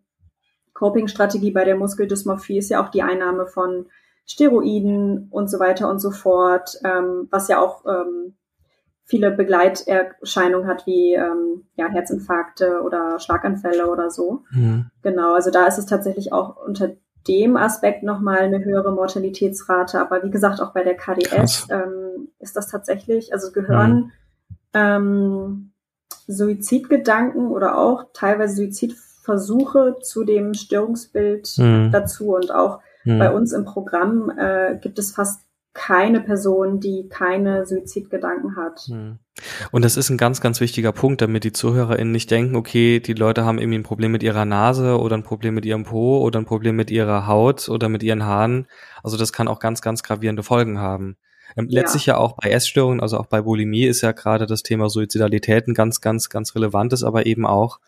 Coping-Strategie 0.82 1.52
bei 1.52 1.64
der 1.64 1.76
Muskeldysmorphie 1.76 2.58
ist 2.58 2.72
ja 2.72 2.84
auch 2.84 2.90
die 2.90 3.04
Einnahme 3.04 3.46
von 3.46 3.86
Steroiden 4.26 5.28
und 5.30 5.48
so 5.48 5.60
weiter 5.60 5.88
und 5.88 6.00
so 6.00 6.10
fort, 6.10 6.80
ähm, 6.84 7.28
was 7.30 7.48
ja 7.50 7.62
auch 7.62 7.86
ähm, 7.86 8.34
viele 9.06 9.30
Begleiterscheinungen 9.30 10.68
hat, 10.68 10.88
wie 10.88 11.14
ähm, 11.14 11.68
ja, 11.76 11.88
Herzinfarkte 11.88 12.82
oder 12.82 13.20
Schlaganfälle 13.20 13.92
oder 13.92 14.10
so. 14.10 14.42
Mhm. 14.50 14.90
Genau, 15.04 15.36
also 15.36 15.52
da 15.52 15.68
ist 15.68 15.78
es 15.78 15.86
tatsächlich 15.86 16.34
auch 16.34 16.58
unter 16.66 16.90
dem 17.28 17.58
Aspekt 17.58 18.02
nochmal 18.02 18.40
eine 18.40 18.66
höhere 18.66 18.92
Mortalitätsrate. 18.92 20.02
Aber 20.02 20.24
wie 20.24 20.32
gesagt, 20.32 20.62
auch 20.62 20.74
bei 20.74 20.84
der 20.84 20.96
KDS 20.96 21.68
ähm, 21.70 22.30
ist 22.40 22.56
das 22.56 22.70
tatsächlich, 22.70 23.34
also 23.34 23.52
gehören 23.52 23.96
mhm. 23.96 24.12
ähm, 24.74 25.72
Suizidgedanken 26.26 27.50
oder 27.52 27.78
auch 27.78 28.06
teilweise 28.14 28.56
Suizidversuche 29.22 29.98
zu 30.02 30.24
dem 30.24 30.54
Störungsbild 30.54 31.58
mhm. 31.58 31.90
dazu. 31.92 32.36
Und 32.36 32.54
auch 32.54 32.80
mhm. 33.04 33.20
bei 33.20 33.32
uns 33.32 33.54
im 33.54 33.66
Programm 33.66 34.32
äh, 34.38 34.78
gibt 34.82 35.00
es 35.00 35.12
fast 35.12 35.42
keine 35.74 36.20
Person, 36.20 36.82
die 36.82 37.08
keine 37.08 37.66
Suizidgedanken 37.66 38.58
hat. 38.58 38.82
Hm. 38.88 39.20
Und 39.72 39.86
das 39.86 39.96
ist 39.96 40.10
ein 40.10 40.18
ganz, 40.18 40.42
ganz 40.42 40.60
wichtiger 40.60 40.92
Punkt, 40.92 41.22
damit 41.22 41.46
die 41.46 41.54
ZuhörerInnen 41.54 42.12
nicht 42.12 42.30
denken, 42.30 42.58
okay, 42.58 43.00
die 43.00 43.14
Leute 43.14 43.46
haben 43.46 43.58
irgendwie 43.58 43.80
ein 43.80 43.84
Problem 43.84 44.12
mit 44.12 44.22
ihrer 44.22 44.44
Nase 44.44 45.00
oder 45.00 45.16
ein 45.16 45.24
Problem 45.24 45.54
mit 45.54 45.64
ihrem 45.64 45.86
Po 45.86 46.20
oder 46.20 46.40
ein 46.40 46.46
Problem 46.46 46.76
mit 46.76 46.92
ihrer 46.92 47.26
Haut 47.26 47.70
oder 47.70 47.88
mit 47.88 48.04
ihren 48.04 48.26
Haaren. 48.26 48.68
Also 49.02 49.16
das 49.16 49.32
kann 49.32 49.48
auch 49.48 49.60
ganz, 49.60 49.82
ganz 49.82 50.04
gravierende 50.04 50.44
Folgen 50.44 50.80
haben. 50.80 51.16
Ähm, 51.56 51.68
letztlich 51.70 52.06
ja. 52.06 52.16
ja 52.16 52.20
auch 52.20 52.36
bei 52.36 52.50
Essstörungen, 52.50 53.00
also 53.00 53.18
auch 53.18 53.28
bei 53.28 53.42
Bulimie 53.42 53.86
ist 53.86 54.02
ja 54.02 54.12
gerade 54.12 54.48
das 54.48 54.64
Thema 54.64 54.90
Suizidalität 54.90 55.70
ein 55.70 55.74
ganz, 55.74 56.02
ganz, 56.02 56.28
ganz 56.28 56.54
relevantes, 56.54 57.06
aber 57.06 57.26
eben 57.28 57.46
auch 57.46 57.80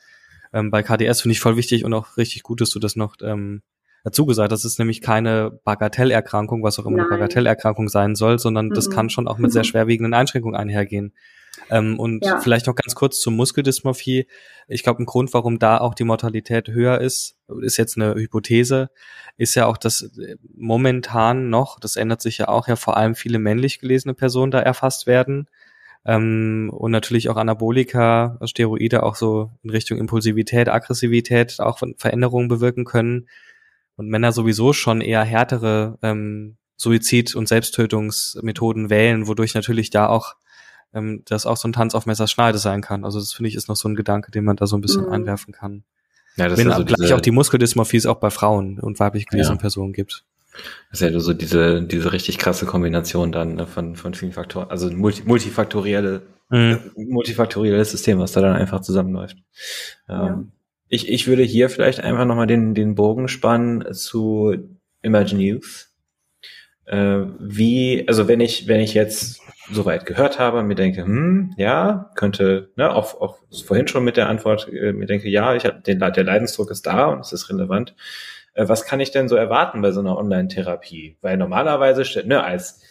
ähm, 0.53 0.71
bei 0.71 0.83
KDS 0.83 1.21
finde 1.21 1.33
ich 1.33 1.39
voll 1.39 1.57
wichtig 1.57 1.83
und 1.83 1.93
auch 1.93 2.17
richtig 2.17 2.43
gut, 2.43 2.61
dass 2.61 2.69
du 2.69 2.79
das 2.79 2.95
noch 2.95 3.15
ähm, 3.21 3.61
dazu 4.03 4.25
gesagt. 4.25 4.51
Das 4.51 4.65
ist 4.65 4.79
nämlich 4.79 5.01
keine 5.01 5.59
Bagatellerkrankung, 5.63 6.63
was 6.63 6.79
auch 6.79 6.85
immer 6.85 6.97
Nein. 6.97 7.07
eine 7.07 7.17
Bagatellerkrankung 7.17 7.89
sein 7.89 8.15
soll, 8.15 8.39
sondern 8.39 8.67
mhm. 8.67 8.73
das 8.73 8.89
kann 8.89 9.09
schon 9.09 9.27
auch 9.27 9.37
mit 9.37 9.51
sehr 9.51 9.63
schwerwiegenden 9.63 10.13
Einschränkungen 10.13 10.55
einhergehen. 10.55 11.13
Ähm, 11.69 11.99
und 11.99 12.25
ja. 12.25 12.39
vielleicht 12.39 12.67
noch 12.67 12.75
ganz 12.75 12.95
kurz 12.95 13.19
zur 13.19 13.31
Muskeldysmorphie. 13.33 14.27
Ich 14.67 14.83
glaube, 14.83 15.01
ein 15.01 15.05
Grund, 15.05 15.33
warum 15.33 15.59
da 15.59 15.77
auch 15.77 15.93
die 15.93 16.03
Mortalität 16.03 16.67
höher 16.67 16.99
ist, 16.99 17.37
ist 17.61 17.77
jetzt 17.77 17.95
eine 17.95 18.15
Hypothese, 18.15 18.89
ist 19.37 19.55
ja 19.55 19.67
auch, 19.67 19.77
dass 19.77 20.11
momentan 20.55 21.49
noch, 21.49 21.79
das 21.79 21.95
ändert 21.95 22.21
sich 22.21 22.39
ja 22.39 22.47
auch, 22.47 22.67
ja 22.67 22.75
vor 22.75 22.97
allem 22.97 23.15
viele 23.15 23.39
männlich 23.39 23.79
gelesene 23.79 24.13
Personen 24.13 24.51
da 24.51 24.59
erfasst 24.59 25.07
werden. 25.07 25.47
Ähm, 26.05 26.69
und 26.73 26.91
natürlich 26.91 27.29
auch 27.29 27.37
Anabolika, 27.37 28.37
Steroide 28.43 29.03
auch 29.03 29.15
so 29.15 29.51
in 29.63 29.69
Richtung 29.69 29.97
Impulsivität, 29.97 30.67
Aggressivität 30.67 31.59
auch 31.59 31.79
Veränderungen 31.97 32.49
bewirken 32.49 32.83
können 32.83 33.27
und 33.95 34.09
Männer 34.09 34.31
sowieso 34.31 34.73
schon 34.73 35.01
eher 35.01 35.23
härtere 35.23 35.97
ähm, 36.01 36.57
Suizid- 36.75 37.35
und 37.35 37.47
Selbsttötungsmethoden 37.47 38.89
wählen, 38.89 39.27
wodurch 39.27 39.53
natürlich 39.53 39.91
da 39.91 40.07
auch 40.07 40.35
ähm, 40.93 41.23
das 41.25 41.45
auch 41.45 41.57
so 41.57 41.67
ein 41.67 41.73
Tanz 41.73 41.95
auf 41.95 42.05
Messers 42.05 42.31
Schneide 42.31 42.57
sein 42.57 42.81
kann. 42.81 43.05
Also 43.05 43.19
das 43.19 43.33
finde 43.33 43.49
ich 43.49 43.55
ist 43.55 43.69
noch 43.69 43.75
so 43.75 43.87
ein 43.87 43.95
Gedanke, 43.95 44.31
den 44.31 44.43
man 44.43 44.57
da 44.57 44.67
so 44.67 44.77
ein 44.77 44.81
bisschen 44.81 45.05
mhm. 45.05 45.11
einwerfen 45.11 45.53
kann. 45.53 45.83
Ja, 46.35 46.49
das 46.49 46.57
Wenn 46.57 46.71
also 46.71 46.83
gleich 46.83 47.13
auch 47.13 47.21
die 47.21 47.31
Muskeldysmorphie 47.31 47.97
es 47.97 48.05
auch 48.05 48.19
bei 48.19 48.31
Frauen 48.31 48.79
und 48.79 48.99
weiblich 48.99 49.27
gelesenen 49.27 49.57
ja. 49.57 49.61
Personen 49.61 49.93
gibt. 49.93 50.25
Das 50.91 51.01
ist 51.01 51.11
ja 51.11 51.19
so 51.19 51.33
diese, 51.33 51.81
diese 51.83 52.11
richtig 52.11 52.37
krasse 52.37 52.65
Kombination 52.65 53.31
dann 53.31 53.55
ne, 53.55 53.67
von, 53.67 53.95
von 53.95 54.13
vielen 54.13 54.31
Faktoren, 54.31 54.69
also 54.69 54.91
multi, 54.91 55.23
multifaktorielle, 55.25 56.21
mhm. 56.49 56.91
multifaktorielles 56.95 57.91
System, 57.91 58.19
was 58.19 58.33
da 58.33 58.41
dann 58.41 58.55
einfach 58.55 58.81
zusammenläuft. 58.81 59.37
Ja. 60.07 60.27
Ähm, 60.27 60.51
ich, 60.89 61.09
ich 61.09 61.27
würde 61.27 61.41
hier 61.43 61.69
vielleicht 61.69 62.01
einfach 62.01 62.25
nochmal 62.25 62.47
den, 62.47 62.75
den 62.75 62.93
Bogen 62.93 63.27
spannen 63.27 63.93
zu 63.93 64.55
Imagine 65.01 65.41
Youth. 65.41 65.87
Äh, 66.85 67.21
wie, 67.39 68.05
also 68.07 68.27
wenn 68.27 68.39
ich, 68.39 68.67
wenn 68.67 68.79
ich 68.79 68.93
jetzt 68.93 69.41
soweit 69.71 70.05
gehört 70.05 70.39
habe, 70.39 70.61
mir 70.63 70.75
denke, 70.75 71.03
hm, 71.03 71.53
ja, 71.57 72.11
könnte, 72.15 72.71
ne, 72.75 72.93
auch, 72.93 73.19
auch 73.19 73.37
vorhin 73.65 73.87
schon 73.87 74.03
mit 74.03 74.17
der 74.17 74.29
Antwort, 74.29 74.67
äh, 74.71 74.91
mir 74.93 75.05
denke, 75.05 75.29
ja, 75.29 75.55
ich 75.55 75.65
habe 75.65 75.81
den 75.81 75.99
der 75.99 76.23
Leidensdruck 76.23 76.69
ist 76.69 76.85
da 76.85 77.05
und 77.07 77.21
es 77.21 77.33
ist 77.33 77.49
relevant. 77.49 77.95
Äh, 78.53 78.67
was 78.67 78.85
kann 78.85 78.99
ich 78.99 79.11
denn 79.11 79.27
so 79.27 79.35
erwarten 79.35 79.81
bei 79.81 79.91
so 79.91 79.99
einer 79.99 80.17
Online-Therapie? 80.17 81.17
Weil 81.21 81.37
normalerweise, 81.37 82.03
ne, 82.25 82.43
als 82.43 82.81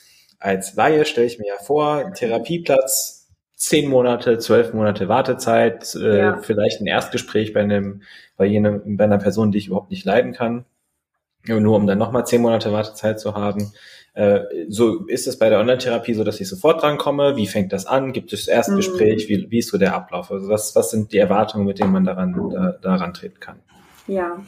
als 0.43 0.75
Laie 0.75 1.05
stelle 1.05 1.27
ich 1.27 1.39
mir 1.39 1.47
ja 1.47 1.63
vor, 1.63 2.13
Therapieplatz 2.15 3.31
zehn 3.55 3.89
Monate, 3.89 4.39
zwölf 4.39 4.75
Monate 4.75 5.09
Wartezeit, 5.09 5.95
äh, 5.95 6.19
ja. 6.19 6.39
vielleicht 6.43 6.81
ein 6.81 6.87
Erstgespräch 6.89 7.53
bei 7.53 7.61
einem, 7.61 8.03
bei 8.37 8.47
jenem, 8.47 8.97
bei 8.97 9.05
einer 9.05 9.19
Person, 9.19 9.53
die 9.53 9.59
ich 9.59 9.69
überhaupt 9.69 9.93
nicht 9.93 10.05
leiden 10.05 10.33
kann, 10.33 10.65
nur 11.47 11.77
um 11.77 11.87
dann 11.87 11.99
nochmal 11.99 12.27
zehn 12.27 12.43
Monate 12.43 12.73
Wartezeit 12.73 13.21
zu 13.21 13.37
haben. 13.37 13.73
Äh, 14.15 14.41
so 14.69 15.07
ist 15.07 15.29
es 15.29 15.39
bei 15.39 15.49
der 15.49 15.61
Online-Therapie 15.61 16.15
so, 16.15 16.25
dass 16.25 16.41
ich 16.41 16.49
sofort 16.49 16.83
drankomme. 16.83 17.37
Wie 17.37 17.47
fängt 17.47 17.73
das 17.73 17.87
an? 17.87 18.13
Gibt 18.13 18.33
es 18.33 18.49
Erstgespräch? 18.49 19.27
Mhm. 19.27 19.29
Wie, 19.29 19.51
wie 19.53 19.59
ist 19.59 19.71
so 19.71 19.79
der 19.79 19.95
Ablauf? 19.95 20.33
Also 20.33 20.49
was, 20.49 20.75
was 20.75 20.91
sind 20.91 21.13
die 21.13 21.19
Erwartungen, 21.19 21.65
mit 21.65 21.79
denen 21.79 21.93
man 21.93 22.05
daran, 22.05 22.51
da, 22.53 22.73
daran 22.83 23.15
treten 23.15 23.39
kann? 23.39 23.61
Ja, 24.09 24.43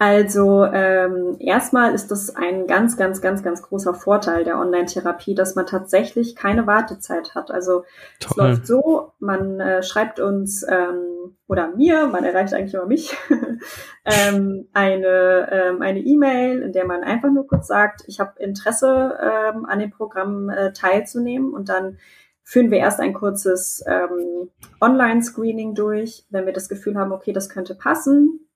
also 0.00 0.64
ähm, 0.64 1.36
erstmal 1.40 1.92
ist 1.92 2.10
das 2.10 2.34
ein 2.34 2.66
ganz, 2.66 2.96
ganz, 2.96 3.20
ganz, 3.20 3.42
ganz 3.42 3.60
großer 3.60 3.92
Vorteil 3.92 4.44
der 4.44 4.58
Online-Therapie, 4.58 5.34
dass 5.34 5.56
man 5.56 5.66
tatsächlich 5.66 6.34
keine 6.34 6.66
Wartezeit 6.66 7.34
hat. 7.34 7.50
Also 7.50 7.84
Toll. 8.18 8.30
es 8.30 8.36
läuft 8.36 8.66
so, 8.66 9.12
man 9.18 9.60
äh, 9.60 9.82
schreibt 9.82 10.18
uns 10.18 10.64
ähm, 10.66 11.36
oder 11.48 11.76
mir, 11.76 12.06
man 12.06 12.24
erreicht 12.24 12.54
eigentlich 12.54 12.72
immer 12.72 12.86
mich, 12.86 13.14
ähm, 14.06 14.68
eine 14.72 15.50
ähm, 15.52 15.82
eine 15.82 16.00
E-Mail, 16.00 16.62
in 16.62 16.72
der 16.72 16.86
man 16.86 17.02
einfach 17.02 17.30
nur 17.30 17.46
kurz 17.46 17.66
sagt, 17.66 18.04
ich 18.06 18.20
habe 18.20 18.42
Interesse 18.42 19.18
ähm, 19.20 19.66
an 19.66 19.80
dem 19.80 19.90
Programm 19.90 20.48
äh, 20.48 20.72
teilzunehmen 20.72 21.52
und 21.52 21.68
dann 21.68 21.98
führen 22.42 22.70
wir 22.70 22.78
erst 22.78 23.00
ein 23.00 23.12
kurzes 23.12 23.84
ähm, 23.86 24.48
Online-Screening 24.80 25.74
durch, 25.74 26.24
wenn 26.30 26.46
wir 26.46 26.54
das 26.54 26.70
Gefühl 26.70 26.96
haben, 26.96 27.12
okay, 27.12 27.34
das 27.34 27.50
könnte 27.50 27.74
passen 27.74 28.46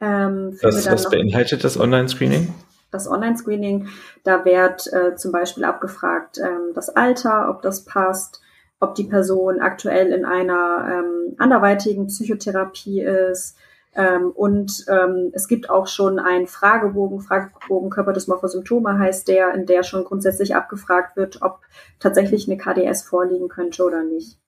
ähm, 0.00 0.58
was, 0.62 0.90
was 0.90 1.10
beinhaltet 1.10 1.64
das 1.64 1.78
Online-Screening? 1.78 2.52
Das 2.90 3.08
Online-Screening, 3.08 3.88
da 4.24 4.44
wird 4.44 4.92
äh, 4.92 5.14
zum 5.14 5.30
Beispiel 5.30 5.64
abgefragt, 5.64 6.38
ähm, 6.38 6.72
das 6.74 6.88
Alter, 6.90 7.48
ob 7.50 7.62
das 7.62 7.84
passt, 7.84 8.40
ob 8.80 8.94
die 8.94 9.04
Person 9.04 9.60
aktuell 9.60 10.12
in 10.12 10.24
einer 10.24 10.88
ähm, 10.90 11.34
anderweitigen 11.38 12.06
Psychotherapie 12.06 13.02
ist. 13.02 13.56
Ähm, 13.94 14.30
und 14.30 14.84
ähm, 14.88 15.30
es 15.34 15.48
gibt 15.48 15.68
auch 15.68 15.86
schon 15.86 16.18
einen 16.18 16.46
Fragebogen, 16.46 17.20
Fragebogen 17.20 17.90
Körperdysmorphosymptome 17.90 18.98
heißt 18.98 19.28
der, 19.28 19.52
in 19.54 19.66
der 19.66 19.82
schon 19.82 20.04
grundsätzlich 20.04 20.54
abgefragt 20.54 21.16
wird, 21.16 21.42
ob 21.42 21.60
tatsächlich 21.98 22.48
eine 22.48 22.56
KDS 22.56 23.02
vorliegen 23.02 23.48
könnte 23.48 23.84
oder 23.84 24.02
nicht. 24.02 24.38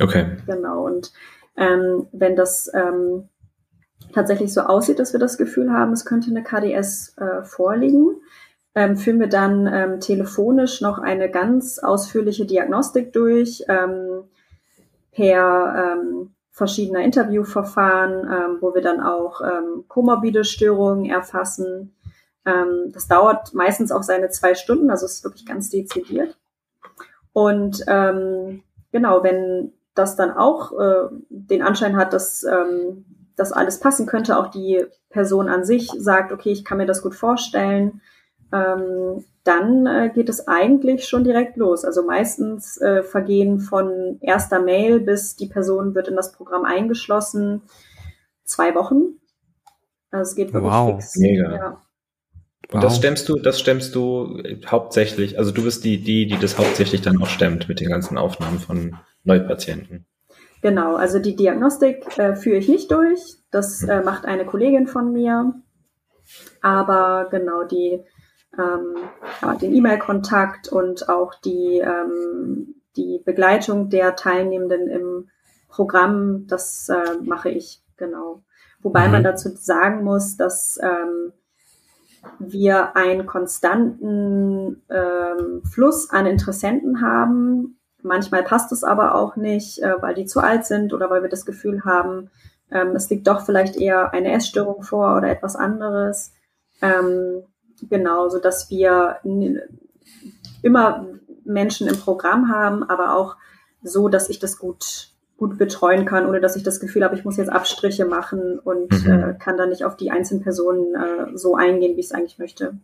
Okay. 0.00 0.36
Genau. 0.46 0.84
Und 0.84 1.12
ähm, 1.56 2.06
wenn 2.12 2.36
das 2.36 2.70
ähm, 2.74 3.28
tatsächlich 4.12 4.52
so 4.52 4.62
aussieht, 4.62 4.98
dass 4.98 5.12
wir 5.12 5.20
das 5.20 5.38
Gefühl 5.38 5.72
haben, 5.72 5.92
es 5.92 6.04
könnte 6.04 6.30
eine 6.30 6.42
KDS 6.42 7.16
äh, 7.18 7.42
vorliegen, 7.42 8.16
ähm, 8.74 8.96
führen 8.96 9.20
wir 9.20 9.28
dann 9.28 9.66
ähm, 9.66 10.00
telefonisch 10.00 10.80
noch 10.80 10.98
eine 10.98 11.30
ganz 11.30 11.78
ausführliche 11.78 12.46
Diagnostik 12.46 13.12
durch 13.12 13.64
ähm, 13.68 14.24
per 15.12 15.98
ähm, 15.98 16.34
verschiedener 16.50 17.00
Interviewverfahren, 17.00 18.12
ähm, 18.30 18.58
wo 18.60 18.74
wir 18.74 18.82
dann 18.82 19.00
auch 19.00 19.40
ähm, 19.40 19.84
komorbide 19.88 20.44
Störungen 20.44 21.06
erfassen. 21.06 21.92
Das 22.92 23.08
dauert 23.08 23.54
meistens 23.54 23.90
auch 23.90 24.04
seine 24.04 24.28
zwei 24.28 24.54
Stunden, 24.54 24.88
also 24.88 25.04
es 25.04 25.14
ist 25.14 25.24
wirklich 25.24 25.46
ganz 25.46 25.68
dezidiert. 25.68 26.38
Und 27.32 27.84
genau, 27.84 29.24
wenn 29.24 29.72
das 29.96 30.14
dann 30.14 30.30
auch 30.30 30.72
äh, 30.78 31.08
den 31.28 31.62
Anschein 31.62 31.96
hat, 31.96 32.12
dass 32.12 32.44
ähm, 32.44 33.04
das 33.36 33.52
alles 33.52 33.80
passen 33.80 34.06
könnte, 34.06 34.38
auch 34.38 34.48
die 34.48 34.84
Person 35.10 35.48
an 35.48 35.64
sich 35.64 35.90
sagt, 35.96 36.32
okay, 36.32 36.50
ich 36.50 36.64
kann 36.64 36.78
mir 36.78 36.86
das 36.86 37.02
gut 37.02 37.14
vorstellen, 37.14 38.00
ähm, 38.52 39.24
dann 39.44 39.86
äh, 39.86 40.10
geht 40.12 40.28
es 40.28 40.48
eigentlich 40.48 41.06
schon 41.06 41.22
direkt 41.22 41.56
los. 41.56 41.84
Also 41.84 42.04
meistens 42.04 42.80
äh, 42.80 43.02
vergehen 43.02 43.60
von 43.60 44.18
erster 44.20 44.60
Mail 44.60 45.00
bis 45.00 45.36
die 45.36 45.46
Person 45.46 45.94
wird 45.94 46.08
in 46.08 46.16
das 46.16 46.32
Programm 46.32 46.64
eingeschlossen 46.64 47.62
zwei 48.44 48.74
Wochen. 48.74 49.20
Also 50.10 50.30
es 50.30 50.36
geht 50.36 50.52
wirklich 50.52 50.72
wow. 50.72 50.94
fix. 50.94 51.16
Mega. 51.16 51.54
Ja. 51.54 51.82
Und 52.72 52.82
das 52.82 52.96
stemmst 52.96 53.28
du, 53.28 53.36
das 53.36 53.60
stemmst 53.60 53.94
du 53.94 54.42
hauptsächlich, 54.66 55.38
also 55.38 55.52
du 55.52 55.62
bist 55.62 55.84
die, 55.84 56.02
die, 56.02 56.26
die 56.26 56.36
das 56.36 56.58
hauptsächlich 56.58 57.00
dann 57.00 57.22
auch 57.22 57.28
stemmt 57.28 57.68
mit 57.68 57.78
den 57.78 57.88
ganzen 57.88 58.18
Aufnahmen 58.18 58.58
von 58.58 58.96
Neupatienten. 59.22 60.06
Genau, 60.66 60.96
also 60.96 61.20
die 61.20 61.36
Diagnostik 61.36 62.18
äh, 62.18 62.34
führe 62.34 62.56
ich 62.56 62.68
nicht 62.68 62.90
durch. 62.90 63.20
Das 63.52 63.84
äh, 63.84 64.02
macht 64.02 64.24
eine 64.24 64.44
Kollegin 64.44 64.88
von 64.88 65.12
mir. 65.12 65.54
Aber 66.60 67.28
genau 67.30 67.62
die, 67.62 68.02
ähm, 68.58 68.96
ja, 69.42 69.54
den 69.54 69.72
E-Mail-Kontakt 69.72 70.66
und 70.66 71.08
auch 71.08 71.36
die, 71.36 71.78
ähm, 71.78 72.74
die 72.96 73.22
Begleitung 73.24 73.90
der 73.90 74.16
Teilnehmenden 74.16 74.88
im 74.88 75.28
Programm, 75.68 76.48
das 76.48 76.88
äh, 76.88 77.14
mache 77.22 77.50
ich, 77.50 77.84
genau. 77.96 78.42
Wobei 78.82 79.06
mhm. 79.06 79.12
man 79.12 79.22
dazu 79.22 79.50
sagen 79.50 80.02
muss, 80.02 80.36
dass 80.36 80.80
ähm, 80.82 81.32
wir 82.40 82.96
einen 82.96 83.26
konstanten 83.26 84.82
ähm, 84.90 85.62
Fluss 85.62 86.10
an 86.10 86.26
Interessenten 86.26 87.02
haben, 87.02 87.75
Manchmal 88.06 88.42
passt 88.42 88.72
es 88.72 88.84
aber 88.84 89.14
auch 89.14 89.36
nicht, 89.36 89.80
äh, 89.80 90.00
weil 90.00 90.14
die 90.14 90.26
zu 90.26 90.40
alt 90.40 90.64
sind 90.64 90.94
oder 90.94 91.10
weil 91.10 91.22
wir 91.22 91.28
das 91.28 91.44
Gefühl 91.44 91.84
haben, 91.84 92.30
ähm, 92.70 92.96
es 92.96 93.10
liegt 93.10 93.26
doch 93.26 93.44
vielleicht 93.44 93.76
eher 93.76 94.12
eine 94.12 94.32
Essstörung 94.32 94.82
vor 94.82 95.16
oder 95.16 95.28
etwas 95.28 95.56
anderes. 95.56 96.32
Ähm, 96.80 97.42
genau, 97.82 98.28
so 98.28 98.38
dass 98.38 98.70
wir 98.70 99.18
immer 100.62 101.06
Menschen 101.44 101.88
im 101.88 101.96
Programm 101.96 102.48
haben, 102.50 102.82
aber 102.82 103.14
auch 103.14 103.36
so, 103.82 104.08
dass 104.08 104.28
ich 104.28 104.38
das 104.38 104.58
gut 104.58 105.12
gut 105.36 105.58
betreuen 105.58 106.06
kann, 106.06 106.26
ohne 106.26 106.40
dass 106.40 106.56
ich 106.56 106.62
das 106.62 106.80
Gefühl 106.80 107.04
habe, 107.04 107.14
ich 107.14 107.24
muss 107.24 107.36
jetzt 107.36 107.50
Abstriche 107.50 108.06
machen 108.06 108.58
und 108.58 108.90
mhm. 109.04 109.12
äh, 109.12 109.34
kann 109.38 109.58
dann 109.58 109.68
nicht 109.68 109.84
auf 109.84 109.96
die 109.96 110.10
einzelnen 110.10 110.42
Personen 110.42 110.94
äh, 110.94 111.36
so 111.36 111.54
eingehen, 111.54 111.96
wie 111.96 112.00
ich 112.00 112.06
es 112.06 112.12
eigentlich 112.12 112.38
möchte. 112.38 112.78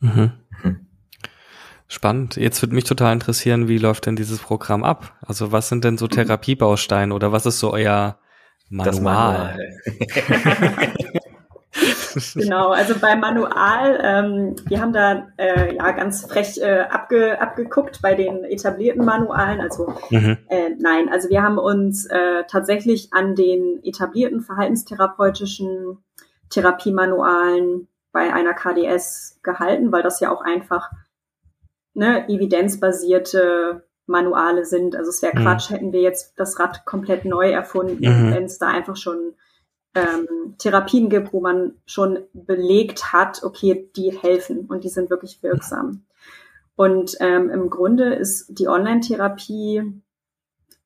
Mhm. 0.00 0.32
mhm. 0.62 0.89
Spannend. 1.92 2.36
Jetzt 2.36 2.62
würde 2.62 2.76
mich 2.76 2.84
total 2.84 3.12
interessieren, 3.12 3.66
wie 3.66 3.76
läuft 3.76 4.06
denn 4.06 4.14
dieses 4.14 4.38
Programm 4.38 4.84
ab? 4.84 5.12
Also 5.26 5.50
was 5.50 5.68
sind 5.68 5.82
denn 5.82 5.98
so 5.98 6.04
mhm. 6.04 6.10
Therapiebausteine 6.10 7.12
oder 7.12 7.32
was 7.32 7.46
ist 7.46 7.58
so 7.58 7.72
euer 7.72 8.16
Manual? 8.68 9.02
Manual. 9.02 9.58
genau, 12.34 12.68
also 12.68 12.94
beim 13.00 13.18
Manual, 13.18 14.00
ähm, 14.04 14.54
wir 14.66 14.80
haben 14.80 14.92
da 14.92 15.26
äh, 15.36 15.74
ja 15.74 15.90
ganz 15.90 16.26
frech 16.26 16.58
äh, 16.62 16.82
abge, 16.88 17.40
abgeguckt 17.40 18.00
bei 18.00 18.14
den 18.14 18.44
etablierten 18.44 19.04
Manualen. 19.04 19.60
Also 19.60 19.92
mhm. 20.10 20.38
äh, 20.48 20.70
nein, 20.78 21.08
also 21.08 21.28
wir 21.28 21.42
haben 21.42 21.58
uns 21.58 22.06
äh, 22.06 22.44
tatsächlich 22.46 23.12
an 23.12 23.34
den 23.34 23.80
etablierten 23.82 24.42
verhaltenstherapeutischen 24.42 25.98
Therapiemanualen 26.50 27.88
bei 28.12 28.32
einer 28.32 28.54
KDS 28.54 29.40
gehalten, 29.42 29.90
weil 29.90 30.04
das 30.04 30.20
ja 30.20 30.30
auch 30.30 30.42
einfach 30.42 30.90
ne, 32.00 32.28
evidenzbasierte 32.28 33.84
Manuale 34.06 34.64
sind. 34.64 34.96
Also 34.96 35.10
es 35.10 35.22
wäre 35.22 35.38
mhm. 35.38 35.42
Quatsch, 35.42 35.70
hätten 35.70 35.92
wir 35.92 36.00
jetzt 36.00 36.32
das 36.36 36.58
Rad 36.58 36.84
komplett 36.86 37.24
neu 37.24 37.50
erfunden, 37.50 38.00
mhm. 38.02 38.34
wenn 38.34 38.44
es 38.44 38.58
da 38.58 38.66
einfach 38.68 38.96
schon 38.96 39.34
ähm, 39.94 40.54
Therapien 40.58 41.10
gibt, 41.10 41.32
wo 41.32 41.40
man 41.40 41.74
schon 41.84 42.20
belegt 42.32 43.12
hat, 43.12 43.42
okay, 43.44 43.90
die 43.94 44.10
helfen 44.10 44.66
und 44.66 44.82
die 44.82 44.88
sind 44.88 45.10
wirklich 45.10 45.42
wirksam. 45.42 46.06
Und 46.74 47.16
ähm, 47.20 47.50
im 47.50 47.68
Grunde 47.68 48.14
ist 48.14 48.46
die 48.48 48.66
Online-Therapie 48.66 50.00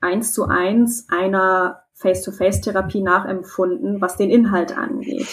eins 0.00 0.32
zu 0.32 0.46
eins 0.46 1.06
einer 1.08 1.84
Face-to-Face-Therapie 1.92 3.02
nachempfunden, 3.02 4.00
was 4.00 4.16
den 4.16 4.30
Inhalt 4.30 4.76
angeht. 4.76 5.28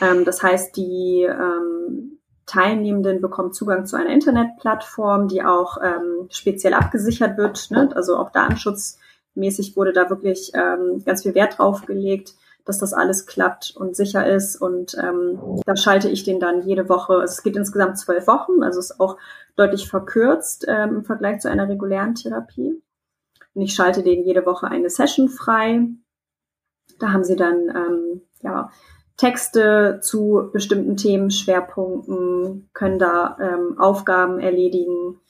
Ähm, 0.00 0.24
das 0.24 0.42
heißt, 0.42 0.76
die 0.76 1.22
ähm, 1.22 2.15
Teilnehmenden 2.46 3.20
bekommen 3.20 3.52
Zugang 3.52 3.86
zu 3.86 3.96
einer 3.96 4.10
Internetplattform, 4.10 5.28
die 5.28 5.42
auch 5.42 5.78
ähm, 5.82 6.28
speziell 6.30 6.74
abgesichert 6.74 7.36
wird. 7.36 7.70
Ne? 7.70 7.90
Also 7.94 8.16
auch 8.16 8.30
datenschutzmäßig 8.30 9.76
wurde 9.76 9.92
da 9.92 10.08
wirklich 10.10 10.52
ähm, 10.54 11.02
ganz 11.04 11.22
viel 11.22 11.34
Wert 11.34 11.58
drauf 11.58 11.86
gelegt 11.86 12.34
dass 12.66 12.80
das 12.80 12.92
alles 12.92 13.26
klappt 13.26 13.74
und 13.76 13.96
sicher 13.96 14.26
ist. 14.26 14.56
Und 14.56 14.96
ähm, 15.02 15.62
da 15.64 15.76
schalte 15.76 16.10
ich 16.10 16.24
den 16.24 16.40
dann 16.40 16.66
jede 16.66 16.88
Woche. 16.88 17.14
Also 17.14 17.32
es 17.32 17.42
geht 17.42 17.56
insgesamt 17.56 17.96
zwölf 17.98 18.26
Wochen, 18.26 18.62
also 18.62 18.80
ist 18.80 19.00
auch 19.00 19.16
deutlich 19.54 19.88
verkürzt 19.88 20.66
ähm, 20.68 20.96
im 20.96 21.04
Vergleich 21.04 21.40
zu 21.40 21.48
einer 21.48 21.68
regulären 21.68 22.16
Therapie. 22.16 22.82
Und 23.54 23.62
ich 23.62 23.72
schalte 23.72 24.02
den 24.02 24.24
jede 24.24 24.44
Woche 24.44 24.66
eine 24.66 24.90
Session 24.90 25.28
frei. 25.28 25.86
Da 26.98 27.12
haben 27.12 27.24
sie 27.24 27.36
dann 27.36 27.68
ähm, 27.68 28.22
ja 28.42 28.70
Texte 29.16 30.00
zu 30.02 30.50
bestimmten 30.52 30.96
Themen, 30.96 31.30
Schwerpunkten, 31.30 32.68
können 32.74 32.98
da 32.98 33.36
ähm, 33.40 33.78
Aufgaben 33.78 34.40
erledigen, 34.40 35.20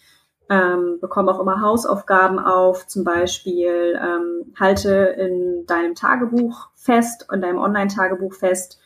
ähm, 0.49 0.99
bekomme 1.01 1.33
auch 1.33 1.41
immer 1.41 1.61
Hausaufgaben 1.61 2.39
auf, 2.39 2.87
zum 2.87 3.05
Beispiel 3.05 3.99
ähm, 4.01 4.55
halte 4.59 4.93
in 4.93 5.67
deinem 5.67 5.95
Tagebuch 5.95 6.69
fest, 6.75 7.27
in 7.33 7.41
deinem 7.41 7.59
Online-Tagebuch 7.59 8.35
fest, 8.35 8.79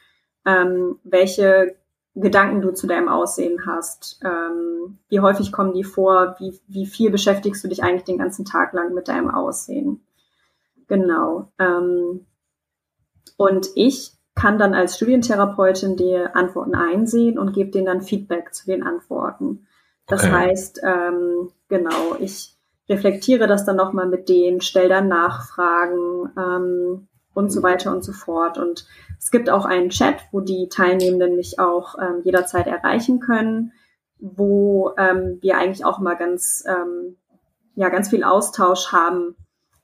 ähm, 0.46 0.98
welche 1.04 1.76
Gedanken 2.14 2.60
du 2.60 2.72
zu 2.72 2.86
deinem 2.86 3.08
Aussehen 3.08 3.66
hast, 3.66 4.20
ähm, 4.24 4.98
wie 5.08 5.20
häufig 5.20 5.52
kommen 5.52 5.72
die 5.72 5.84
vor, 5.84 6.36
wie, 6.38 6.58
wie 6.66 6.86
viel 6.86 7.10
beschäftigst 7.10 7.62
du 7.62 7.68
dich 7.68 7.82
eigentlich 7.82 8.04
den 8.04 8.18
ganzen 8.18 8.44
Tag 8.44 8.72
lang 8.72 8.94
mit 8.94 9.08
deinem 9.08 9.30
Aussehen. 9.30 10.04
Genau. 10.88 11.52
Ähm, 11.58 12.26
und 13.36 13.68
ich 13.76 14.19
kann 14.34 14.58
dann 14.58 14.74
als 14.74 14.96
Studientherapeutin 14.96 15.96
die 15.96 16.16
Antworten 16.16 16.74
einsehen 16.74 17.38
und 17.38 17.52
gebe 17.52 17.70
denen 17.70 17.86
dann 17.86 18.02
Feedback 18.02 18.54
zu 18.54 18.66
den 18.66 18.82
Antworten. 18.82 19.66
Das 20.06 20.24
okay. 20.24 20.32
heißt, 20.32 20.80
ähm, 20.82 21.50
genau, 21.68 22.16
ich 22.18 22.56
reflektiere 22.88 23.46
das 23.46 23.64
dann 23.64 23.76
nochmal 23.76 24.06
mit 24.06 24.28
denen, 24.28 24.60
stelle 24.60 24.88
dann 24.88 25.08
Nachfragen 25.08 26.32
ähm, 26.36 27.08
und 27.34 27.50
so 27.52 27.62
weiter 27.62 27.92
und 27.92 28.02
so 28.02 28.12
fort. 28.12 28.58
Und 28.58 28.86
es 29.18 29.30
gibt 29.30 29.48
auch 29.48 29.64
einen 29.64 29.90
Chat, 29.90 30.16
wo 30.32 30.40
die 30.40 30.68
Teilnehmenden 30.68 31.36
mich 31.36 31.58
auch 31.58 31.96
ähm, 31.98 32.22
jederzeit 32.24 32.66
erreichen 32.66 33.20
können, 33.20 33.72
wo 34.18 34.92
ähm, 34.98 35.38
wir 35.40 35.56
eigentlich 35.56 35.84
auch 35.84 36.00
immer 36.00 36.16
ganz, 36.16 36.64
ähm, 36.66 37.16
ja, 37.74 37.88
ganz 37.88 38.10
viel 38.10 38.24
Austausch 38.24 38.92
haben, 38.92 39.36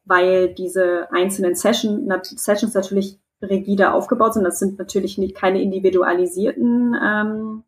weil 0.04 0.52
diese 0.52 1.08
einzelnen 1.12 1.54
Session, 1.54 2.10
Sessions 2.22 2.74
natürlich 2.74 3.20
rigide 3.42 3.92
aufgebaut 3.92 4.34
sind. 4.34 4.44
Das 4.44 4.58
sind 4.58 4.78
natürlich 4.78 5.18
nicht 5.18 5.36
keine 5.36 5.60
individualisierten 5.60 6.96
ähm, 7.02 7.62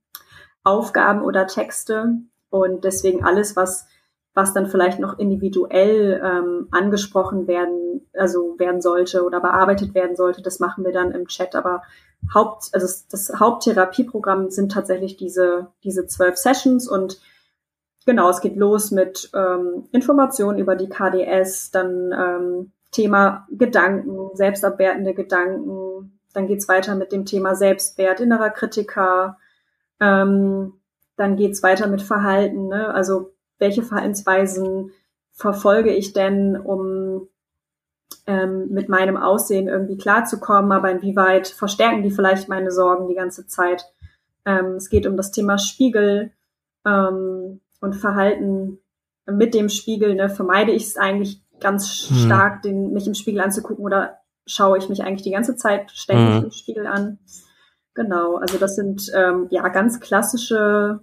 Aufgaben 0.64 1.22
oder 1.22 1.46
Texte, 1.46 2.18
und 2.50 2.84
deswegen 2.84 3.24
alles, 3.24 3.56
was, 3.56 3.86
was 4.34 4.54
dann 4.54 4.66
vielleicht 4.66 4.98
noch 4.98 5.18
individuell 5.18 6.20
ähm, 6.24 6.68
angesprochen 6.70 7.46
werden, 7.46 8.08
also 8.14 8.58
werden 8.58 8.80
sollte 8.80 9.24
oder 9.24 9.40
bearbeitet 9.40 9.94
werden 9.94 10.16
sollte, 10.16 10.42
das 10.42 10.60
machen 10.60 10.84
wir 10.84 10.92
dann 10.92 11.12
im 11.12 11.26
Chat. 11.26 11.54
Aber 11.54 11.82
Haupt, 12.34 12.70
also 12.72 12.86
das, 13.10 13.32
Haupttherapieprogramm 13.38 14.50
sind 14.50 14.72
tatsächlich 14.72 15.16
diese, 15.16 15.68
diese 15.84 16.06
zwölf 16.06 16.36
Sessions 16.36 16.88
und 16.88 17.20
genau, 18.06 18.30
es 18.30 18.40
geht 18.40 18.56
los 18.56 18.90
mit 18.90 19.30
ähm, 19.34 19.88
Informationen 19.92 20.58
über 20.58 20.74
die 20.74 20.88
KDS, 20.88 21.70
dann 21.70 22.12
ähm, 22.12 22.72
Thema 22.90 23.46
Gedanken, 23.50 24.34
selbstabwertende 24.34 25.14
Gedanken, 25.14 26.20
dann 26.32 26.46
geht's 26.46 26.68
weiter 26.68 26.94
mit 26.94 27.12
dem 27.12 27.24
Thema 27.24 27.54
Selbstwert, 27.54 28.20
innerer 28.20 28.50
Kritiker, 28.50 29.38
ähm, 30.00 30.74
dann 31.16 31.36
geht's 31.36 31.62
weiter 31.62 31.86
mit 31.86 32.02
Verhalten. 32.02 32.68
Ne? 32.68 32.92
Also 32.92 33.32
welche 33.58 33.82
Verhaltensweisen 33.82 34.92
verfolge 35.32 35.92
ich 35.92 36.12
denn, 36.12 36.56
um 36.56 37.28
ähm, 38.26 38.68
mit 38.70 38.88
meinem 38.88 39.16
Aussehen 39.16 39.68
irgendwie 39.68 39.96
klarzukommen, 39.96 40.72
aber 40.72 40.90
inwieweit 40.90 41.48
verstärken 41.48 42.02
die 42.02 42.10
vielleicht 42.10 42.48
meine 42.48 42.70
Sorgen 42.70 43.08
die 43.08 43.14
ganze 43.14 43.46
Zeit. 43.46 43.84
Ähm, 44.44 44.76
es 44.76 44.90
geht 44.90 45.06
um 45.06 45.16
das 45.16 45.30
Thema 45.30 45.58
Spiegel 45.58 46.32
ähm, 46.84 47.60
und 47.80 47.96
Verhalten 47.96 48.78
mit 49.26 49.54
dem 49.54 49.68
Spiegel. 49.68 50.14
Ne? 50.14 50.28
Vermeide 50.28 50.72
ich 50.72 50.84
es 50.84 50.96
eigentlich 50.96 51.42
ganz 51.60 52.08
hm. 52.08 52.16
stark, 52.16 52.62
den, 52.62 52.92
mich 52.92 53.06
im 53.06 53.14
Spiegel 53.14 53.40
anzugucken 53.40 53.84
oder 53.84 54.18
schaue 54.46 54.78
ich 54.78 54.88
mich 54.88 55.02
eigentlich 55.02 55.22
die 55.22 55.30
ganze 55.30 55.56
Zeit 55.56 55.90
ständig 55.90 56.36
hm. 56.36 56.44
im 56.44 56.50
Spiegel 56.50 56.86
an? 56.86 57.18
Genau, 57.94 58.36
also 58.36 58.58
das 58.58 58.76
sind 58.76 59.10
ähm, 59.14 59.48
ja 59.50 59.68
ganz 59.68 59.98
klassische 59.98 61.00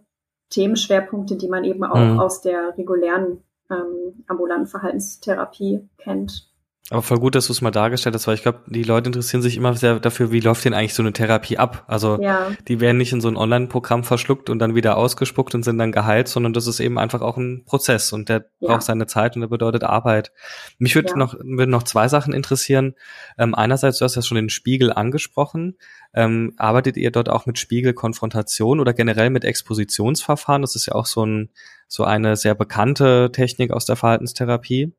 Themenschwerpunkte, 0.49 1.35
die 1.35 1.49
man 1.49 1.63
eben 1.63 1.83
auch 1.83 1.97
mhm. 1.97 2.19
aus 2.19 2.41
der 2.41 2.77
regulären 2.77 3.43
ähm, 3.69 4.23
ambulanten 4.27 4.67
Verhaltenstherapie 4.67 5.89
kennt. 5.97 6.49
Aber 6.91 7.01
voll 7.01 7.17
gut, 7.17 7.33
dass 7.33 7.47
du 7.47 7.53
es 7.53 7.61
mal 7.61 7.71
dargestellt 7.71 8.13
hast, 8.13 8.27
weil 8.27 8.35
ich 8.35 8.43
glaube, 8.43 8.61
die 8.67 8.83
Leute 8.83 9.07
interessieren 9.07 9.41
sich 9.41 9.57
immer 9.57 9.73
sehr 9.73 9.99
dafür, 9.99 10.31
wie 10.31 10.39
läuft 10.39 10.65
denn 10.65 10.75
eigentlich 10.75 10.93
so 10.93 11.01
eine 11.01 11.13
Therapie 11.13 11.57
ab? 11.57 11.83
Also 11.87 12.21
ja. 12.21 12.51
die 12.67 12.79
werden 12.79 12.97
nicht 12.97 13.11
in 13.11 13.21
so 13.21 13.27
ein 13.27 13.37
Online-Programm 13.37 14.03
verschluckt 14.03 14.51
und 14.51 14.59
dann 14.59 14.75
wieder 14.75 14.95
ausgespuckt 14.95 15.55
und 15.55 15.63
sind 15.63 15.79
dann 15.79 15.91
geheilt, 15.91 16.27
sondern 16.27 16.53
das 16.53 16.67
ist 16.67 16.79
eben 16.79 16.99
einfach 16.99 17.21
auch 17.21 17.37
ein 17.37 17.63
Prozess 17.65 18.13
und 18.13 18.29
der 18.29 18.45
ja. 18.59 18.67
braucht 18.67 18.83
seine 18.83 19.07
Zeit 19.07 19.35
und 19.35 19.41
der 19.41 19.47
bedeutet 19.47 19.83
Arbeit. 19.83 20.31
Mich 20.77 20.93
würde 20.93 21.09
ja. 21.09 21.15
noch, 21.15 21.33
würden 21.33 21.71
noch 21.71 21.81
zwei 21.81 22.07
Sachen 22.07 22.35
interessieren. 22.35 22.93
Ähm, 23.39 23.55
einerseits, 23.55 23.97
du 23.97 24.05
hast 24.05 24.15
ja 24.15 24.21
schon 24.21 24.35
den 24.35 24.49
Spiegel 24.49 24.93
angesprochen. 24.93 25.77
Ähm, 26.13 26.53
arbeitet 26.57 26.97
ihr 26.97 27.09
dort 27.09 27.29
auch 27.29 27.47
mit 27.47 27.57
Spiegelkonfrontation 27.57 28.79
oder 28.79 28.93
generell 28.93 29.31
mit 29.31 29.43
Expositionsverfahren? 29.43 30.61
Das 30.61 30.75
ist 30.75 30.85
ja 30.85 30.93
auch 30.93 31.07
so 31.07 31.25
ein, 31.25 31.49
so 31.87 32.03
eine 32.03 32.35
sehr 32.35 32.53
bekannte 32.53 33.31
Technik 33.33 33.71
aus 33.71 33.85
der 33.85 33.95
Verhaltenstherapie. 33.95 34.93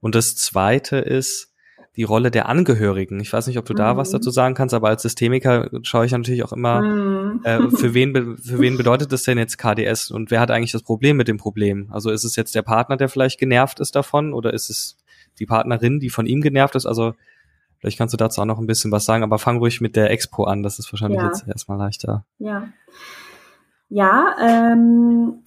Und 0.00 0.14
das 0.14 0.36
zweite 0.36 0.96
ist 0.98 1.52
die 1.98 2.04
Rolle 2.04 2.30
der 2.30 2.48
Angehörigen. 2.48 3.18
Ich 3.18 3.32
weiß 3.32 3.48
nicht, 3.48 3.58
ob 3.58 3.64
du 3.64 3.74
da 3.74 3.96
was 3.96 4.10
mhm. 4.10 4.12
dazu 4.12 4.30
sagen 4.30 4.54
kannst, 4.54 4.72
aber 4.72 4.88
als 4.88 5.02
Systemiker 5.02 5.68
schaue 5.82 6.06
ich 6.06 6.12
natürlich 6.12 6.44
auch 6.44 6.52
immer, 6.52 6.80
mhm. 6.80 7.40
äh, 7.42 7.70
für 7.70 7.92
wen, 7.94 8.36
für 8.36 8.60
wen 8.60 8.76
bedeutet 8.76 9.10
das 9.12 9.24
denn 9.24 9.36
jetzt 9.36 9.58
KDS 9.58 10.12
und 10.12 10.30
wer 10.30 10.38
hat 10.38 10.52
eigentlich 10.52 10.70
das 10.70 10.84
Problem 10.84 11.16
mit 11.16 11.26
dem 11.26 11.38
Problem? 11.38 11.88
Also 11.90 12.10
ist 12.10 12.22
es 12.22 12.36
jetzt 12.36 12.54
der 12.54 12.62
Partner, 12.62 12.96
der 12.96 13.08
vielleicht 13.08 13.40
genervt 13.40 13.80
ist 13.80 13.96
davon 13.96 14.32
oder 14.32 14.52
ist 14.52 14.70
es 14.70 14.96
die 15.40 15.46
Partnerin, 15.46 15.98
die 15.98 16.08
von 16.08 16.26
ihm 16.26 16.40
genervt 16.40 16.76
ist? 16.76 16.86
Also 16.86 17.14
vielleicht 17.80 17.98
kannst 17.98 18.12
du 18.12 18.16
dazu 18.16 18.42
auch 18.42 18.46
noch 18.46 18.60
ein 18.60 18.68
bisschen 18.68 18.92
was 18.92 19.04
sagen, 19.04 19.24
aber 19.24 19.40
fang 19.40 19.58
ruhig 19.58 19.80
mit 19.80 19.96
der 19.96 20.12
Expo 20.12 20.44
an. 20.44 20.62
Das 20.62 20.78
ist 20.78 20.92
wahrscheinlich 20.92 21.18
ja. 21.18 21.26
jetzt 21.26 21.48
erstmal 21.48 21.78
leichter. 21.78 22.24
Ja. 22.38 22.68
Ja, 23.88 24.36
ähm, 24.40 25.42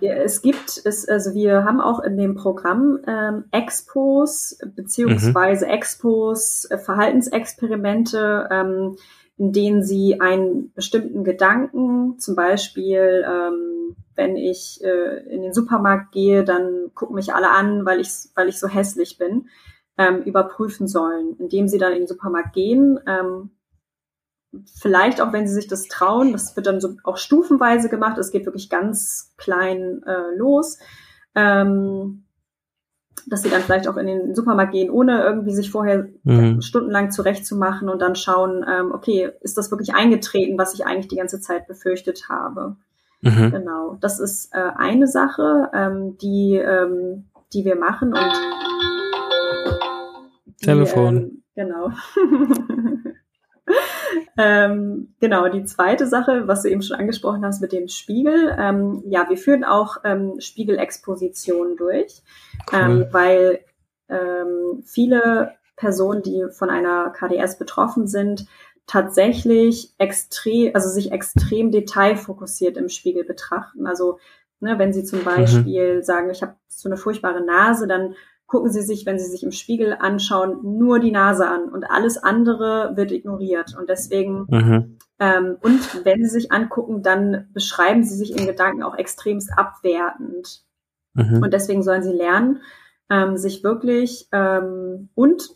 es 0.00 0.42
gibt 0.42 0.82
es, 0.84 1.08
also 1.08 1.34
wir 1.34 1.64
haben 1.64 1.80
auch 1.80 2.00
in 2.00 2.16
dem 2.16 2.34
Programm 2.34 2.98
ähm, 3.06 3.44
Expos 3.52 4.58
beziehungsweise 4.74 5.66
mhm. 5.66 5.70
Expos, 5.72 6.64
äh, 6.64 6.78
Verhaltensexperimente, 6.78 8.48
ähm, 8.50 8.96
in 9.38 9.52
denen 9.52 9.84
sie 9.84 10.20
einen 10.20 10.72
bestimmten 10.74 11.24
Gedanken, 11.24 12.18
zum 12.18 12.34
Beispiel, 12.34 13.24
ähm, 13.26 13.96
wenn 14.16 14.36
ich 14.36 14.80
äh, 14.82 15.24
in 15.32 15.42
den 15.42 15.52
Supermarkt 15.52 16.12
gehe, 16.12 16.44
dann 16.44 16.90
gucken 16.94 17.14
mich 17.14 17.32
alle 17.32 17.50
an, 17.50 17.86
weil 17.86 18.00
ich, 18.00 18.10
weil 18.34 18.48
ich 18.48 18.58
so 18.58 18.68
hässlich 18.68 19.16
bin. 19.16 19.46
ähm, 19.98 20.22
überprüfen 20.22 20.86
sollen, 20.86 21.36
indem 21.38 21.68
sie 21.68 21.78
dann 21.78 21.92
in 21.92 22.00
den 22.00 22.06
Supermarkt 22.06 22.54
gehen. 22.54 22.98
Ähm, 23.06 23.50
vielleicht 24.80 25.20
auch, 25.20 25.32
wenn 25.32 25.46
sie 25.46 25.54
sich 25.54 25.68
das 25.68 25.88
trauen, 25.88 26.32
das 26.32 26.56
wird 26.56 26.66
dann 26.66 26.80
so 26.80 26.96
auch 27.04 27.16
stufenweise 27.16 27.88
gemacht. 27.88 28.18
Es 28.18 28.30
geht 28.30 28.46
wirklich 28.46 28.68
ganz 28.70 29.32
klein 29.36 30.02
äh, 30.04 30.36
los. 30.36 30.78
Ähm, 31.34 32.24
dass 33.26 33.42
sie 33.42 33.50
dann 33.50 33.62
vielleicht 33.62 33.88
auch 33.88 33.96
in 33.96 34.06
den 34.06 34.34
Supermarkt 34.34 34.72
gehen, 34.72 34.90
ohne 34.90 35.22
irgendwie 35.22 35.54
sich 35.54 35.70
vorher 35.70 36.08
mhm. 36.24 36.60
stundenlang 36.60 37.10
zurechtzumachen 37.10 37.88
und 37.88 38.02
dann 38.02 38.16
schauen, 38.16 38.64
ähm, 38.68 38.92
okay, 38.92 39.30
ist 39.40 39.56
das 39.56 39.70
wirklich 39.70 39.94
eingetreten, 39.94 40.58
was 40.58 40.74
ich 40.74 40.84
eigentlich 40.86 41.08
die 41.08 41.16
ganze 41.16 41.40
Zeit 41.40 41.66
befürchtet 41.68 42.28
habe. 42.28 42.76
Mhm. 43.20 43.52
Genau, 43.52 43.96
das 44.00 44.18
ist 44.18 44.52
äh, 44.52 44.70
eine 44.76 45.06
Sache, 45.06 45.70
ähm, 45.72 46.18
die, 46.18 46.56
ähm, 46.56 47.26
die 47.52 47.64
wir 47.64 47.76
machen 47.76 48.08
und 48.08 48.32
die, 50.46 50.66
Telefon. 50.66 51.16
Ähm, 51.16 51.42
genau. 51.54 51.90
ähm, 54.38 55.14
genau, 55.20 55.48
die 55.48 55.64
zweite 55.64 56.06
Sache, 56.06 56.48
was 56.48 56.62
du 56.62 56.68
eben 56.68 56.82
schon 56.82 56.98
angesprochen 56.98 57.44
hast 57.44 57.60
mit 57.60 57.72
dem 57.72 57.88
Spiegel. 57.88 58.56
Ähm, 58.58 59.02
ja, 59.06 59.28
wir 59.28 59.36
führen 59.36 59.64
auch 59.64 59.98
ähm, 60.04 60.40
Spiegelexpositionen 60.40 61.76
durch, 61.76 62.22
cool. 62.72 62.78
ähm, 62.78 63.06
weil 63.10 63.60
ähm, 64.08 64.82
viele 64.84 65.52
Personen, 65.76 66.22
die 66.22 66.44
von 66.50 66.70
einer 66.70 67.10
KDS 67.10 67.58
betroffen 67.58 68.06
sind, 68.06 68.46
tatsächlich 68.86 69.94
extrem, 69.98 70.74
also 70.74 70.88
sich 70.88 71.12
extrem 71.12 71.70
detailfokussiert 71.70 72.76
im 72.76 72.88
Spiegel 72.88 73.24
betrachten. 73.24 73.86
Also 73.86 74.18
ne, 74.60 74.78
wenn 74.78 74.92
sie 74.92 75.04
zum 75.04 75.20
mhm. 75.20 75.24
Beispiel 75.24 75.96
mhm. 75.96 76.02
sagen, 76.02 76.30
ich 76.30 76.42
habe 76.42 76.54
so 76.68 76.88
eine 76.88 76.96
furchtbare 76.96 77.44
Nase, 77.44 77.86
dann 77.86 78.14
gucken 78.52 78.70
Sie 78.70 78.82
sich, 78.82 79.06
wenn 79.06 79.18
Sie 79.18 79.30
sich 79.30 79.42
im 79.42 79.50
Spiegel 79.50 79.96
anschauen, 79.98 80.58
nur 80.62 80.98
die 80.98 81.10
Nase 81.10 81.48
an 81.48 81.70
und 81.70 81.90
alles 81.90 82.18
andere 82.18 82.92
wird 82.96 83.10
ignoriert. 83.10 83.74
Und 83.78 83.88
deswegen, 83.88 84.44
mhm. 84.46 84.98
ähm, 85.18 85.56
und 85.62 86.04
wenn 86.04 86.22
Sie 86.22 86.28
sich 86.28 86.52
angucken, 86.52 87.02
dann 87.02 87.48
beschreiben 87.54 88.04
Sie 88.04 88.14
sich 88.14 88.38
in 88.38 88.46
Gedanken 88.46 88.82
auch 88.82 88.94
extremst 88.94 89.50
abwertend. 89.56 90.64
Mhm. 91.14 91.42
Und 91.42 91.54
deswegen 91.54 91.82
sollen 91.82 92.02
Sie 92.02 92.12
lernen, 92.12 92.60
ähm, 93.08 93.38
sich 93.38 93.64
wirklich 93.64 94.28
ähm, 94.32 95.08
und, 95.14 95.48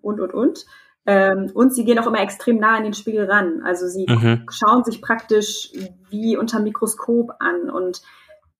und, 0.00 0.20
und, 0.20 0.32
und, 0.32 0.66
ähm, 1.04 1.50
und 1.52 1.74
sie 1.74 1.84
gehen 1.84 1.98
auch 1.98 2.06
immer 2.06 2.22
extrem 2.22 2.56
nah 2.56 2.76
an 2.76 2.84
den 2.84 2.94
Spiegel 2.94 3.30
ran. 3.30 3.60
Also 3.62 3.88
sie 3.88 4.06
mhm. 4.08 4.46
schauen 4.50 4.84
sich 4.84 5.02
praktisch 5.02 5.70
wie 6.08 6.38
unter 6.38 6.60
Mikroskop 6.60 7.32
an 7.40 7.68
und 7.68 8.00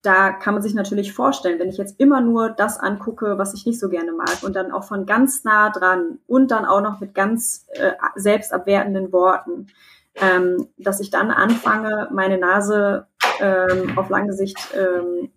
da 0.03 0.31
kann 0.33 0.53
man 0.53 0.61
sich 0.61 0.73
natürlich 0.73 1.13
vorstellen, 1.13 1.59
wenn 1.59 1.69
ich 1.69 1.77
jetzt 1.77 1.97
immer 1.97 2.19
nur 2.19 2.49
das 2.49 2.77
angucke, 2.77 3.37
was 3.37 3.53
ich 3.53 3.65
nicht 3.65 3.79
so 3.79 3.87
gerne 3.87 4.11
mag 4.11 4.43
und 4.43 4.53
dann 4.55 4.73
auch 4.73 4.83
von 4.83 5.05
ganz 5.05 5.45
nah 5.45 5.69
dran 5.69 6.19
und 6.27 6.51
dann 6.51 6.65
auch 6.65 6.81
noch 6.81 6.99
mit 6.99 7.15
ganz 7.15 7.65
äh, 7.69 7.93
selbstabwertenden 8.15 9.13
Worten, 9.13 9.67
ähm, 10.15 10.67
dass 10.77 10.99
ich 10.99 11.09
dann 11.09 11.31
anfange, 11.31 12.09
meine 12.11 12.37
Nase 12.37 13.07
ähm, 13.39 13.97
auf 13.97 14.09
lange 14.09 14.33
Sicht 14.33 14.57
ähm, 14.75 15.31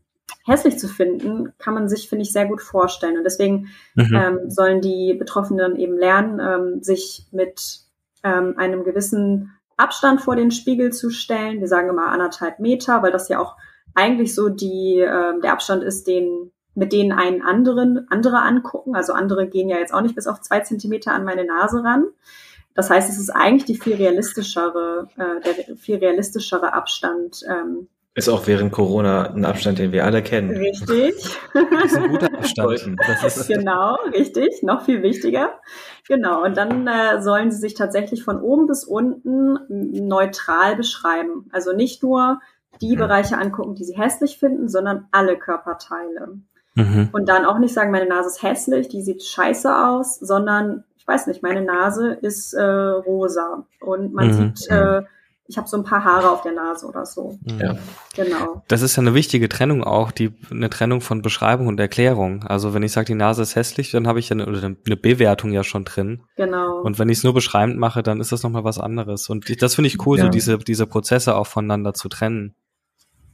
hässlich 0.45 0.81
zu 0.81 0.89
finden, 0.89 1.53
kann 1.59 1.75
man 1.75 1.89
sich, 1.89 2.09
finde 2.09 2.25
ich, 2.25 2.33
sehr 2.33 2.47
gut 2.47 2.61
vorstellen. 2.61 3.17
Und 3.17 3.25
deswegen 3.25 3.69
mhm. 3.95 4.15
ähm, 4.15 4.51
sollen 4.51 4.81
die 4.81 5.15
Betroffenen 5.15 5.77
eben 5.77 5.97
lernen, 5.97 6.41
ähm, 6.41 6.83
sich 6.83 7.29
mit 7.31 7.83
ähm, 8.25 8.55
einem 8.57 8.83
gewissen 8.83 9.53
Abstand 9.77 10.21
vor 10.23 10.35
den 10.35 10.51
Spiegel 10.51 10.93
zu 10.93 11.11
stellen. 11.11 11.61
Wir 11.61 11.69
sagen 11.69 11.89
immer 11.89 12.09
anderthalb 12.09 12.59
Meter, 12.59 13.03
weil 13.03 13.13
das 13.13 13.29
ja 13.29 13.39
auch 13.39 13.57
eigentlich 13.97 14.35
so 14.35 14.49
die, 14.49 15.01
äh, 15.01 15.41
der 15.41 15.53
Abstand 15.53 15.83
ist, 15.83 16.07
den, 16.07 16.53
mit 16.75 16.93
denen 16.93 17.13
einen 17.13 17.43
anderen, 17.43 18.07
andere 18.11 18.43
angucken. 18.43 18.95
Also 18.95 19.13
andere 19.13 19.49
gehen 19.49 19.69
ja 19.69 19.79
jetzt 19.79 19.95
auch 19.95 20.03
nicht 20.03 20.15
bis 20.15 20.27
auf 20.27 20.41
zwei 20.41 20.61
Zentimeter 20.61 21.13
an 21.13 21.25
meine 21.25 21.45
Nase 21.45 21.83
ran. 21.83 22.05
Das 22.75 22.91
heißt, 22.91 23.09
es 23.09 23.19
ist 23.19 23.31
eigentlich 23.31 23.65
die 23.65 23.77
viel 23.77 23.97
realistischere, 23.97 25.09
äh, 25.17 25.41
der 25.41 25.77
viel 25.77 25.97
realistischere 25.97 26.75
Abstand. 26.75 27.41
Ähm, 27.49 27.89
ist 28.15 28.31
auch 28.31 28.47
während 28.47 28.73
Corona 28.73 29.31
ein 29.31 29.45
Abstand, 29.45 29.79
den 29.79 29.93
wir 29.93 30.07
alle 30.07 30.23
kennen. 30.23 30.57
Richtig. 30.57 31.39
Das 31.53 31.93
ist 31.93 31.99
ein 31.99 32.11
guter 32.11 32.33
Abstand. 32.39 32.99
Das 33.07 33.37
ist 33.37 33.47
genau, 33.47 33.97
richtig. 34.11 34.63
Noch 34.63 34.87
viel 34.87 35.03
wichtiger. 35.03 35.61
Genau. 36.09 36.43
Und 36.43 36.57
dann 36.57 36.87
äh, 36.87 37.21
sollen 37.21 37.51
sie 37.51 37.59
sich 37.59 37.75
tatsächlich 37.75 38.25
von 38.25 38.41
oben 38.41 38.67
bis 38.67 38.85
unten 38.85 39.59
neutral 39.69 40.77
beschreiben. 40.77 41.51
Also 41.53 41.75
nicht 41.75 42.03
nur 42.03 42.41
die 42.81 42.95
mhm. 42.95 43.01
Bereiche 43.01 43.39
angucken, 43.39 43.75
die 43.75 43.85
sie 43.85 43.97
hässlich 43.97 44.39
finden, 44.39 44.69
sondern 44.69 45.09
alle 45.13 45.37
Körperteile. 45.37 46.39
Mhm. 46.75 47.09
Und 47.13 47.29
dann 47.29 47.45
auch 47.45 47.59
nicht 47.59 47.75
sagen, 47.75 47.91
meine 47.91 48.07
Nase 48.07 48.29
ist 48.29 48.43
hässlich, 48.43 48.89
die 48.89 49.03
sieht 49.03 49.23
scheiße 49.23 49.75
aus, 49.75 50.19
sondern 50.19 50.85
ich 50.97 51.07
weiß 51.07 51.27
nicht, 51.27 51.43
meine 51.43 51.63
Nase 51.63 52.13
ist 52.13 52.53
äh, 52.53 52.63
rosa 52.63 53.65
und 53.81 54.13
man 54.13 54.29
mhm. 54.29 54.33
sieht, 54.33 54.71
äh, 54.71 55.03
ich 55.49 55.57
habe 55.57 55.69
so 55.69 55.77
ein 55.77 55.85
paar 55.85 56.03
Haare 56.03 56.31
auf 56.31 56.43
der 56.43 56.53
Nase 56.53 56.87
oder 56.87 57.07
so. 57.07 57.39
Mhm. 57.45 57.61
Ja. 57.61 57.77
Genau. 58.15 58.63
Das 58.69 58.83
ist 58.83 58.97
ja 58.97 59.03
eine 59.03 59.15
wichtige 59.15 59.49
Trennung 59.49 59.85
auch, 59.85 60.11
die 60.11 60.35
eine 60.51 60.71
Trennung 60.71 61.01
von 61.01 61.23
Beschreibung 61.23 61.67
und 61.67 61.79
Erklärung. 61.79 62.43
Also 62.45 62.75
wenn 62.75 62.83
ich 62.83 62.93
sage, 62.93 63.07
die 63.07 63.15
Nase 63.15 63.43
ist 63.43 63.57
hässlich, 63.57 63.91
dann 63.91 64.07
habe 64.07 64.19
ich 64.19 64.29
ja 64.29 64.37
eine, 64.37 64.47
eine 64.47 64.97
Bewertung 64.97 65.53
ja 65.53 65.63
schon 65.63 65.85
drin. 65.85 66.23
Genau. 66.37 66.81
Und 66.81 66.99
wenn 66.99 67.09
ich 67.09 67.19
es 67.19 67.25
nur 67.25 67.35
beschreibend 67.35 67.79
mache, 67.79 68.03
dann 68.03 68.21
ist 68.21 68.33
das 68.33 68.43
nochmal 68.43 68.65
was 68.65 68.79
anderes. 68.79 69.29
Und 69.29 69.63
das 69.63 69.75
finde 69.75 69.89
ich 69.89 70.05
cool, 70.07 70.19
ja. 70.19 70.25
so 70.25 70.31
diese, 70.31 70.59
diese 70.59 70.87
Prozesse 70.87 71.37
auch 71.37 71.47
voneinander 71.47 71.95
zu 71.95 72.09
trennen. 72.09 72.55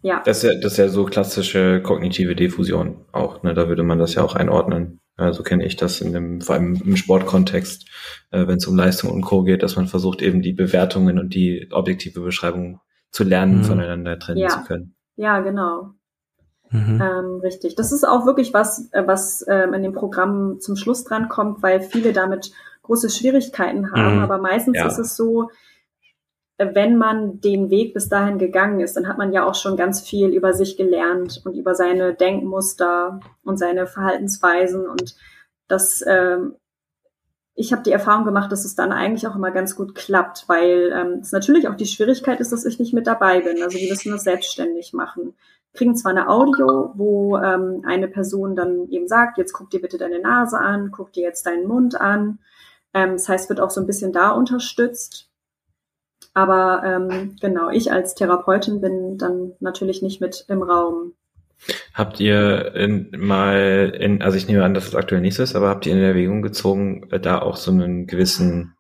Ja. 0.03 0.23
Das 0.25 0.39
ist 0.39 0.43
ja, 0.43 0.61
das 0.61 0.73
ist 0.73 0.79
ja 0.79 0.89
so 0.89 1.05
klassische 1.05 1.81
kognitive 1.81 2.35
Diffusion 2.35 3.05
auch. 3.13 3.43
Ne? 3.43 3.55
Da 3.55 3.69
würde 3.69 3.85
man 3.85 3.99
das 3.99 4.15
ja 4.15 4.23
auch 4.23 4.35
einordnen. 4.35 5.01
Ja, 5.19 5.33
so 5.33 5.43
kenne 5.43 5.65
ich 5.65 5.77
das 5.77 6.01
in 6.01 6.13
dem, 6.13 6.41
vor 6.41 6.57
allem 6.57 6.81
im 6.85 6.97
Sportkontext, 6.97 7.87
äh, 8.31 8.47
wenn 8.47 8.57
es 8.57 8.67
um 8.67 8.77
Leistung 8.77 9.11
und 9.11 9.23
Co. 9.23 9.43
geht, 9.43 9.63
dass 9.63 9.77
man 9.77 9.87
versucht, 9.87 10.23
eben 10.23 10.43
die 10.43 10.55
Bewertungen 10.55 11.19
und 11.19 11.35
die 11.35 11.69
objektive 11.71 12.21
Beschreibung 12.21 12.81
zu 13.11 13.23
lernen, 13.23 13.59
mhm. 13.59 13.65
voneinander 13.65 14.19
trennen 14.19 14.39
ja. 14.39 14.49
zu 14.49 14.65
können. 14.65 14.95
Ja, 15.17 15.41
genau. 15.41 15.91
Mhm. 16.71 17.03
Ähm, 17.03 17.41
richtig. 17.43 17.77
Das 17.77 17.93
ist 17.93 18.05
auch 18.05 18.25
wirklich 18.25 18.55
was, 18.55 18.91
äh, 18.93 19.07
was 19.07 19.45
ähm, 19.49 19.75
in 19.75 19.83
dem 19.83 19.93
Programm 19.93 20.59
zum 20.61 20.77
Schluss 20.77 21.05
dran 21.05 21.29
kommt, 21.29 21.63
weil 21.63 21.83
viele 21.83 22.13
damit 22.15 22.51
große 22.83 23.11
Schwierigkeiten 23.11 23.93
haben. 23.93 24.17
Mhm. 24.17 24.23
Aber 24.23 24.39
meistens 24.39 24.79
ja. 24.79 24.87
ist 24.87 24.99
es 24.99 25.15
so, 25.15 25.51
wenn 26.75 26.97
man 26.97 27.41
den 27.41 27.71
Weg 27.71 27.95
bis 27.95 28.09
dahin 28.09 28.39
gegangen 28.39 28.81
ist, 28.81 28.97
dann 28.97 29.09
hat 29.09 29.19
man 29.19 29.33
ja 29.33 29.47
auch 29.47 29.55
schon 29.55 29.77
ganz 29.77 30.01
viel 30.01 30.29
über 30.29 30.53
sich 30.53 30.77
gelernt 30.77 31.43
und 31.45 31.55
über 31.55 31.75
seine 31.75 32.15
Denkmuster 32.15 33.21
und 33.43 33.59
seine 33.59 33.87
Verhaltensweisen 33.87 34.87
und 34.87 35.17
das 35.69 36.05
ähm, 36.07 36.55
ich 37.55 37.73
habe 37.73 37.83
die 37.83 37.93
Erfahrung 37.93 38.25
gemacht, 38.25 38.51
dass 38.51 38.65
es 38.65 38.75
dann 38.75 38.93
eigentlich 38.93 39.27
auch 39.27 39.37
immer 39.37 39.51
ganz 39.51 39.77
gut 39.77 39.95
klappt, 39.95 40.45
weil 40.49 40.91
ähm, 40.95 41.19
es 41.21 41.33
natürlich 41.33 41.69
auch 41.69 41.75
die 41.75 41.87
Schwierigkeit 41.87 42.41
ist, 42.41 42.53
dass 42.53 42.65
ich 42.65 42.79
nicht 42.79 42.95
mit 42.95 43.07
dabei 43.07 43.41
bin. 43.41 43.63
Also 43.63 43.79
wir 43.79 43.91
müssen 43.91 44.13
das 44.13 44.25
selbstständig 44.25 44.95
machen. 44.95 45.35
Kriegen 45.75 45.95
zwar 45.95 46.13
eine 46.13 46.29
Audio, 46.29 46.93
wo 46.95 47.37
ähm, 47.39 47.83
eine 47.87 48.09
Person 48.09 48.57
dann 48.57 48.89
eben 48.89 49.07
sagt, 49.07 49.39
jetzt 49.39 49.53
guck 49.53 49.71
dir 49.71 49.81
bitte 49.81 49.99
deine 49.99 50.21
Nase 50.21 50.59
an, 50.59 50.91
guck 50.93 51.13
dir 51.13 51.23
jetzt 51.23 51.45
deinen 51.45 51.67
Mund 51.67 52.01
an. 52.01 52.39
Ähm, 52.95 53.13
das 53.13 53.29
heißt, 53.29 53.49
wird 53.49 53.61
auch 53.61 53.71
so 53.71 53.81
ein 53.81 53.87
bisschen 53.87 54.13
da 54.13 54.31
unterstützt. 54.31 55.31
Aber 56.35 56.83
ähm, 56.85 57.37
genau, 57.41 57.71
ich 57.71 57.93
als 57.93 58.15
Therapeutin 58.15 58.81
bin 58.81 59.19
dann 59.19 59.53
natürlich 59.61 60.03
nicht 60.03 60.21
mit 60.21 60.47
im 60.49 60.63
Raum. 60.63 61.15
Habt 61.95 62.19
ihr 62.21 62.75
in, 62.75 63.11
mal, 63.19 63.93
in, 63.99 64.23
also 64.23 64.37
ich 64.37 64.49
nehme 64.49 64.65
an, 64.65 64.75
dass 64.75 64.89
es 64.89 64.95
aktuell 64.95 65.21
nicht 65.21 65.37
so 65.37 65.43
ist, 65.43 65.55
aber 65.55 65.69
habt 65.69 65.87
ihr 65.87 65.93
in 65.93 66.01
Erwägung 66.01 66.43
gezogen, 66.43 67.09
äh, 67.11 67.21
da 67.21 67.41
auch 67.41 67.57
so 67.57 67.71
einen 67.71 68.07
gewissen, 68.07 68.75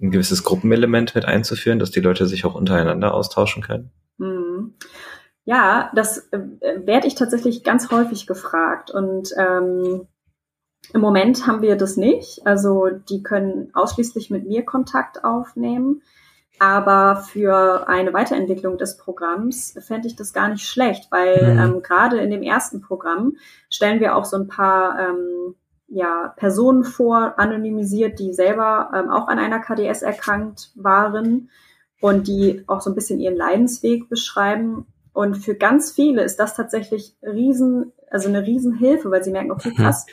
ein 0.00 0.10
gewisses 0.10 0.42
Gruppenelement 0.42 1.14
mit 1.14 1.26
einzuführen, 1.26 1.78
dass 1.78 1.90
die 1.90 2.00
Leute 2.00 2.26
sich 2.26 2.44
auch 2.44 2.54
untereinander 2.54 3.14
austauschen 3.14 3.62
können? 3.62 3.90
Hm. 4.18 4.74
Ja, 5.44 5.92
das 5.94 6.28
äh, 6.32 6.40
werde 6.84 7.06
ich 7.06 7.14
tatsächlich 7.14 7.62
ganz 7.64 7.90
häufig 7.90 8.26
gefragt 8.26 8.90
und 8.90 9.28
ähm, 9.36 10.08
im 10.92 11.00
Moment 11.00 11.46
haben 11.46 11.62
wir 11.62 11.76
das 11.76 11.96
nicht. 11.96 12.46
Also 12.46 12.88
die 13.08 13.22
können 13.22 13.70
ausschließlich 13.74 14.30
mit 14.30 14.46
mir 14.46 14.64
Kontakt 14.64 15.24
aufnehmen. 15.24 16.02
Aber 16.58 17.16
für 17.16 17.88
eine 17.88 18.12
Weiterentwicklung 18.12 18.78
des 18.78 18.96
Programms 18.96 19.74
fände 19.80 20.06
ich 20.06 20.16
das 20.16 20.32
gar 20.32 20.48
nicht 20.48 20.66
schlecht, 20.66 21.10
weil 21.10 21.54
mhm. 21.54 21.58
ähm, 21.58 21.82
gerade 21.82 22.18
in 22.18 22.30
dem 22.30 22.42
ersten 22.42 22.80
Programm 22.80 23.36
stellen 23.68 24.00
wir 24.00 24.16
auch 24.16 24.24
so 24.24 24.36
ein 24.36 24.46
paar 24.46 24.98
ähm, 24.98 25.56
ja, 25.88 26.32
Personen 26.36 26.84
vor, 26.84 27.34
anonymisiert, 27.38 28.18
die 28.18 28.32
selber 28.32 28.90
ähm, 28.94 29.10
auch 29.10 29.28
an 29.28 29.38
einer 29.38 29.60
KDS 29.60 30.02
erkrankt 30.02 30.70
waren 30.74 31.50
und 32.00 32.28
die 32.28 32.62
auch 32.66 32.80
so 32.80 32.90
ein 32.90 32.94
bisschen 32.94 33.20
ihren 33.20 33.36
Leidensweg 33.36 34.08
beschreiben. 34.08 34.86
Und 35.12 35.36
für 35.36 35.54
ganz 35.54 35.92
viele 35.92 36.22
ist 36.22 36.38
das 36.40 36.54
tatsächlich 36.54 37.16
riesen, 37.22 37.92
also 38.10 38.28
eine 38.28 38.46
Riesenhilfe, 38.46 39.10
weil 39.10 39.22
sie 39.22 39.30
merken, 39.30 39.52
okay, 39.52 39.70
mhm. 39.70 39.82
krass, 39.82 40.06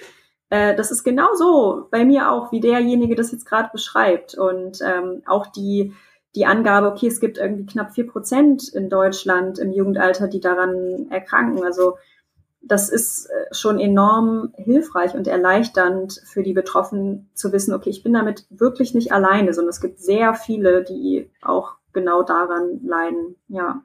äh, 0.50 0.76
das 0.76 0.92
ist 0.92 1.04
genau 1.04 1.34
so 1.34 1.88
bei 1.90 2.06
mir 2.06 2.32
auch, 2.32 2.52
wie 2.52 2.60
derjenige 2.60 3.16
das 3.16 3.32
jetzt 3.32 3.46
gerade 3.46 3.70
beschreibt. 3.72 4.36
Und 4.36 4.80
ähm, 4.86 5.24
auch 5.26 5.48
die 5.48 5.94
die 6.36 6.46
Angabe, 6.46 6.88
okay, 6.88 7.08
es 7.08 7.20
gibt 7.20 7.38
irgendwie 7.38 7.66
knapp 7.66 7.94
vier 7.94 8.08
Prozent 8.08 8.70
in 8.70 8.90
Deutschland 8.90 9.60
im 9.60 9.74
Jugendalter, 9.74 10.28
die 10.28 10.40
daran 10.40 11.08
erkranken. 11.10 11.64
Also 11.64 11.98
das 12.62 12.90
ist 12.90 13.26
äh, 13.26 13.54
schon 13.54 13.80
enorm 13.80 14.54
hilfreich 14.56 15.14
und 15.14 15.28
erleichternd 15.28 16.22
für 16.26 16.44
die 16.44 16.54
Betroffenen 16.54 17.30
zu 17.34 17.52
wissen, 17.52 17.74
okay, 17.74 17.90
ich 17.90 18.04
bin 18.04 18.14
damit 18.14 18.46
wirklich 18.50 18.94
nicht 18.94 19.12
alleine, 19.12 19.54
sondern 19.54 19.72
es 19.72 19.82
gibt 19.82 20.00
sehr 20.00 20.34
viele, 20.34 20.84
die 20.84 21.30
auch 21.42 21.74
genau 21.92 22.24
daran 22.24 22.80
leiden, 22.86 23.36
ja. 23.48 23.84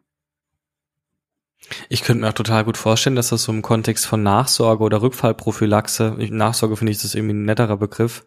Ich 1.88 2.02
könnte 2.02 2.20
mir 2.20 2.28
auch 2.28 2.34
total 2.34 2.64
gut 2.64 2.76
vorstellen, 2.76 3.16
dass 3.16 3.30
das 3.30 3.42
so 3.42 3.50
im 3.50 3.62
Kontext 3.62 4.06
von 4.06 4.22
Nachsorge 4.22 4.84
oder 4.84 5.02
Rückfallprophylaxe, 5.02 6.16
Nachsorge 6.30 6.76
finde 6.76 6.92
ich 6.92 7.02
das 7.02 7.14
irgendwie 7.14 7.34
ein 7.34 7.44
netterer 7.44 7.78
Begriff, 7.78 8.24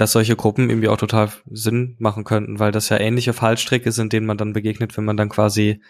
dass 0.00 0.12
solche 0.12 0.34
Gruppen 0.34 0.70
irgendwie 0.70 0.88
auch 0.88 0.96
total 0.96 1.28
Sinn 1.50 1.96
machen 1.98 2.24
könnten, 2.24 2.58
weil 2.58 2.72
das 2.72 2.88
ja 2.88 2.98
ähnliche 2.98 3.34
Fallstricke 3.34 3.92
sind, 3.92 4.12
denen 4.12 4.26
man 4.26 4.38
dann 4.38 4.54
begegnet, 4.54 4.96
wenn 4.96 5.04
man 5.04 5.18
dann 5.18 5.28
quasi 5.28 5.82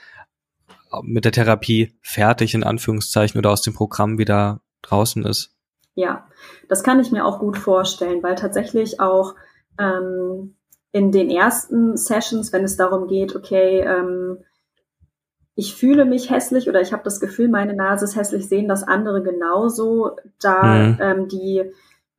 mit 1.02 1.24
der 1.24 1.32
Therapie 1.32 1.94
fertig 2.02 2.54
in 2.54 2.64
Anführungszeichen 2.64 3.38
oder 3.38 3.50
aus 3.50 3.62
dem 3.62 3.74
Programm 3.74 4.18
wieder 4.18 4.62
draußen 4.82 5.24
ist. 5.24 5.54
Ja, 5.94 6.26
das 6.68 6.82
kann 6.82 6.98
ich 6.98 7.12
mir 7.12 7.24
auch 7.24 7.38
gut 7.38 7.56
vorstellen, 7.56 8.22
weil 8.22 8.34
tatsächlich 8.34 8.98
auch 8.98 9.36
ähm, 9.78 10.56
in 10.90 11.12
den 11.12 11.30
ersten 11.30 11.96
Sessions, 11.96 12.52
wenn 12.52 12.64
es 12.64 12.76
darum 12.76 13.06
geht, 13.06 13.36
okay, 13.36 13.80
ähm, 13.80 14.38
ich 15.54 15.76
fühle 15.76 16.04
mich 16.04 16.30
hässlich 16.30 16.68
oder 16.68 16.80
ich 16.80 16.92
habe 16.92 17.04
das 17.04 17.20
Gefühl, 17.20 17.48
meine 17.48 17.74
Nase 17.74 18.06
ist 18.06 18.16
hässlich, 18.16 18.48
sehen 18.48 18.66
das 18.66 18.82
andere 18.82 19.22
genauso, 19.22 20.16
da 20.40 20.62
mhm. 20.62 20.98
ähm, 21.00 21.28
die 21.28 21.70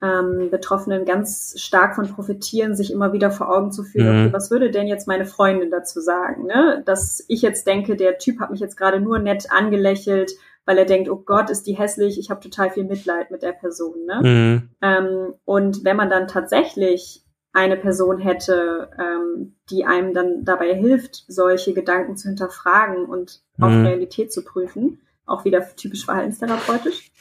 ähm, 0.02 0.50
Betroffenen 0.50 1.06
ganz 1.06 1.54
stark 1.58 1.96
von 1.96 2.08
profitieren, 2.08 2.76
sich 2.76 2.92
immer 2.92 3.14
wieder 3.14 3.30
vor 3.30 3.56
Augen 3.56 3.72
zu 3.72 3.84
führen, 3.84 4.22
mhm. 4.22 4.26
okay, 4.26 4.34
was 4.34 4.50
würde 4.50 4.72
denn 4.72 4.88
jetzt 4.88 5.08
meine 5.08 5.26
Freundin 5.26 5.70
dazu 5.70 6.02
sagen? 6.02 6.46
Ne? 6.46 6.82
Dass 6.86 7.24
ich 7.28 7.42
jetzt 7.42 7.68
denke, 7.68 7.96
der 7.96 8.18
Typ 8.18 8.40
hat 8.40 8.52
mich 8.52 8.60
jetzt 8.60 8.78
gerade 8.78 9.00
nur 9.00 9.20
nett 9.20 9.52
angelächelt, 9.52 10.32
weil 10.66 10.78
er 10.78 10.86
denkt, 10.86 11.10
oh 11.10 11.18
Gott, 11.18 11.50
ist 11.50 11.68
die 11.68 11.78
hässlich, 11.78 12.20
ich 12.20 12.30
habe 12.30 12.42
total 12.42 12.72
viel 12.72 12.86
Mitleid 12.86 13.30
mit 13.30 13.44
der 13.44 13.54
Person. 13.54 14.06
Ne? 14.06 14.22
Mhm. 14.24 14.70
Ähm, 14.82 15.34
und 15.46 15.84
wenn 15.84 15.98
man 15.98 16.10
dann 16.10 16.28
tatsächlich 16.28 17.24
eine 17.54 17.78
Person 17.78 18.18
hätte, 18.18 18.90
ähm, 18.98 19.56
die 19.70 19.86
einem 19.86 20.14
dann 20.14 20.46
dabei 20.46 20.74
hilft, 20.74 21.26
solche 21.28 21.74
Gedanken 21.74 22.16
zu 22.16 22.30
hinterfragen 22.30 23.06
und 23.06 23.42
mhm. 23.58 23.64
auf 23.64 23.72
Realität 23.72 24.32
zu 24.32 24.44
prüfen, 24.44 25.02
auch 25.26 25.46
wieder 25.46 25.64
typisch 25.76 26.06
verhaltenstherapeutisch, 26.06 27.12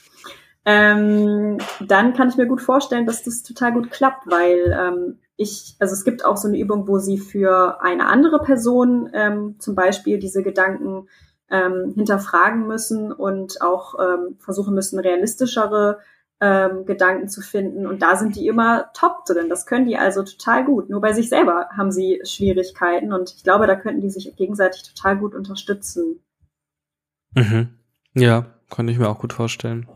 ähm, 0.64 1.58
dann 1.80 2.12
kann 2.12 2.28
ich 2.28 2.36
mir 2.36 2.46
gut 2.46 2.61
vorstellen, 2.61 3.06
dass 3.06 3.22
das 3.22 3.42
total 3.42 3.72
gut 3.72 3.90
klappt, 3.90 4.30
weil 4.30 4.76
ähm, 4.78 5.18
ich, 5.36 5.76
also 5.78 5.94
es 5.94 6.04
gibt 6.04 6.24
auch 6.24 6.36
so 6.36 6.48
eine 6.48 6.58
Übung, 6.58 6.86
wo 6.86 6.98
sie 6.98 7.16
für 7.16 7.80
eine 7.82 8.06
andere 8.06 8.40
Person 8.40 9.11
ähm, 9.14 9.56
zum 9.58 9.74
Beispiel 9.74 10.18
diese 10.18 10.42
Gedanken 10.42 11.08
ähm, 11.50 11.92
hinterfragen 11.94 12.66
müssen 12.66 13.11
und 13.11 13.62
auch 13.62 13.94
ähm, 13.98 14.36
versuchen 14.38 14.74
müssen, 14.74 14.98
realistischere 14.98 15.98
ähm, 16.40 16.84
Gedanken 16.84 17.28
zu 17.28 17.40
finden. 17.40 17.86
Und 17.86 18.02
da 18.02 18.16
sind 18.16 18.36
die 18.36 18.46
immer 18.46 18.92
top 18.92 19.24
drin. 19.24 19.48
Das 19.48 19.66
können 19.66 19.86
die 19.86 19.96
also 19.96 20.22
total 20.22 20.64
gut. 20.64 20.90
Nur 20.90 21.00
bei 21.00 21.12
sich 21.12 21.28
selber 21.28 21.68
haben 21.76 21.90
sie 21.90 22.20
Schwierigkeiten 22.24 23.12
und 23.12 23.32
ich 23.36 23.42
glaube, 23.42 23.66
da 23.66 23.76
könnten 23.76 24.00
die 24.00 24.11
sich 24.11 24.34
gegenseitig 24.36 24.82
total 24.94 25.16
gut 25.16 25.34
unterstützen. 25.34 26.20
Mhm. 27.34 27.70
Ja, 28.14 28.46
kann 28.70 28.88
ich 28.88 28.98
mir 28.98 29.08
auch 29.08 29.18
gut 29.18 29.32
vorstellen. 29.32 29.86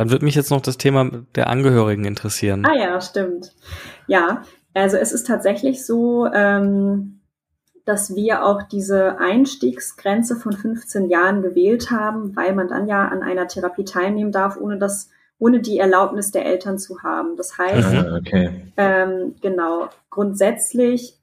Dann 0.00 0.10
würde 0.10 0.24
mich 0.24 0.34
jetzt 0.34 0.50
noch 0.50 0.62
das 0.62 0.78
Thema 0.78 1.10
der 1.34 1.50
Angehörigen 1.50 2.06
interessieren. 2.06 2.64
Ah 2.64 2.74
ja, 2.74 2.98
stimmt. 3.02 3.52
Ja, 4.06 4.44
also 4.72 4.96
es 4.96 5.12
ist 5.12 5.26
tatsächlich 5.26 5.84
so, 5.84 6.24
ähm, 6.24 7.20
dass 7.84 8.14
wir 8.14 8.46
auch 8.46 8.62
diese 8.62 9.18
Einstiegsgrenze 9.18 10.36
von 10.36 10.54
15 10.54 11.10
Jahren 11.10 11.42
gewählt 11.42 11.90
haben, 11.90 12.34
weil 12.34 12.54
man 12.54 12.68
dann 12.68 12.88
ja 12.88 13.08
an 13.08 13.22
einer 13.22 13.46
Therapie 13.46 13.84
teilnehmen 13.84 14.32
darf, 14.32 14.56
ohne 14.56 14.78
das, 14.78 15.10
ohne 15.38 15.60
die 15.60 15.78
Erlaubnis 15.78 16.30
der 16.30 16.46
Eltern 16.46 16.78
zu 16.78 17.02
haben. 17.02 17.36
Das 17.36 17.58
heißt, 17.58 18.08
okay. 18.20 18.72
ähm, 18.78 19.34
genau, 19.42 19.90
grundsätzlich 20.08 21.18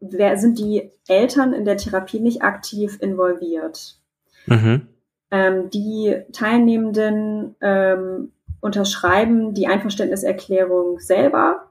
wer, 0.00 0.38
sind 0.38 0.58
die 0.58 0.90
Eltern 1.06 1.52
in 1.52 1.66
der 1.66 1.76
Therapie 1.76 2.20
nicht 2.20 2.40
aktiv 2.40 2.96
involviert. 3.02 3.98
Mhm. 4.46 4.86
Ähm, 5.30 5.70
die 5.70 6.16
Teilnehmenden 6.32 7.54
ähm, 7.60 8.32
unterschreiben 8.60 9.54
die 9.54 9.66
Einverständniserklärung 9.66 10.98
selber. 10.98 11.70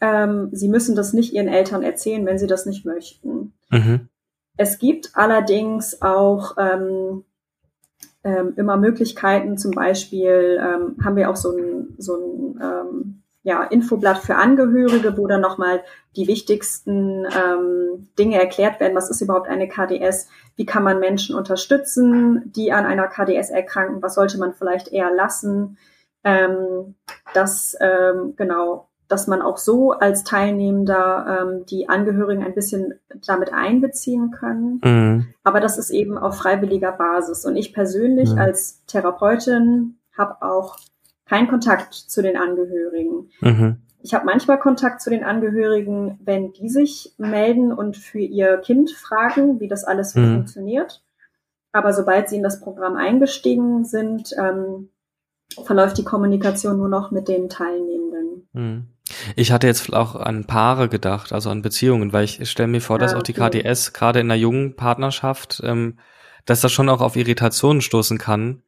Ähm, 0.00 0.50
sie 0.52 0.68
müssen 0.68 0.94
das 0.94 1.12
nicht 1.12 1.32
ihren 1.32 1.48
Eltern 1.48 1.82
erzählen, 1.82 2.24
wenn 2.26 2.38
sie 2.38 2.46
das 2.46 2.66
nicht 2.66 2.84
möchten. 2.84 3.52
Mhm. 3.70 4.08
Es 4.56 4.78
gibt 4.78 5.10
allerdings 5.14 6.00
auch 6.00 6.56
ähm, 6.58 7.24
ähm, 8.24 8.54
immer 8.56 8.76
Möglichkeiten, 8.76 9.58
zum 9.58 9.72
Beispiel 9.72 10.58
ähm, 10.60 11.04
haben 11.04 11.16
wir 11.16 11.30
auch 11.30 11.36
so 11.36 11.56
ein, 11.56 11.94
so 11.98 12.14
ein 12.16 13.22
ja, 13.46 13.62
Infoblatt 13.62 14.18
für 14.18 14.34
Angehörige, 14.34 15.16
wo 15.16 15.28
dann 15.28 15.40
nochmal 15.40 15.80
die 16.16 16.26
wichtigsten 16.26 17.26
ähm, 17.26 18.08
Dinge 18.18 18.40
erklärt 18.40 18.80
werden. 18.80 18.96
Was 18.96 19.08
ist 19.08 19.20
überhaupt 19.20 19.46
eine 19.48 19.68
KDS? 19.68 20.28
Wie 20.56 20.66
kann 20.66 20.82
man 20.82 20.98
Menschen 20.98 21.36
unterstützen, 21.36 22.50
die 22.56 22.72
an 22.72 22.84
einer 22.84 23.06
KDS 23.06 23.50
erkranken? 23.50 24.02
Was 24.02 24.16
sollte 24.16 24.38
man 24.38 24.52
vielleicht 24.52 24.88
eher 24.88 25.12
lassen? 25.14 25.78
Ähm, 26.24 26.96
dass 27.34 27.76
ähm, 27.80 28.34
genau, 28.34 28.88
dass 29.06 29.28
man 29.28 29.42
auch 29.42 29.58
so 29.58 29.92
als 29.92 30.24
Teilnehmender 30.24 31.46
ähm, 31.46 31.66
die 31.66 31.88
Angehörigen 31.88 32.42
ein 32.42 32.54
bisschen 32.54 32.94
damit 33.28 33.52
einbeziehen 33.52 34.32
können. 34.32 34.80
Mhm. 34.82 35.26
Aber 35.44 35.60
das 35.60 35.78
ist 35.78 35.90
eben 35.90 36.18
auf 36.18 36.36
freiwilliger 36.36 36.90
Basis. 36.90 37.44
Und 37.44 37.54
ich 37.54 37.72
persönlich 37.72 38.32
mhm. 38.32 38.40
als 38.40 38.84
Therapeutin 38.86 39.98
habe 40.18 40.42
auch 40.42 40.78
kein 41.26 41.48
Kontakt 41.48 41.94
zu 41.94 42.22
den 42.22 42.36
Angehörigen. 42.36 43.30
Mhm. 43.40 43.82
Ich 44.02 44.14
habe 44.14 44.24
manchmal 44.24 44.58
Kontakt 44.58 45.02
zu 45.02 45.10
den 45.10 45.24
Angehörigen, 45.24 46.20
wenn 46.24 46.52
die 46.52 46.68
sich 46.68 47.14
melden 47.18 47.72
und 47.72 47.96
für 47.96 48.20
ihr 48.20 48.58
Kind 48.58 48.92
fragen, 48.92 49.58
wie 49.60 49.68
das 49.68 49.84
alles 49.84 50.14
mhm. 50.14 50.34
funktioniert. 50.34 51.02
Aber 51.72 51.92
sobald 51.92 52.28
sie 52.28 52.36
in 52.36 52.42
das 52.42 52.60
Programm 52.60 52.96
eingestiegen 52.96 53.84
sind, 53.84 54.30
ähm, 54.38 54.90
verläuft 55.64 55.98
die 55.98 56.04
Kommunikation 56.04 56.78
nur 56.78 56.88
noch 56.88 57.10
mit 57.10 57.28
den 57.28 57.48
Teilnehmenden. 57.48 58.48
Mhm. 58.52 58.86
Ich 59.34 59.52
hatte 59.52 59.66
jetzt 59.66 59.92
auch 59.92 60.16
an 60.16 60.44
Paare 60.46 60.88
gedacht, 60.88 61.32
also 61.32 61.50
an 61.50 61.62
Beziehungen, 61.62 62.12
weil 62.12 62.24
ich 62.24 62.48
stelle 62.48 62.68
mir 62.68 62.80
vor, 62.80 62.98
dass 62.98 63.12
ja, 63.12 63.18
okay. 63.18 63.40
auch 63.40 63.50
die 63.50 63.60
KDS 63.60 63.92
gerade 63.92 64.20
in 64.20 64.26
einer 64.26 64.40
jungen 64.40 64.74
Partnerschaft, 64.74 65.60
ähm, 65.64 65.98
dass 66.44 66.60
das 66.60 66.72
schon 66.72 66.88
auch 66.88 67.00
auf 67.00 67.16
Irritationen 67.16 67.82
stoßen 67.82 68.18
kann 68.18 68.62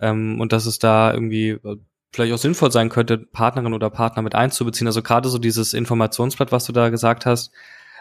ähm, 0.00 0.40
und 0.40 0.52
dass 0.52 0.66
es 0.66 0.78
da 0.78 1.12
irgendwie 1.12 1.58
vielleicht 2.14 2.32
auch 2.32 2.38
sinnvoll 2.38 2.70
sein 2.70 2.88
könnte, 2.88 3.18
Partnerin 3.18 3.74
oder 3.74 3.90
Partner 3.90 4.22
mit 4.22 4.34
einzubeziehen. 4.34 4.86
Also 4.86 5.02
gerade 5.02 5.28
so 5.28 5.38
dieses 5.38 5.74
Informationsblatt, 5.74 6.52
was 6.52 6.64
du 6.64 6.72
da 6.72 6.88
gesagt 6.88 7.26
hast, 7.26 7.52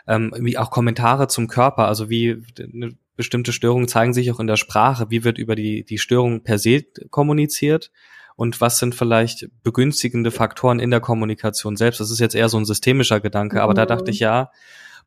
ähm, 0.08 0.34
wie 0.38 0.58
auch 0.58 0.70
Kommentare 0.70 1.28
zum 1.28 1.48
Körper, 1.48 1.88
also 1.88 2.10
wie 2.10 2.44
eine 2.60 2.96
bestimmte 3.16 3.54
Störungen 3.54 3.88
zeigen 3.88 4.14
sich 4.14 4.32
auch 4.32 4.40
in 4.40 4.48
der 4.48 4.58
Sprache, 4.58 5.10
wie 5.10 5.24
wird 5.24 5.38
über 5.38 5.56
die, 5.56 5.84
die 5.84 5.98
Störung 5.98 6.44
per 6.44 6.60
se 6.60 6.84
kommuniziert 7.10 7.92
und 8.36 8.62
was 8.62 8.78
sind 8.78 8.96
vielleicht 8.96 9.48
begünstigende 9.64 10.32
Faktoren 10.32 10.80
in 10.80 10.92
der 10.92 11.00
Kommunikation 11.00 11.78
selbst. 11.78 12.00
Das 12.00 12.12
ist 12.12 12.20
jetzt 12.20 12.36
eher 12.36 12.50
so 12.50 12.58
ein 12.58 12.66
systemischer 12.66 13.20
Gedanke, 13.20 13.62
aber 13.62 13.74
da 13.74 13.86
dachte 13.86 14.12
ich 14.12 14.20
ja, 14.20 14.52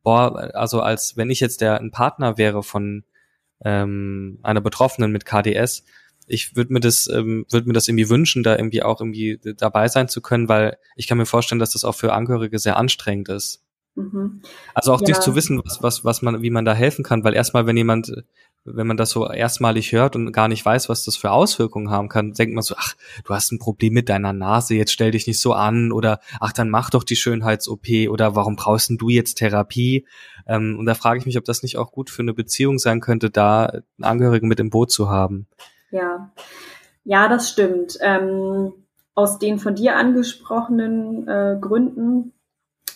boah, 0.03 0.55
also 0.55 0.81
als 0.81 1.17
wenn 1.17 1.29
ich 1.29 1.39
jetzt 1.39 1.61
der 1.61 1.79
ein 1.79 1.91
Partner 1.91 2.37
wäre 2.37 2.63
von 2.63 3.03
ähm, 3.63 4.39
einer 4.43 4.61
Betroffenen 4.61 5.11
mit 5.11 5.25
KDS, 5.25 5.83
ich 6.27 6.55
würde 6.55 6.73
mir 6.73 6.79
das, 6.79 7.07
ähm, 7.07 7.45
würde 7.49 7.67
mir 7.67 7.73
das 7.73 7.87
irgendwie 7.87 8.09
wünschen, 8.09 8.43
da 8.43 8.55
irgendwie 8.55 8.83
auch 8.83 9.01
irgendwie 9.01 9.39
dabei 9.57 9.87
sein 9.87 10.09
zu 10.09 10.21
können, 10.21 10.49
weil 10.49 10.77
ich 10.95 11.07
kann 11.07 11.17
mir 11.17 11.25
vorstellen, 11.25 11.59
dass 11.59 11.71
das 11.71 11.85
auch 11.85 11.95
für 11.95 12.13
Angehörige 12.13 12.59
sehr 12.59 12.77
anstrengend 12.77 13.29
ist. 13.29 13.63
Mhm. 13.95 14.41
Also 14.73 14.93
auch 14.93 15.01
ja. 15.01 15.07
nicht 15.07 15.23
zu 15.23 15.35
wissen, 15.35 15.61
was, 15.65 15.81
was, 15.81 16.05
was 16.05 16.21
man, 16.21 16.43
wie 16.43 16.51
man 16.51 16.65
da 16.65 16.73
helfen 16.73 17.03
kann, 17.03 17.23
weil 17.23 17.33
erstmal, 17.33 17.65
wenn 17.65 17.77
jemand, 17.77 18.11
wenn 18.63 18.85
man 18.85 18.97
das 18.97 19.09
so 19.09 19.27
erstmalig 19.27 19.91
hört 19.91 20.15
und 20.15 20.31
gar 20.31 20.47
nicht 20.47 20.63
weiß, 20.63 20.89
was 20.89 21.03
das 21.03 21.15
für 21.15 21.31
Auswirkungen 21.31 21.89
haben 21.89 22.09
kann, 22.09 22.33
denkt 22.33 22.53
man 22.53 22.61
so, 22.61 22.75
ach, 22.77 22.95
du 23.23 23.33
hast 23.33 23.51
ein 23.51 23.59
Problem 23.59 23.93
mit 23.93 24.09
deiner 24.09 24.33
Nase, 24.33 24.75
jetzt 24.75 24.91
stell 24.91 25.11
dich 25.11 25.25
nicht 25.25 25.39
so 25.39 25.53
an 25.53 25.91
oder 25.91 26.19
ach, 26.39 26.51
dann 26.51 26.69
mach 26.69 26.89
doch 26.89 27.03
die 27.03 27.15
Schönheits-OP 27.15 27.87
oder 28.09 28.35
warum 28.35 28.55
brauchst 28.55 28.91
du 28.97 29.09
jetzt 29.09 29.35
Therapie? 29.35 30.05
Ähm, 30.45 30.77
und 30.77 30.85
da 30.85 30.93
frage 30.93 31.19
ich 31.19 31.25
mich, 31.25 31.37
ob 31.37 31.45
das 31.45 31.63
nicht 31.63 31.77
auch 31.77 31.91
gut 31.91 32.09
für 32.09 32.21
eine 32.21 32.33
Beziehung 32.33 32.77
sein 32.77 32.99
könnte, 32.99 33.29
da 33.29 33.65
einen 33.65 33.83
Angehörigen 34.01 34.47
mit 34.47 34.59
im 34.59 34.69
Boot 34.69 34.91
zu 34.91 35.09
haben. 35.09 35.47
Ja, 35.91 36.31
ja, 37.03 37.27
das 37.27 37.49
stimmt. 37.49 37.97
Ähm, 38.01 38.73
aus 39.15 39.39
den 39.39 39.59
von 39.59 39.75
dir 39.75 39.95
angesprochenen 39.95 41.27
äh, 41.27 41.57
Gründen, 41.59 42.33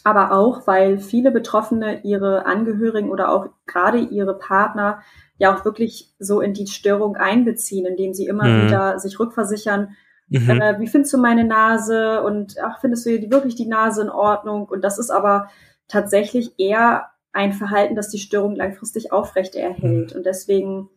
aber 0.03 0.33
auch, 0.33 0.67
weil 0.67 0.99
viele 0.99 1.31
Betroffene 1.31 2.03
ihre 2.03 2.45
Angehörigen 2.45 3.09
oder 3.09 3.29
auch 3.29 3.47
gerade 3.65 3.99
ihre 3.99 4.37
Partner 4.37 5.01
ja 5.37 5.55
auch 5.55 5.65
wirklich 5.65 6.13
so 6.19 6.41
in 6.41 6.53
die 6.53 6.67
Störung 6.67 7.15
einbeziehen, 7.15 7.85
indem 7.85 8.13
sie 8.13 8.27
immer 8.27 8.45
mhm. 8.45 8.65
wieder 8.67 8.99
sich 8.99 9.19
rückversichern, 9.19 9.95
mhm. 10.27 10.49
äh, 10.49 10.79
wie 10.79 10.87
findest 10.87 11.13
du 11.13 11.17
meine 11.17 11.43
Nase 11.43 12.21
und 12.21 12.55
ach, 12.63 12.79
findest 12.81 13.05
du 13.05 13.09
wirklich 13.31 13.55
die 13.55 13.67
Nase 13.67 14.03
in 14.03 14.09
Ordnung? 14.09 14.65
Und 14.65 14.83
das 14.83 14.99
ist 14.99 15.09
aber 15.09 15.49
tatsächlich 15.87 16.53
eher 16.59 17.07
ein 17.33 17.53
Verhalten, 17.53 17.95
das 17.95 18.09
die 18.09 18.19
Störung 18.19 18.55
langfristig 18.55 19.11
aufrecht 19.11 19.55
erhält. 19.55 20.11
Mhm. 20.11 20.17
Und 20.17 20.25
deswegen 20.25 20.89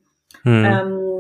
mhm. 0.43 0.65
ähm, 0.65 1.14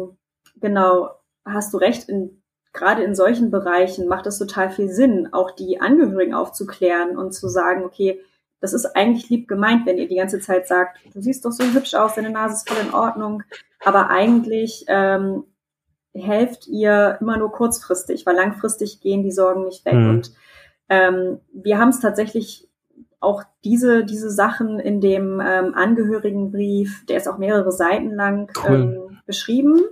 genau, 0.65 1.11
hast 1.45 1.75
du 1.75 1.77
recht, 1.77 2.09
in, 2.09 2.43
gerade 2.73 3.05
in 3.05 3.15
solchen 3.15 3.51
Bereichen 3.51 4.09
macht 4.09 4.27
es 4.27 4.39
total 4.39 4.71
viel 4.71 4.89
Sinn, 4.89 5.29
auch 5.33 5.51
die 5.51 5.79
Angehörigen 5.81 6.35
aufzuklären 6.35 7.19
und 7.19 7.33
zu 7.33 7.49
sagen, 7.49 7.85
okay, 7.85 8.21
das 8.61 8.73
ist 8.73 8.97
eigentlich 8.97 9.29
lieb 9.29 9.47
gemeint, 9.47 9.85
wenn 9.85 9.99
ihr 9.99 10.09
die 10.09 10.17
ganze 10.17 10.41
Zeit 10.41 10.67
sagt, 10.67 10.99
du 11.13 11.21
siehst 11.21 11.45
doch 11.45 11.53
so 11.53 11.65
hübsch 11.65 11.95
aus, 11.95 12.15
deine 12.15 12.31
Nase 12.31 12.55
ist 12.55 12.69
voll 12.69 12.83
in 12.83 12.95
Ordnung, 12.95 13.43
aber 13.85 14.09
eigentlich 14.09 14.87
ähm, 14.89 15.45
helft 16.15 16.67
ihr 16.67 17.19
immer 17.21 17.37
nur 17.37 17.53
kurzfristig, 17.53 18.25
weil 18.25 18.37
langfristig 18.37 19.03
gehen 19.03 19.23
die 19.23 19.33
Sorgen 19.33 19.67
nicht 19.67 19.85
weg. 19.85 19.95
Mhm. 19.95 20.09
Und 20.09 20.33
ähm, 20.89 21.41
wir 21.53 21.79
haben 21.79 21.91
es 21.91 22.01
tatsächlich 22.01 22.67
auch 23.21 23.43
diese, 23.65 24.05
diese 24.05 24.31
Sachen 24.31 24.81
in 24.81 25.03
dem 25.03 25.43
ähm, 25.45 25.75
Angehörigenbrief, 25.75 27.05
der 27.07 27.19
ist 27.19 27.29
auch 27.29 27.37
mehrere 27.37 27.73
Seiten 27.73 28.15
lang 28.15 28.51
cool. 28.67 28.75
ähm, 28.75 29.19
beschrieben, 29.27 29.83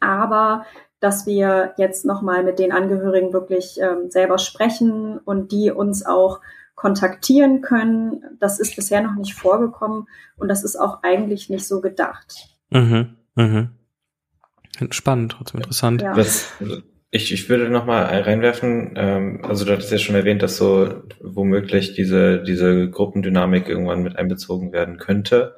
aber 0.00 0.64
dass 1.00 1.26
wir 1.26 1.74
jetzt 1.76 2.04
nochmal 2.04 2.42
mit 2.42 2.58
den 2.58 2.72
Angehörigen 2.72 3.32
wirklich 3.32 3.78
ähm, 3.80 4.10
selber 4.10 4.38
sprechen 4.38 5.18
und 5.18 5.52
die 5.52 5.70
uns 5.70 6.04
auch 6.04 6.40
kontaktieren 6.74 7.60
können. 7.60 8.22
Das 8.40 8.60
ist 8.60 8.76
bisher 8.76 9.02
noch 9.02 9.14
nicht 9.16 9.34
vorgekommen 9.34 10.06
und 10.36 10.48
das 10.48 10.64
ist 10.64 10.76
auch 10.76 11.02
eigentlich 11.02 11.50
nicht 11.50 11.66
so 11.66 11.80
gedacht. 11.80 12.48
Mhm, 12.70 13.16
mhm. 13.34 13.70
Spannend, 14.90 15.32
trotzdem 15.32 15.60
interessant. 15.60 16.02
Ja. 16.02 16.14
Das, 16.14 16.52
ich, 17.10 17.32
ich 17.32 17.48
würde 17.48 17.68
noch 17.68 17.84
mal 17.84 18.04
reinwerfen, 18.04 18.94
ähm, 18.96 19.40
also 19.42 19.64
du 19.64 19.72
hattest 19.72 19.90
ja 19.90 19.98
schon 19.98 20.14
erwähnt, 20.14 20.42
dass 20.42 20.56
so 20.56 21.02
womöglich 21.20 21.94
diese, 21.94 22.42
diese 22.42 22.88
Gruppendynamik 22.90 23.68
irgendwann 23.68 24.02
mit 24.02 24.16
einbezogen 24.16 24.72
werden 24.72 24.98
könnte. 24.98 25.56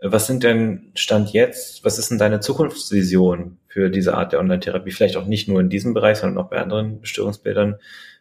Was 0.00 0.26
sind 0.28 0.44
denn 0.44 0.92
Stand 0.94 1.32
jetzt, 1.32 1.84
was 1.84 1.98
ist 1.98 2.10
denn 2.10 2.18
deine 2.18 2.38
Zukunftsvision 2.40 3.58
für 3.66 3.90
diese 3.90 4.14
Art 4.14 4.32
der 4.32 4.38
Online-Therapie? 4.38 4.92
Vielleicht 4.92 5.16
auch 5.16 5.26
nicht 5.26 5.48
nur 5.48 5.60
in 5.60 5.70
diesem 5.70 5.92
Bereich, 5.92 6.18
sondern 6.18 6.44
auch 6.44 6.50
bei 6.50 6.58
anderen 6.58 7.04
Störungsbildern. 7.04 7.76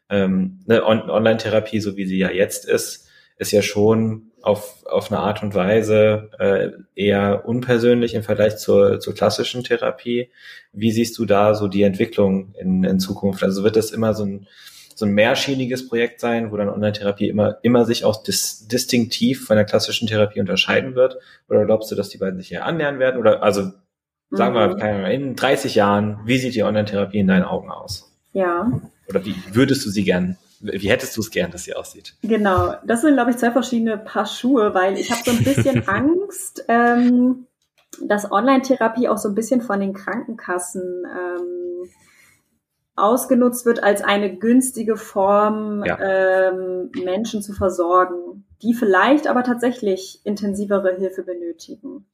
Ähm, 0.09 0.59
On 0.69 1.09
Online-Therapie, 1.09 1.79
so 1.79 1.95
wie 1.95 2.05
sie 2.05 2.17
ja 2.17 2.31
jetzt 2.31 2.65
ist, 2.65 3.07
ist 3.37 3.51
ja 3.51 3.61
schon 3.61 4.31
auf, 4.41 4.83
auf 4.85 5.11
eine 5.11 5.19
Art 5.19 5.43
und 5.43 5.53
Weise 5.53 6.31
äh, 6.39 6.69
eher 6.95 7.47
unpersönlich 7.47 8.15
im 8.15 8.23
Vergleich 8.23 8.57
zur, 8.57 8.99
zur 8.99 9.13
klassischen 9.13 9.63
Therapie. 9.63 10.31
Wie 10.73 10.91
siehst 10.91 11.17
du 11.19 11.25
da 11.25 11.53
so 11.53 11.67
die 11.67 11.83
Entwicklung 11.83 12.55
in, 12.59 12.83
in 12.83 12.99
Zukunft? 12.99 13.43
Also 13.43 13.63
wird 13.63 13.75
das 13.75 13.91
immer 13.91 14.13
so 14.13 14.25
ein, 14.25 14.47
so 14.97 15.05
ein 15.05 15.11
mehrschieniges 15.11 15.87
Projekt 15.87 16.19
sein, 16.19 16.51
wo 16.51 16.57
dann 16.57 16.69
Online-Therapie 16.69 17.29
immer, 17.29 17.57
immer 17.61 17.85
sich 17.85 18.03
auch 18.03 18.23
dis 18.23 18.67
distinktiv 18.67 19.45
von 19.45 19.55
der 19.55 19.65
klassischen 19.65 20.07
Therapie 20.07 20.39
unterscheiden 20.39 20.95
wird? 20.95 21.17
Oder 21.47 21.65
glaubst 21.65 21.91
du, 21.91 21.95
dass 21.95 22.09
die 22.09 22.17
beiden 22.17 22.39
sich 22.39 22.47
hier 22.47 22.65
annähern 22.65 22.97
werden? 22.97 23.19
Oder 23.19 23.43
also 23.43 23.71
sagen 24.31 24.55
wir 24.55 24.69
mhm. 24.69 25.01
mal, 25.01 25.11
in 25.11 25.35
30 25.35 25.75
Jahren, 25.75 26.19
wie 26.25 26.39
sieht 26.39 26.55
die 26.55 26.63
Online-Therapie 26.63 27.19
in 27.19 27.27
deinen 27.27 27.43
Augen 27.43 27.69
aus? 27.69 28.11
Ja. 28.33 28.71
Oder 29.07 29.23
wie 29.23 29.35
würdest 29.51 29.85
du 29.85 29.89
sie 29.91 30.03
gern 30.03 30.37
wie 30.59 30.89
hättest 30.89 31.15
du 31.15 31.21
es 31.21 31.29
gern, 31.29 31.51
dass 31.51 31.65
sie 31.65 31.75
aussieht? 31.75 32.15
Genau, 32.23 32.73
das 32.83 33.01
sind, 33.01 33.13
glaube 33.13 33.29
ich, 33.29 33.37
zwei 33.37 33.51
verschiedene 33.51 33.95
Paar 33.95 34.25
Schuhe, 34.25 34.73
weil 34.73 34.97
ich 34.97 35.11
habe 35.11 35.21
so 35.23 35.29
ein 35.29 35.43
bisschen 35.43 35.87
Angst, 35.87 36.65
ähm, 36.67 37.45
dass 38.01 38.31
Online-Therapie 38.31 39.07
auch 39.07 39.17
so 39.17 39.29
ein 39.29 39.35
bisschen 39.35 39.61
von 39.61 39.79
den 39.79 39.93
Krankenkassen 39.93 41.05
ähm, 41.05 41.89
ausgenutzt 42.97 43.65
wird 43.65 43.83
als 43.83 44.03
eine 44.03 44.35
günstige 44.35 44.97
Form, 44.97 45.83
ja. 45.85 45.97
ähm, 45.99 46.91
Menschen 47.03 47.41
zu 47.41 47.53
versorgen, 47.53 48.45
die 48.61 48.73
vielleicht 48.73 49.27
aber 49.27 49.43
tatsächlich 49.43 50.21
intensivere 50.23 50.95
Hilfe 50.95 51.23
benötigen. 51.23 52.05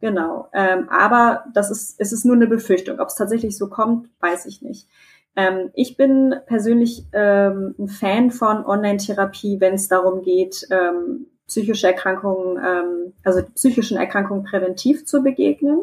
Genau. 0.00 0.48
Ähm, 0.54 0.88
aber 0.88 1.44
das 1.52 1.70
ist, 1.70 2.00
es 2.00 2.12
ist 2.12 2.24
nur 2.24 2.34
eine 2.34 2.46
Befürchtung. 2.46 3.00
Ob 3.00 3.08
es 3.08 3.16
tatsächlich 3.16 3.56
so 3.58 3.68
kommt, 3.68 4.08
weiß 4.20 4.46
ich 4.46 4.62
nicht. 4.62 4.88
Ähm, 5.36 5.70
ich 5.74 5.96
bin 5.96 6.34
persönlich 6.46 7.04
ähm, 7.12 7.74
ein 7.78 7.88
Fan 7.88 8.30
von 8.30 8.64
Online-Therapie, 8.64 9.60
wenn 9.60 9.74
es 9.74 9.88
darum 9.88 10.22
geht, 10.22 10.66
ähm, 10.70 11.26
psychische 11.46 11.88
Erkrankungen, 11.88 12.58
ähm, 12.64 13.12
also 13.24 13.42
psychischen 13.54 13.98
Erkrankungen 13.98 14.44
präventiv 14.44 15.04
zu 15.04 15.22
begegnen. 15.22 15.82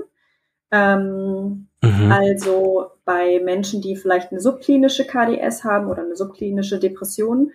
Ähm, 0.72 1.68
mhm. 1.82 2.12
Also 2.12 2.92
bei 3.06 3.40
Menschen, 3.44 3.82
die 3.82 3.96
vielleicht 3.96 4.32
eine 4.32 4.42
subklinische 4.42 5.06
KDS 5.06 5.64
haben 5.64 5.90
oder 5.90 6.04
eine 6.04 6.16
subklinische 6.16 6.80
Depression, 6.80 7.52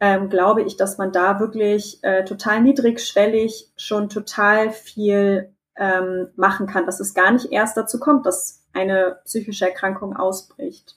ähm, 0.00 0.28
glaube 0.28 0.62
ich, 0.62 0.76
dass 0.76 0.98
man 0.98 1.12
da 1.12 1.40
wirklich 1.40 1.98
äh, 2.02 2.24
total 2.24 2.60
niedrigschwellig 2.60 3.72
schon 3.76 4.08
total 4.08 4.70
viel 4.70 5.54
ähm, 5.76 6.28
machen 6.36 6.66
kann, 6.66 6.86
dass 6.86 7.00
es 7.00 7.14
gar 7.14 7.30
nicht 7.32 7.52
erst 7.52 7.76
dazu 7.76 7.98
kommt, 7.98 8.26
dass 8.26 8.64
eine 8.72 9.18
psychische 9.24 9.66
Erkrankung 9.66 10.16
ausbricht. 10.16 10.96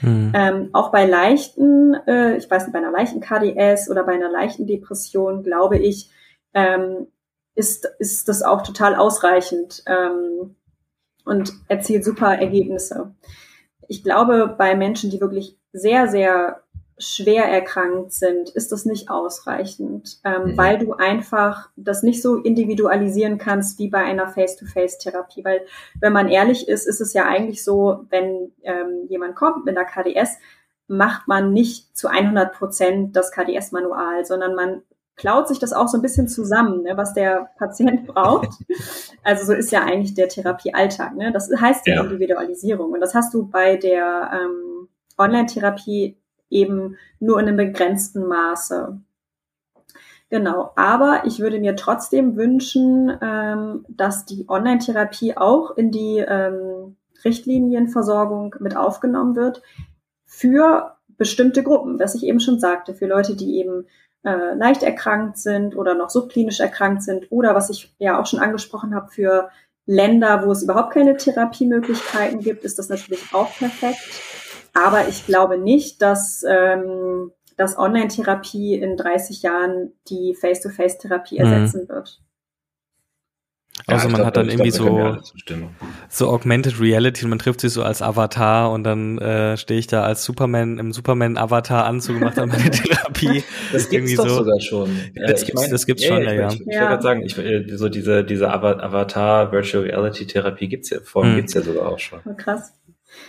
Mhm. 0.00 0.32
Ähm, 0.34 0.70
auch 0.72 0.90
bei 0.90 1.06
leichten, 1.06 1.94
äh, 2.06 2.36
ich 2.36 2.50
weiß 2.50 2.64
nicht, 2.64 2.72
bei 2.72 2.78
einer 2.78 2.90
leichten 2.90 3.20
KDS 3.20 3.90
oder 3.90 4.04
bei 4.04 4.14
einer 4.14 4.30
leichten 4.30 4.66
Depression, 4.66 5.42
glaube 5.42 5.78
ich, 5.78 6.10
ähm, 6.54 7.08
ist, 7.54 7.88
ist 7.98 8.28
das 8.28 8.42
auch 8.42 8.62
total 8.62 8.94
ausreichend 8.94 9.82
ähm, 9.86 10.55
und 11.26 11.52
erzielt 11.68 12.04
super 12.04 12.34
Ergebnisse. 12.38 13.14
Ich 13.88 14.02
glaube, 14.02 14.54
bei 14.56 14.74
Menschen, 14.74 15.10
die 15.10 15.20
wirklich 15.20 15.58
sehr, 15.72 16.08
sehr 16.08 16.62
schwer 16.98 17.44
erkrankt 17.44 18.12
sind, 18.12 18.48
ist 18.48 18.72
das 18.72 18.86
nicht 18.86 19.10
ausreichend, 19.10 20.18
ähm, 20.24 20.52
mhm. 20.52 20.56
weil 20.56 20.78
du 20.78 20.94
einfach 20.94 21.68
das 21.76 22.02
nicht 22.02 22.22
so 22.22 22.36
individualisieren 22.36 23.36
kannst 23.36 23.78
wie 23.78 23.88
bei 23.88 23.98
einer 23.98 24.28
Face-to-Face-Therapie. 24.28 25.44
Weil, 25.44 25.60
wenn 26.00 26.14
man 26.14 26.28
ehrlich 26.28 26.68
ist, 26.68 26.86
ist 26.86 27.02
es 27.02 27.12
ja 27.12 27.26
eigentlich 27.26 27.62
so, 27.62 28.04
wenn 28.08 28.52
ähm, 28.62 29.06
jemand 29.08 29.36
kommt 29.36 29.66
mit 29.66 29.76
einer 29.76 29.86
KDS, 29.86 30.38
macht 30.88 31.28
man 31.28 31.52
nicht 31.52 31.96
zu 31.96 32.08
100 32.08 32.54
Prozent 32.54 33.16
das 33.16 33.30
KDS-Manual, 33.30 34.24
sondern 34.24 34.54
man 34.54 34.82
klaut 35.16 35.48
sich 35.48 35.58
das 35.58 35.72
auch 35.72 35.88
so 35.88 35.98
ein 35.98 36.02
bisschen 36.02 36.28
zusammen, 36.28 36.82
ne, 36.82 36.96
was 36.96 37.14
der 37.14 37.50
Patient 37.58 38.06
braucht. 38.06 38.50
Also 39.24 39.46
so 39.46 39.52
ist 39.52 39.72
ja 39.72 39.82
eigentlich 39.82 40.14
der 40.14 40.28
Therapiealltag. 40.28 41.16
Ne? 41.16 41.32
Das 41.32 41.50
heißt 41.50 41.86
ja 41.86 42.02
Individualisierung. 42.02 42.92
Und 42.92 43.00
das 43.00 43.14
hast 43.14 43.34
du 43.34 43.46
bei 43.46 43.76
der 43.76 44.30
ähm, 44.32 44.88
Online-Therapie 45.18 46.16
eben 46.50 46.96
nur 47.18 47.40
in 47.40 47.48
einem 47.48 47.56
begrenzten 47.56 48.26
Maße. 48.26 49.00
Genau, 50.28 50.72
aber 50.74 51.22
ich 51.24 51.38
würde 51.38 51.60
mir 51.60 51.76
trotzdem 51.76 52.36
wünschen, 52.36 53.16
ähm, 53.22 53.86
dass 53.88 54.24
die 54.24 54.46
Online-Therapie 54.48 55.36
auch 55.36 55.76
in 55.76 55.92
die 55.92 56.18
ähm, 56.18 56.96
Richtlinienversorgung 57.24 58.56
mit 58.58 58.76
aufgenommen 58.76 59.36
wird 59.36 59.62
für 60.24 60.96
bestimmte 61.16 61.62
Gruppen, 61.62 61.98
was 61.98 62.14
ich 62.14 62.24
eben 62.24 62.40
schon 62.40 62.58
sagte, 62.58 62.94
für 62.94 63.06
Leute, 63.06 63.36
die 63.36 63.58
eben 63.58 63.86
äh, 64.26 64.54
leicht 64.54 64.82
erkrankt 64.82 65.38
sind 65.38 65.76
oder 65.76 65.94
noch 65.94 66.10
subklinisch 66.10 66.58
erkrankt 66.58 67.02
sind 67.02 67.30
oder 67.30 67.54
was 67.54 67.70
ich 67.70 67.94
ja 67.98 68.20
auch 68.20 68.26
schon 68.26 68.40
angesprochen 68.40 68.94
habe, 68.94 69.08
für 69.08 69.50
Länder, 69.86 70.44
wo 70.44 70.50
es 70.50 70.64
überhaupt 70.64 70.92
keine 70.92 71.16
Therapiemöglichkeiten 71.16 72.40
gibt, 72.40 72.64
ist 72.64 72.78
das 72.78 72.88
natürlich 72.88 73.32
auch 73.32 73.56
perfekt. 73.56 74.20
Aber 74.74 75.08
ich 75.08 75.26
glaube 75.26 75.58
nicht, 75.58 76.02
dass, 76.02 76.44
ähm, 76.46 77.30
dass 77.56 77.78
Online-Therapie 77.78 78.74
in 78.74 78.96
30 78.96 79.42
Jahren 79.42 79.92
die 80.08 80.34
Face-to-Face-Therapie 80.34 81.38
mhm. 81.38 81.52
ersetzen 81.52 81.88
wird. 83.78 83.88
Also 83.88 84.08
man 84.08 84.16
glaub, 84.16 84.26
hat 84.26 84.36
dann 84.36 84.48
irgendwie 84.48 84.70
glaub, 84.70 85.22
so, 85.24 85.48
so 86.08 86.28
Augmented 86.28 86.80
Reality 86.80 87.24
und 87.24 87.30
man 87.30 87.38
trifft 87.38 87.60
sich 87.60 87.72
so 87.72 87.82
als 87.82 88.02
Avatar 88.02 88.70
und 88.72 88.84
dann 88.84 89.18
äh, 89.18 89.56
stehe 89.56 89.78
ich 89.78 89.86
da 89.86 90.02
als 90.02 90.24
Superman 90.24 90.78
im 90.78 90.92
Superman-Avatar-Anzug 90.92 92.16
und 92.16 92.22
mache 92.22 92.36
dann 92.36 92.48
meine 92.48 92.70
Therapie. 92.70 93.44
Das 93.72 93.88
gibt's 93.88 94.14
doch 94.16 94.28
so. 94.28 94.36
sogar 94.36 94.60
schon. 94.60 94.96
Das, 95.14 95.40
ja, 95.42 95.46
gibt's, 95.46 95.54
mein, 95.54 95.70
das 95.70 95.86
gibt's 95.86 96.04
ja, 96.04 96.08
schon, 96.08 96.24
ja. 96.24 96.32
ja. 96.32 96.48
Ich, 96.48 96.54
ich, 96.54 96.60
ich 96.60 96.66
ja. 96.66 96.80
wollte 96.80 96.88
gerade 96.88 97.02
sagen, 97.02 97.22
ich, 97.22 97.78
so 97.78 97.88
diese, 97.88 98.24
diese 98.24 98.50
Avatar 98.50 99.52
Virtual 99.52 99.84
Reality 99.84 100.26
Therapie 100.26 100.68
gibt's 100.68 100.90
ja, 100.90 100.98
Form 101.02 101.28
hm. 101.28 101.36
gibt's 101.36 101.54
ja 101.54 101.62
sogar 101.62 101.88
auch 101.88 101.98
schon. 101.98 102.20
Oh, 102.24 102.34
krass. 102.34 102.72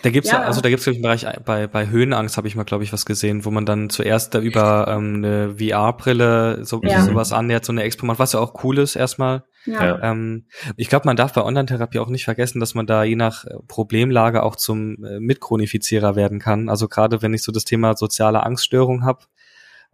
Da 0.04 0.10
gibt's 0.10 0.32
ja, 0.32 0.42
also 0.42 0.62
da 0.62 0.70
gibt's 0.70 0.86
glaube 0.86 0.98
ich 0.98 1.06
einen 1.06 1.22
Bereich 1.22 1.44
bei 1.46 1.68
bei 1.68 1.88
Höhenangst 1.88 2.38
habe 2.38 2.48
ich 2.48 2.56
mal 2.56 2.64
glaube 2.64 2.84
ich 2.84 2.94
was 2.94 3.06
gesehen, 3.06 3.46
wo 3.46 3.52
man 3.52 3.66
dann 3.66 3.90
zuerst 3.90 4.36
da 4.36 4.40
über 4.40 4.88
ähm, 4.90 5.24
eine 5.24 5.56
VR-Brille 5.58 6.66
so 6.66 6.82
ja. 6.84 7.04
sowas 7.04 7.32
annähert, 7.32 7.66
so 7.66 7.72
eine 7.72 7.84
Expo 7.84 8.06
macht, 8.06 8.20
was 8.20 8.34
ja 8.34 8.40
auch 8.40 8.64
cool 8.64 8.80
ist 8.80 8.96
erstmal. 8.96 9.44
Ja. 9.68 10.02
Ähm, 10.02 10.46
ich 10.76 10.90
glaube, 10.90 11.06
man 11.06 11.18
darf 11.18 11.34
bei 11.34 11.44
Online-Therapie 11.44 12.00
auch 12.00 12.08
nicht 12.08 12.26
vergessen, 12.26 12.60
dass 12.60 12.74
man 12.74 12.88
da 12.88 13.04
je 13.04 13.16
nach 13.16 13.46
äh, 13.46 13.56
Problemlage 13.68 14.44
auch 14.44 14.56
zum 14.56 15.04
äh, 15.04 15.20
Mitchronifizierer 15.20 16.16
werden 16.16 16.40
kann. 16.40 16.70
Also 16.70 16.88
gerade 16.88 17.22
wenn 17.22 17.34
ich 17.34 17.44
so 17.44 17.52
das 17.52 17.66
Thema 17.66 17.96
soziale 17.96 18.44
Angststörung 18.44 19.04
habe, 19.04 19.26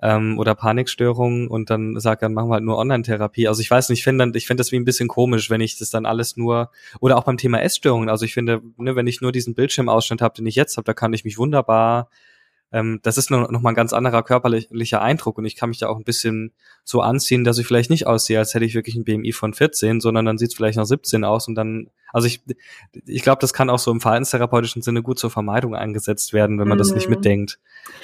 ähm, 0.02 0.38
oder 0.38 0.54
Panikstörungen 0.54 1.48
und 1.48 1.70
dann 1.70 1.98
sagt, 2.00 2.24
dann 2.24 2.34
machen 2.34 2.50
wir 2.50 2.56
halt 2.56 2.64
nur 2.64 2.78
Online-Therapie. 2.78 3.48
Also 3.48 3.62
ich 3.62 3.72
weiß 3.72 3.90
nicht, 3.90 4.00
ich 4.00 4.04
finde 4.04 4.32
ich 4.36 4.48
finde 4.48 4.60
das 4.60 4.72
wie 4.72 4.76
ein 4.76 4.86
bisschen 4.86 5.08
komisch, 5.08 5.50
wenn 5.50 5.62
ich 5.62 5.78
das 5.78 5.92
dann 5.92 6.06
alles 6.06 6.36
nur 6.36 6.72
oder 7.00 7.18
auch 7.18 7.24
beim 7.24 7.38
Thema 7.38 7.62
Essstörungen. 7.62 8.10
Also 8.10 8.26
ich 8.26 8.34
finde, 8.34 8.62
ne, 8.78 8.96
wenn 8.98 9.08
ich 9.08 9.22
nur 9.22 9.32
diesen 9.32 9.56
Bildschirmausschnitt 9.56 10.22
habe, 10.22 10.36
den 10.36 10.46
ich 10.46 10.56
jetzt 10.56 10.76
habe, 10.76 10.86
da 10.86 10.94
kann 10.94 11.14
ich 11.14 11.24
mich 11.24 11.38
wunderbar 11.38 12.10
ähm, 12.74 13.00
das 13.04 13.20
ist 13.20 13.30
noch, 13.30 13.50
noch 13.52 13.62
mal 13.62 13.70
ein 13.70 13.76
ganz 13.76 13.94
anderer 13.94 14.24
körperlicher 14.24 15.02
Eindruck 15.02 15.38
und 15.38 15.46
ich 15.46 15.56
kann 15.56 15.70
mich 15.70 15.78
da 15.78 15.88
auch 15.88 15.98
ein 15.98 16.04
bisschen 16.04 16.54
so 16.84 17.02
anziehen, 17.02 17.44
dass 17.44 17.60
ich 17.60 17.68
vielleicht 17.68 17.92
nicht 17.92 18.08
aussehe, 18.08 18.40
als 18.40 18.54
hätte 18.56 18.66
ich 18.66 18.74
wirklich 18.74 18.96
ein 18.96 19.04
BMI 19.04 19.32
von 19.32 19.54
14, 19.54 20.02
sondern 20.02 20.26
dann 20.26 20.40
sieht 20.40 20.50
es 20.50 20.56
vielleicht 20.56 20.78
noch 20.78 20.86
17 20.86 21.24
aus 21.24 21.48
und 21.48 21.54
dann, 21.54 21.92
also 22.12 22.28
ich, 22.28 22.44
ich 23.06 23.22
glaube, 23.22 23.40
das 23.42 23.54
kann 23.54 23.70
auch 23.70 23.78
so 23.78 23.92
im 23.92 24.02
verhaltenstherapeutischen 24.02 24.82
Sinne 24.82 25.04
gut 25.04 25.20
zur 25.20 25.30
Vermeidung 25.30 25.76
eingesetzt 25.76 26.34
werden, 26.34 26.60
wenn 26.60 26.68
man 26.68 26.78
mhm. 26.78 26.80
das 26.80 26.94
nicht 26.94 27.08
mhm. 27.08 27.16
mitdenkt. 27.16 27.60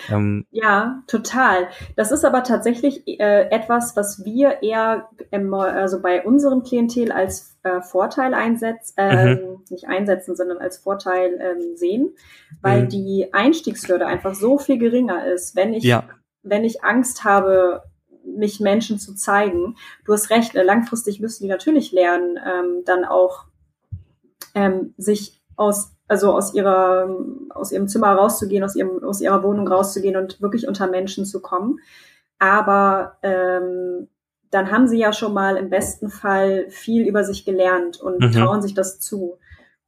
Ähm, 0.09 0.45
ja, 0.51 1.01
total. 1.07 1.69
Das 1.95 2.11
ist 2.11 2.23
aber 2.23 2.43
tatsächlich 2.43 3.07
äh, 3.07 3.49
etwas, 3.49 3.95
was 3.95 4.23
wir 4.23 4.61
eher 4.61 5.09
ähm, 5.31 5.51
also 5.53 5.99
bei 5.99 6.23
unserem 6.23 6.61
Klientel 6.61 7.11
als 7.11 7.57
äh, 7.63 7.81
Vorteil 7.81 8.33
einsetzen, 8.33 8.93
äh, 8.97 9.35
mhm. 9.35 9.63
nicht 9.69 9.87
einsetzen, 9.87 10.35
sondern 10.35 10.57
als 10.59 10.77
Vorteil 10.77 11.39
ähm, 11.41 11.75
sehen, 11.75 12.15
weil 12.61 12.83
mhm. 12.83 12.89
die 12.89 13.29
Einstiegshürde 13.33 14.05
einfach 14.05 14.35
so 14.35 14.57
viel 14.57 14.77
geringer 14.77 15.25
ist, 15.25 15.55
wenn 15.55 15.73
ich, 15.73 15.83
ja. 15.83 16.03
wenn 16.43 16.63
ich 16.63 16.83
Angst 16.83 17.23
habe, 17.23 17.83
mich 18.23 18.59
Menschen 18.59 18.99
zu 18.99 19.15
zeigen. 19.15 19.75
Du 20.05 20.13
hast 20.13 20.29
recht, 20.29 20.55
äh, 20.55 20.63
langfristig 20.63 21.19
müssen 21.19 21.43
die 21.43 21.49
natürlich 21.49 21.91
lernen, 21.91 22.37
ähm, 22.37 22.83
dann 22.85 23.05
auch 23.05 23.45
ähm, 24.55 24.93
sich 24.97 25.41
aus 25.55 25.95
also 26.07 26.33
aus 26.33 26.53
ihrer 26.55 27.07
aus 27.49 27.71
ihrem 27.71 27.87
Zimmer 27.87 28.13
rauszugehen, 28.13 28.63
aus 28.63 28.75
ihrem 28.75 29.03
aus 29.03 29.21
ihrer 29.21 29.43
Wohnung 29.43 29.67
rauszugehen 29.67 30.15
und 30.15 30.41
wirklich 30.41 30.67
unter 30.67 30.87
Menschen 30.87 31.25
zu 31.25 31.39
kommen. 31.41 31.79
Aber 32.39 33.17
ähm, 33.21 34.07
dann 34.51 34.71
haben 34.71 34.87
sie 34.87 34.97
ja 34.97 35.13
schon 35.13 35.33
mal 35.33 35.57
im 35.57 35.69
besten 35.69 36.09
Fall 36.09 36.69
viel 36.69 37.07
über 37.07 37.23
sich 37.23 37.45
gelernt 37.45 37.99
und 37.99 38.19
mhm. 38.19 38.31
trauen 38.31 38.61
sich 38.61 38.73
das 38.73 38.99
zu. 38.99 39.37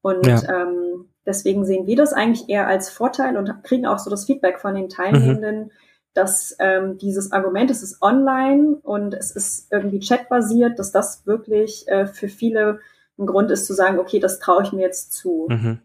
Und 0.01 0.26
ja. 0.26 0.41
ähm, 0.49 1.09
deswegen 1.26 1.66
sehen 1.66 1.88
wir 1.88 1.95
das 1.95 2.14
eigentlich 2.14 2.49
eher 2.49 2.68
als 2.68 2.89
Vorteil 2.89 3.38
und 3.38 3.64
kriegen 3.64 3.86
auch 3.86 3.99
so 3.99 4.09
das 4.09 4.26
Feedback 4.26 4.59
von 4.59 4.76
den 4.76 4.89
Teilnehmenden, 4.89 5.59
mhm. 5.66 5.72
dass 6.14 6.55
ähm, 6.59 6.97
dieses 6.97 7.32
Argument, 7.32 7.72
es 7.72 7.84
ist 7.84 8.01
online 8.01 8.78
und 8.84 9.14
es 9.14 9.32
ist 9.32 9.72
irgendwie 9.72 9.99
chatbasiert, 9.99 10.80
dass 10.80 10.91
das 10.91 11.26
wirklich 11.26 11.88
äh, 11.88 12.05
für 12.05 12.28
viele 12.28 12.80
ein 13.18 13.26
Grund 13.26 13.51
ist 13.51 13.66
zu 13.66 13.74
sagen, 13.74 13.99
okay, 13.99 14.20
das 14.20 14.39
traue 14.39 14.64
ich 14.64 14.72
mir 14.72 14.82
jetzt 14.82 15.14
zu. 15.14 15.47
Mhm. 15.49 15.80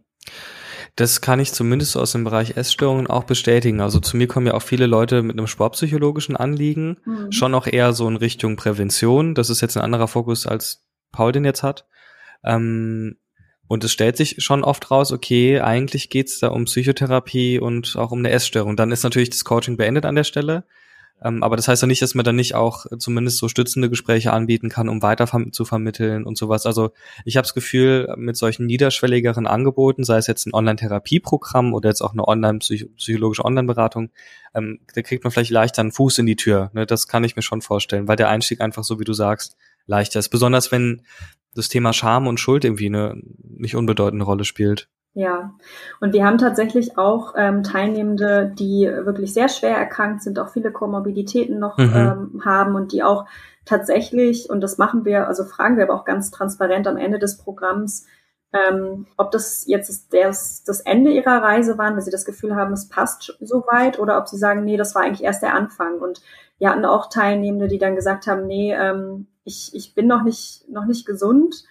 Das 0.97 1.21
kann 1.21 1.41
ich 1.41 1.53
zumindest 1.53 1.95
aus 1.97 2.13
dem 2.13 2.25
Bereich 2.25 2.57
Essstörungen 2.57 3.07
auch 3.07 3.25
bestätigen. 3.25 3.81
Also 3.83 4.01
zu 4.01 4.17
mir 4.17 4.27
kommen 4.27 4.47
ja 4.47 4.55
auch 4.55 4.63
viele 4.63 4.87
Leute 4.87 5.23
mit 5.23 5.37
einem 5.37 5.47
sportpsychologischen 5.47 6.37
Anliegen, 6.37 6.97
mhm. 7.05 7.31
schon 7.33 7.55
auch 7.55 7.67
eher 7.67 7.93
so 7.93 8.09
in 8.09 8.17
Richtung 8.17 8.57
Prävention. 8.57 9.35
Das 9.35 9.51
ist 9.51 9.61
jetzt 9.61 9.77
ein 9.77 9.83
anderer 9.83 10.09
Fokus, 10.09 10.47
als 10.47 10.87
Paul 11.13 11.33
den 11.33 11.45
jetzt 11.45 11.63
hat. 11.63 11.87
Ähm, 12.43 13.17
und 13.69 13.85
es 13.85 13.93
stellt 13.93 14.17
sich 14.17 14.37
schon 14.39 14.65
oft 14.65 14.91
raus, 14.91 15.13
okay, 15.13 15.61
eigentlich 15.61 16.09
geht's 16.09 16.39
da 16.39 16.49
um 16.49 16.65
Psychotherapie 16.65 17.59
und 17.59 17.97
auch 17.97 18.13
um 18.13 18.21
eine 18.21 18.31
Essstörung. 18.31 18.77
Dann 18.77 18.93
ist 18.93 19.03
natürlich 19.03 19.31
das 19.31 19.45
Coaching 19.45 19.77
beendet 19.77 20.07
an 20.07 20.15
der 20.15 20.25
Stelle. 20.25 20.65
Ähm, 21.23 21.43
aber 21.43 21.57
das 21.57 21.67
heißt 21.67 21.83
ja 21.83 21.89
nicht, 21.89 22.03
dass 22.03 22.15
man 22.15 22.25
dann 22.25 22.37
nicht 22.37 22.55
auch 22.55 22.87
zumindest 22.99 23.39
so 23.39 23.49
stützende 23.49 23.89
Gespräche 23.89 24.33
anbieten 24.33 24.69
kann, 24.69 24.89
um 24.89 25.03
weiter 25.03 25.27
zu 25.51 25.65
vermitteln 25.65 26.25
und 26.25 26.37
sowas. 26.37 26.67
Also 26.67 26.91
ich 27.25 27.37
habe 27.37 27.45
das 27.45 27.55
Gefühl, 27.55 28.13
mit 28.17 28.37
solchen 28.37 28.67
niederschwelligeren 28.67 29.47
Angeboten, 29.47 30.05
sei 30.05 30.19
es 30.19 30.27
jetzt 30.27 30.47
ein 30.47 30.55
Online-Therapieprogramm 30.55 31.73
oder 31.73 31.89
jetzt 31.89 32.03
auch 32.03 32.13
eine 32.13 32.29
online-psychologische 32.29 33.45
Online-Beratung, 33.45 34.11
ähm, 34.55 34.81
da 34.95 35.03
kriegt 35.03 35.25
man 35.25 35.31
vielleicht 35.31 35.51
leichter 35.51 35.81
einen 35.81 35.93
Fuß 35.93 36.19
in 36.19 36.27
die 36.27 36.37
Tür. 36.37 36.71
Ne? 36.75 36.87
Das 36.87 37.09
kann 37.09 37.25
ich 37.25 37.37
mir 37.37 37.43
schon 37.43 37.63
vorstellen, 37.63 38.09
weil 38.09 38.17
der 38.17 38.29
Einstieg 38.29 38.61
einfach 38.61 38.85
so, 38.85 39.01
wie 39.01 39.05
du 39.05 39.15
sagst, 39.15 39.57
leichter 39.87 40.19
ist. 40.19 40.29
Besonders 40.29 40.71
wenn 40.71 41.03
das 41.55 41.69
Thema 41.69 41.93
Scham 41.93 42.27
und 42.27 42.39
Schuld 42.39 42.65
irgendwie 42.65 42.87
eine 42.87 43.21
nicht 43.43 43.77
unbedeutende 43.77 44.25
Rolle 44.25 44.45
spielt. 44.45 44.89
Ja, 45.19 45.55
und 45.99 46.13
wir 46.13 46.27
haben 46.27 46.37
tatsächlich 46.37 46.99
auch 46.99 47.33
ähm, 47.39 47.63
Teilnehmende, 47.63 48.53
die 48.55 48.87
wirklich 48.87 49.33
sehr 49.33 49.49
schwer 49.49 49.75
erkrankt 49.75 50.23
sind, 50.23 50.39
auch 50.39 50.51
viele 50.51 50.71
Komorbiditäten 50.71 51.59
noch 51.59 51.79
mhm. 51.79 51.93
ähm, 51.95 52.43
haben 52.45 52.75
und 52.75 52.93
die 52.93 53.03
auch 53.03 53.25
tatsächlich, 53.65 54.51
und 54.51 54.61
das 54.61 54.77
machen 54.77 55.07
wir, 55.07 55.27
also 55.27 55.45
fragen 55.45 55.79
wir 55.79 55.85
aber 55.85 55.95
auch 55.95 56.05
ganz 56.05 56.31
transparent 56.31 56.87
am 56.87 56.99
Ende 56.99 57.19
des 57.19 57.39
Programms, 57.39 58.05
ähm, 58.53 59.07
ob 59.17 59.31
das 59.31 59.65
jetzt 59.67 60.13
das, 60.13 60.65
das 60.65 60.81
Ende 60.81 61.13
ihrer 61.13 61.43
Reise 61.43 61.79
war, 61.79 61.95
weil 61.95 62.03
sie 62.03 62.11
das 62.11 62.27
Gefühl 62.27 62.55
haben, 62.55 62.75
es 62.75 62.91
passt 62.91 63.39
so 63.41 63.65
weit, 63.73 63.99
oder 63.99 64.19
ob 64.19 64.29
sie 64.29 64.37
sagen, 64.37 64.65
nee, 64.65 64.77
das 64.77 64.95
war 64.95 65.01
eigentlich 65.01 65.25
erst 65.25 65.43
der 65.43 65.55
Anfang. 65.55 65.99
Und 65.99 66.21
wir 66.59 66.69
hatten 66.69 66.85
auch 66.85 67.09
Teilnehmende, 67.09 67.69
die 67.69 67.79
dann 67.79 67.97
gesagt 67.97 68.27
haben, 68.27 68.47
nee, 68.47 68.75
ähm, 68.75 69.29
ich, 69.45 69.71
ich 69.73 69.95
bin 69.95 70.09
noch 70.09 70.25
nicht, 70.25 70.69
noch 70.69 70.85
nicht 70.85 71.07
gesund 71.07 71.65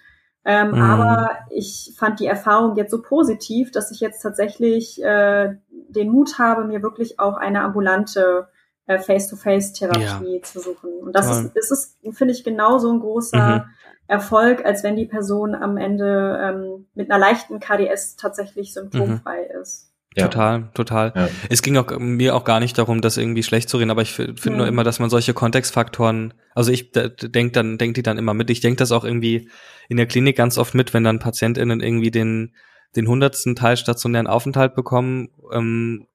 ähm, 0.46 0.72
mhm. 0.72 0.82
Aber 0.82 1.30
ich 1.50 1.94
fand 1.98 2.20
die 2.20 2.28
Erfahrung 2.28 2.76
jetzt 2.76 2.92
so 2.92 3.02
positiv, 3.02 3.72
dass 3.72 3.90
ich 3.90 4.00
jetzt 4.00 4.22
tatsächlich 4.22 5.04
äh, 5.04 5.56
den 5.70 6.12
Mut 6.12 6.38
habe, 6.38 6.66
mir 6.66 6.84
wirklich 6.84 7.20
auch 7.20 7.36
eine 7.36 7.62
ambulante 7.62 8.48
äh, 8.86 9.00
Face-to-Face-Therapie 9.00 10.36
ja. 10.36 10.42
zu 10.44 10.60
suchen. 10.60 10.92
Und 11.02 11.14
das 11.14 11.28
Toll. 11.28 11.52
ist, 11.56 11.72
ist, 11.72 11.98
ist 12.04 12.18
finde 12.18 12.34
ich, 12.34 12.44
genauso 12.44 12.92
ein 12.92 13.00
großer 13.00 13.58
mhm. 13.58 13.64
Erfolg, 14.08 14.64
als 14.64 14.84
wenn 14.84 14.96
die 14.96 15.08
Person 15.08 15.56
am 15.56 15.78
Ende 15.78 16.40
ähm, 16.40 16.86
mit 16.94 17.10
einer 17.10 17.20
leichten 17.20 17.60
KDS 17.60 18.16
tatsächlich 18.16 18.72
symptomfrei 18.72 19.50
mhm. 19.52 19.62
ist. 19.62 19.92
Ja. 20.16 20.30
Total, 20.30 20.70
total. 20.74 21.12
Ja. 21.14 21.30
Es 21.50 21.62
ging 21.62 21.76
auch 21.76 22.00
mir 22.00 22.36
auch 22.36 22.46
gar 22.46 22.62
nicht 22.62 22.78
darum, 22.78 23.02
das 23.02 23.18
irgendwie 23.18 23.44
schlecht 23.44 23.68
zu 23.68 23.78
reden, 23.78 23.92
aber 23.92 24.02
ich 24.02 24.14
finde 24.14 24.50
ja. 24.50 24.56
nur 24.56 24.68
immer, 24.68 24.86
dass 24.86 25.00
man 25.00 25.10
solche 25.10 25.34
Kontextfaktoren, 25.34 26.34
also 26.54 26.72
ich 26.72 26.92
denke 26.92 27.52
dann, 27.52 27.78
denke 27.78 27.96
die 27.96 28.04
dann 28.04 28.18
immer 28.18 28.34
mit. 28.34 28.50
Ich 28.50 28.62
denke 28.62 28.78
das 28.78 28.94
auch 28.94 29.04
irgendwie 29.04 29.50
in 29.90 29.98
der 29.98 30.06
Klinik 30.06 30.38
ganz 30.38 30.58
oft 30.58 30.74
mit, 30.74 30.94
wenn 30.94 31.04
dann 31.04 31.20
PatientInnen 31.20 31.82
irgendwie 31.82 32.12
den, 32.12 32.56
den 32.96 33.10
hundertsten 33.10 33.58
Teil 33.58 33.76
stationären 33.76 34.28
Aufenthalt 34.28 34.74
bekommen, 34.74 35.32
ähm, 35.52 36.08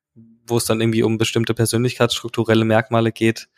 wo 0.46 0.56
es 0.56 0.64
dann 0.64 0.80
irgendwie 0.80 1.02
um 1.02 1.18
bestimmte 1.18 1.52
persönlichkeitsstrukturelle 1.52 2.64
Merkmale 2.64 3.12
geht, 3.12 3.48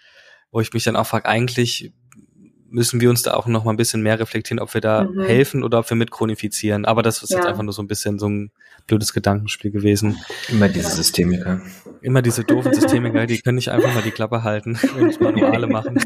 wo 0.51 0.61
ich 0.61 0.73
mich 0.73 0.83
dann 0.83 0.97
auch 0.97 1.07
frage, 1.07 1.29
eigentlich 1.29 1.93
müssen 2.73 3.01
wir 3.01 3.11
uns 3.11 3.23
da 3.23 3.35
auch 3.35 3.47
noch 3.47 3.65
mal 3.65 3.73
ein 3.73 3.77
bisschen 3.77 4.03
mehr 4.03 4.19
reflektieren, 4.19 4.59
ob 4.59 4.75
wir 4.75 4.81
da 4.81 5.05
mhm. 5.05 5.23
helfen 5.23 5.63
oder 5.63 5.79
ob 5.79 5.89
wir 5.89 5.97
mitchronifizieren. 5.97 6.85
Aber 6.85 7.03
das 7.03 7.23
ist 7.23 7.31
ja. 7.31 7.37
jetzt 7.37 7.47
einfach 7.47 7.63
nur 7.63 7.73
so 7.73 7.83
ein 7.83 7.87
bisschen 7.87 8.19
so 8.19 8.29
ein 8.29 8.51
blödes 8.87 9.13
Gedankenspiel 9.13 9.71
gewesen. 9.71 10.19
Immer 10.49 10.69
diese 10.69 10.91
Systemiker. 10.91 11.61
Immer 12.01 12.23
diese 12.23 12.45
doofen 12.45 12.75
Systemiker, 12.75 13.27
die 13.27 13.41
können 13.41 13.57
nicht 13.57 13.71
einfach 13.71 13.95
mal 13.95 14.03
die 14.03 14.11
Klappe 14.11 14.43
halten 14.43 14.79
und 14.99 15.21
Manuale 15.21 15.67
machen. 15.67 16.01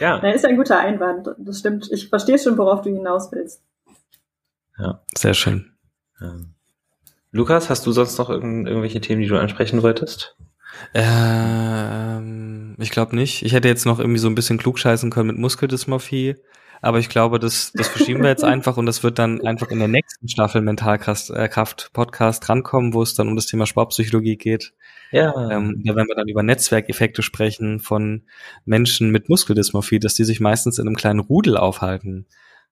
ja. 0.00 0.20
Das 0.20 0.36
ist 0.36 0.46
ein 0.46 0.56
guter 0.56 0.78
Einwand. 0.78 1.28
Das 1.38 1.58
stimmt. 1.58 1.88
Ich 1.92 2.08
verstehe 2.08 2.38
schon, 2.38 2.56
worauf 2.56 2.82
du 2.82 2.90
hinaus 2.90 3.30
willst. 3.32 3.62
Ja. 4.78 5.00
Sehr 5.14 5.34
schön. 5.34 5.72
Ähm. 6.20 6.52
Lukas, 7.32 7.68
hast 7.68 7.84
du 7.86 7.92
sonst 7.92 8.16
noch 8.18 8.30
irgend 8.30 8.68
irgendwelche 8.68 9.00
Themen, 9.00 9.20
die 9.20 9.28
du 9.28 9.36
ansprechen 9.36 9.82
wolltest? 9.82 10.36
Ähm, 10.94 12.65
ich 12.78 12.90
glaube 12.90 13.16
nicht. 13.16 13.42
Ich 13.42 13.52
hätte 13.52 13.68
jetzt 13.68 13.86
noch 13.86 13.98
irgendwie 13.98 14.18
so 14.18 14.28
ein 14.28 14.34
bisschen 14.34 14.58
klugscheißen 14.58 15.10
können 15.10 15.28
mit 15.28 15.38
Muskeldysmorphie. 15.38 16.36
Aber 16.82 16.98
ich 16.98 17.08
glaube, 17.08 17.38
das, 17.38 17.72
das 17.74 17.88
verschieben 17.88 18.22
wir 18.22 18.30
jetzt 18.30 18.44
einfach 18.44 18.76
und 18.76 18.86
das 18.86 19.02
wird 19.02 19.18
dann 19.18 19.40
einfach 19.40 19.70
in 19.70 19.78
der 19.78 19.88
nächsten 19.88 20.28
Staffel 20.28 20.60
Mentalkraft 20.60 21.30
äh, 21.30 21.48
Podcast 21.92 22.46
drankommen, 22.46 22.92
wo 22.92 23.02
es 23.02 23.14
dann 23.14 23.28
um 23.28 23.36
das 23.36 23.46
Thema 23.46 23.66
Sportpsychologie 23.66 24.36
geht. 24.36 24.74
Ja. 25.10 25.32
Ähm, 25.50 25.82
da 25.84 25.94
werden 25.94 26.08
wir 26.08 26.16
dann 26.16 26.28
über 26.28 26.42
Netzwerkeffekte 26.42 27.22
sprechen 27.22 27.80
von 27.80 28.24
Menschen 28.64 29.10
mit 29.10 29.28
Muskeldysmorphie, 29.28 30.00
dass 30.00 30.14
die 30.14 30.24
sich 30.24 30.40
meistens 30.40 30.78
in 30.78 30.86
einem 30.86 30.96
kleinen 30.96 31.20
Rudel 31.20 31.56
aufhalten. 31.56 32.26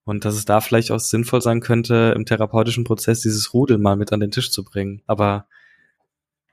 Und 0.05 0.27
dass 0.27 0.35
es 0.35 0.45
da 0.45 0.61
vielleicht 0.61 0.91
auch 0.91 1.01
sinnvoll 1.01 1.41
sein 1.41 1.61
könnte, 1.61 2.13
im 2.15 2.27
therapeutischen 2.27 2.85
Prozess 2.85 3.21
dieses 3.21 3.55
Rudel 3.55 3.79
mal 3.79 3.97
mit 3.97 4.13
an 4.13 4.21
den 4.21 4.31
Tisch 4.31 4.51
zu 4.51 4.63
bringen. 4.63 5.01
Aber 5.07 5.47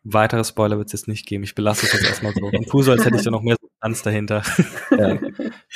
Weitere 0.04 0.44
Spoiler 0.44 0.78
wird 0.78 0.88
es 0.88 0.94
jetzt 0.94 1.08
nicht 1.08 1.28
geben. 1.28 1.44
Ich 1.44 1.54
belasse 1.54 1.86
es 1.86 1.94
jetzt 1.94 2.06
erstmal 2.06 2.34
so. 2.34 2.46
Und 2.46 2.68
tu 2.68 2.82
so, 2.82 2.92
als 2.92 3.06
hätte 3.06 3.18
ich 3.18 3.24
da 3.24 3.30
noch 3.30 3.44
mehr 3.44 3.58
Substanz 3.62 4.02
dahinter. 4.02 4.44
Ja. 4.98 5.18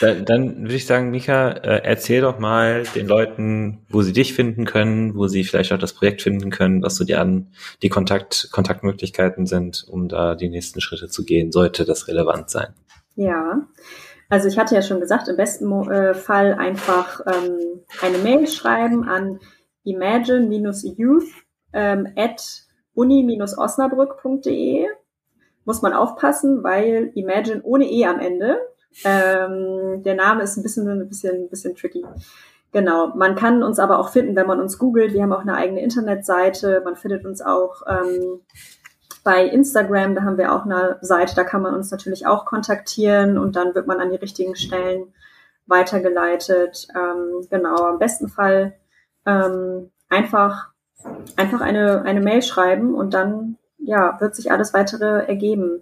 Dann, 0.02 0.26
dann 0.26 0.62
würde 0.64 0.76
ich 0.76 0.86
sagen, 0.86 1.10
Mika, 1.10 1.52
äh, 1.52 1.82
erzähl 1.86 2.20
doch 2.20 2.38
mal 2.38 2.84
den 2.96 3.08
Leuten, 3.08 3.86
wo 3.90 4.02
sie 4.02 4.12
dich 4.12 4.34
finden 4.34 4.66
können, 4.66 5.16
wo 5.16 5.28
sie 5.28 5.46
vielleicht 5.46 5.72
auch 5.72 5.80
das 5.80 5.94
Projekt 5.94 6.22
finden 6.22 6.50
können, 6.50 6.84
was 6.84 6.98
so 6.98 7.06
die 7.06 7.16
an 7.16 7.48
die 7.82 7.88
Kontakt, 7.88 8.50
Kontaktmöglichkeiten 8.52 9.46
sind, 9.46 9.86
um 9.88 10.10
da 10.10 10.36
die 10.36 10.50
nächsten 10.50 10.82
Schritte 10.82 11.08
zu 11.08 11.24
gehen, 11.24 11.54
sollte 11.54 11.86
das 11.86 12.10
relevant 12.10 12.50
sein. 12.50 12.74
Ja. 13.16 13.66
Also 14.28 14.50
ich 14.50 14.58
hatte 14.58 14.76
ja 14.76 14.82
schon 14.82 15.00
gesagt, 15.00 15.30
im 15.30 15.38
besten 15.38 15.72
äh, 15.90 16.14
Fall 16.14 16.56
einfach 16.56 17.22
ähm, 17.26 17.80
eine 18.02 18.18
Mail 18.18 18.48
schreiben 18.48 19.08
an 19.08 19.40
imagine-youth 19.86 21.24
ähm, 21.72 22.08
at 22.18 22.65
uni-osnabrück.de. 22.96 24.88
Muss 25.66 25.82
man 25.82 25.94
aufpassen, 25.94 26.64
weil 26.64 27.12
Imagine 27.16 27.62
ohne 27.64 27.86
E 27.90 28.06
am 28.06 28.20
Ende. 28.20 28.58
Ähm, 29.04 30.04
der 30.04 30.16
Name 30.16 30.44
ist 30.44 30.58
ein 30.58 30.64
bisschen, 30.64 30.88
ein 30.88 31.08
bisschen, 31.08 31.44
ein 31.44 31.50
bisschen 31.50 31.76
tricky. 31.76 32.06
Genau. 32.72 33.14
Man 33.16 33.36
kann 33.36 33.64
uns 33.64 33.80
aber 33.80 34.00
auch 34.00 34.10
finden, 34.10 34.36
wenn 34.36 34.48
man 34.48 34.60
uns 34.60 34.78
googelt. 34.78 35.14
Wir 35.14 35.24
haben 35.24 35.34
auch 35.34 35.42
eine 35.42 35.56
eigene 35.56 35.82
Internetseite. 35.82 36.82
Man 36.84 36.96
findet 36.96 37.26
uns 37.26 37.42
auch 37.42 37.82
ähm, 37.88 38.42
bei 39.24 39.46
Instagram. 39.46 40.16
Da 40.16 40.24
haben 40.24 40.38
wir 40.38 40.54
auch 40.54 40.66
eine 40.66 40.98
Seite. 41.02 41.36
Da 41.36 41.44
kann 41.44 41.62
man 41.62 41.74
uns 41.74 41.90
natürlich 41.92 42.28
auch 42.28 42.46
kontaktieren 42.46 43.38
und 43.38 43.56
dann 43.56 43.74
wird 43.76 43.88
man 43.88 44.00
an 44.00 44.12
die 44.12 44.18
richtigen 44.18 44.56
Stellen 44.56 45.14
weitergeleitet. 45.68 46.88
Ähm, 46.96 47.48
genau. 47.50 47.76
Am 47.78 47.98
besten 47.98 48.28
Fall 48.28 48.76
ähm, 49.26 49.92
einfach 50.10 50.75
einfach 51.36 51.62
eine, 51.62 52.04
eine 52.04 52.22
Mail 52.22 52.42
schreiben 52.42 52.94
und 52.94 53.14
dann 53.14 53.58
ja, 53.78 54.20
wird 54.20 54.36
sich 54.36 54.52
alles 54.52 54.74
weitere 54.74 55.26
ergeben. 55.26 55.82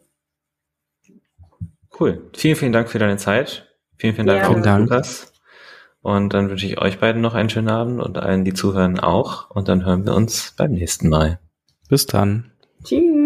Cool. 2.00 2.30
Vielen, 2.36 2.56
vielen 2.56 2.74
Dank 2.74 2.90
für 2.90 3.00
deine 3.00 3.18
Zeit. 3.18 3.68
Vielen, 3.98 4.16
vielen 4.16 4.28
Dank, 4.28 4.46
Vielen 4.46 4.64
Dank. 4.64 4.90
Lukas. 4.90 5.32
Und 6.02 6.34
dann 6.34 6.50
wünsche 6.50 6.66
ich 6.66 6.82
euch 6.82 7.00
beiden 7.00 7.22
noch 7.22 7.34
einen 7.34 7.50
schönen 7.50 7.70
Abend 7.70 8.02
und 8.02 8.18
allen, 8.18 8.44
die 8.44 8.54
zuhören, 8.54 9.00
auch. 9.00 9.50
Und 9.52 9.70
dann 9.70 9.86
hören 9.86 10.06
wir 10.06 10.14
uns 10.14 10.54
beim 10.58 10.72
nächsten 10.72 11.08
Mal. 11.08 11.40
Bis 11.88 12.06
dann. 12.06 12.52
Tschüss. 12.84 13.23